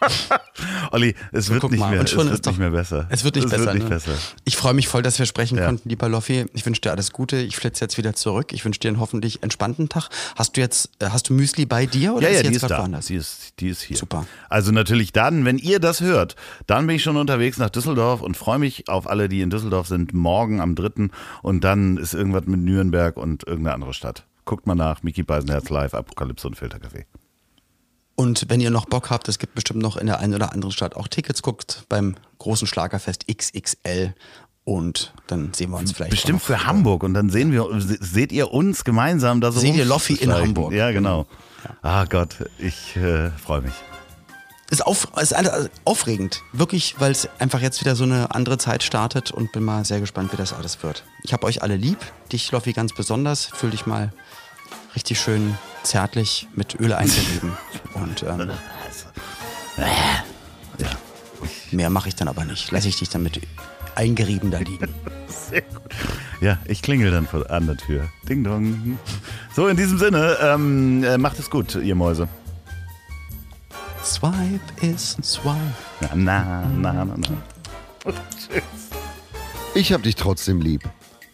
Olli, 0.92 1.14
es 1.32 1.50
wird, 1.50 1.62
nicht 1.70 1.78
mal, 1.80 1.90
mehr, 1.90 2.00
und 2.00 2.06
es 2.06 2.10
schon 2.12 2.24
wird 2.24 2.34
ist 2.34 2.46
doch- 2.46 2.52
nicht 2.52 2.58
mehr 2.60 2.70
besser. 2.70 3.06
Es 3.10 3.24
wird 3.24 3.34
nicht 3.36 3.44
es 3.44 3.50
besser. 3.50 3.64
Wird 3.66 3.74
nicht 3.74 3.84
ne? 3.84 3.90
besser. 3.90 4.12
Ich 4.44 4.56
freue 4.56 4.74
mich 4.74 4.88
voll, 4.88 5.02
dass 5.02 5.18
wir 5.18 5.26
sprechen 5.26 5.58
Ja. 5.58 5.66
konnten, 5.66 5.88
lieber 5.88 6.08
Loffi. 6.08 6.46
Ich 6.54 6.64
wünsche 6.66 6.80
dir 6.80 6.90
alles 6.90 7.12
Gute. 7.12 7.36
Ich 7.36 7.56
flitze 7.56 7.84
jetzt 7.84 7.98
wieder 7.98 8.14
zurück. 8.14 8.52
Ich 8.52 8.64
wünsche 8.64 8.80
dir 8.80 8.88
einen 8.88 9.00
hoffentlich 9.00 9.42
entspannten 9.42 9.88
Tag. 9.88 10.08
Hast 10.36 10.56
du 10.56 10.60
jetzt, 10.60 10.90
äh, 11.00 11.06
hast 11.10 11.28
du 11.28 11.34
Müsli 11.34 11.66
bei 11.66 11.86
dir 11.86 12.14
oder 12.14 12.22
Ja, 12.22 12.28
ist 12.28 12.34
ja, 12.34 12.38
sie 12.38 12.42
die 12.42 12.46
jetzt 12.54 12.56
ist 12.56 12.60
gerade 12.62 12.74
da. 12.74 12.80
woanders? 12.82 13.06
Die 13.06 13.14
ist, 13.16 13.60
die 13.60 13.68
ist 13.68 13.82
hier. 13.82 13.96
Super. 13.96 14.26
Also 14.48 14.72
natürlich 14.72 15.12
dann, 15.12 15.44
wenn 15.44 15.58
ihr 15.58 15.80
das 15.80 16.00
hört, 16.00 16.36
dann 16.66 16.86
bin 16.86 16.96
ich 16.96 17.02
schon 17.02 17.16
unterwegs 17.16 17.58
nach 17.58 17.70
Düsseldorf 17.70 18.20
und 18.22 18.36
freue 18.36 18.58
mich 18.58 18.88
auf 18.88 19.08
alle, 19.08 19.28
die 19.28 19.40
in 19.42 19.50
Düsseldorf 19.50 19.86
sind, 19.86 20.12
morgen 20.14 20.60
am 20.60 20.74
3. 20.74 21.08
Und 21.42 21.62
dann 21.64 21.96
ist 21.98 22.14
irgendwas 22.14 22.46
mit 22.46 22.60
Nürnberg 22.60 23.16
und 23.16 23.46
irgendeine 23.46 23.74
andere 23.74 23.94
Stadt. 23.94 24.24
Guckt 24.46 24.66
mal 24.66 24.74
nach, 24.74 25.02
Miki 25.02 25.22
Beisenherz 25.22 25.68
live, 25.68 25.94
Apokalypse 25.94 26.46
und 26.48 26.56
Filterkaffee. 26.56 27.06
Und 28.20 28.44
wenn 28.50 28.60
ihr 28.60 28.70
noch 28.70 28.84
Bock 28.84 29.08
habt, 29.08 29.28
es 29.28 29.38
gibt 29.38 29.54
bestimmt 29.54 29.80
noch 29.80 29.96
in 29.96 30.06
der 30.06 30.18
einen 30.18 30.34
oder 30.34 30.52
anderen 30.52 30.72
Stadt 30.72 30.94
auch 30.94 31.08
Tickets, 31.08 31.40
guckt 31.40 31.84
beim 31.88 32.16
großen 32.38 32.66
Schlagerfest 32.66 33.26
XXL 33.34 34.14
und 34.64 35.14
dann 35.26 35.54
sehen 35.54 35.70
wir 35.70 35.78
uns 35.78 35.92
vielleicht. 35.92 36.10
Bestimmt 36.10 36.42
für 36.42 36.66
Hamburg 36.66 37.02
und 37.02 37.14
dann 37.14 37.30
sehen 37.30 37.50
wir, 37.50 37.66
se- 37.80 37.96
seht 37.98 38.30
ihr 38.30 38.52
uns 38.52 38.84
gemeinsam 38.84 39.40
da 39.40 39.50
so 39.52 39.60
Seht 39.60 39.74
ihr 39.74 39.86
Loffi 39.86 40.14
in. 40.16 40.30
Hamburg. 40.34 40.72
Ja, 40.74 40.90
genau. 40.90 41.26
Ah 41.80 42.04
Gott, 42.04 42.36
ich 42.58 42.94
äh, 42.96 43.30
freue 43.30 43.62
mich. 43.62 43.72
Ist, 44.68 44.86
auf, 44.86 45.08
ist 45.18 45.34
alles 45.34 45.70
aufregend, 45.86 46.42
wirklich, 46.52 46.96
weil 47.00 47.12
es 47.12 47.26
einfach 47.38 47.60
jetzt 47.62 47.80
wieder 47.80 47.96
so 47.96 48.04
eine 48.04 48.34
andere 48.34 48.58
Zeit 48.58 48.82
startet 48.82 49.30
und 49.30 49.50
bin 49.52 49.64
mal 49.64 49.84
sehr 49.86 49.98
gespannt, 50.00 50.30
wie 50.32 50.36
das 50.36 50.52
alles 50.52 50.82
wird. 50.82 51.04
Ich 51.24 51.32
habe 51.32 51.46
euch 51.46 51.62
alle 51.62 51.76
lieb, 51.76 51.98
dich, 52.32 52.52
Loffi, 52.52 52.74
ganz 52.74 52.92
besonders. 52.92 53.46
Fühl 53.46 53.70
dich 53.70 53.86
mal 53.86 54.12
richtig 54.94 55.18
schön 55.18 55.56
zärtlich 55.82 56.46
mit 56.54 56.78
Öl 56.78 56.92
eingerieben. 56.92 57.56
und 58.02 58.22
ähm, 58.22 58.50
mehr 61.70 61.90
mache 61.90 62.08
ich 62.08 62.14
dann 62.16 62.28
aber 62.28 62.44
nicht. 62.44 62.70
Lasse 62.70 62.88
ich 62.88 62.98
dich 62.98 63.08
dann 63.08 63.22
mit 63.22 63.40
eingerieben 63.94 64.50
da 64.50 64.58
liegen. 64.58 64.88
Sehr 65.28 65.62
gut. 65.62 65.80
Ja, 66.40 66.58
ich 66.66 66.82
klingel 66.82 67.10
dann 67.10 67.26
vor- 67.26 67.50
an 67.50 67.66
der 67.66 67.76
Tür. 67.76 68.08
Ding 68.28 68.44
dong. 68.44 68.98
So, 69.54 69.68
in 69.68 69.76
diesem 69.76 69.98
Sinne, 69.98 70.36
ähm, 70.40 71.04
äh, 71.04 71.18
macht 71.18 71.38
es 71.38 71.50
gut, 71.50 71.74
ihr 71.74 71.94
Mäuse. 71.94 72.28
Swipe 74.02 74.60
is 74.80 75.16
Swipe. 75.22 75.56
Na, 76.00 76.08
na, 76.14 76.92
na, 76.92 77.04
na, 77.04 77.14
na. 77.16 78.12
Ich 79.74 79.92
hab 79.92 80.02
dich 80.02 80.14
trotzdem 80.16 80.60
lieb. 80.60 80.82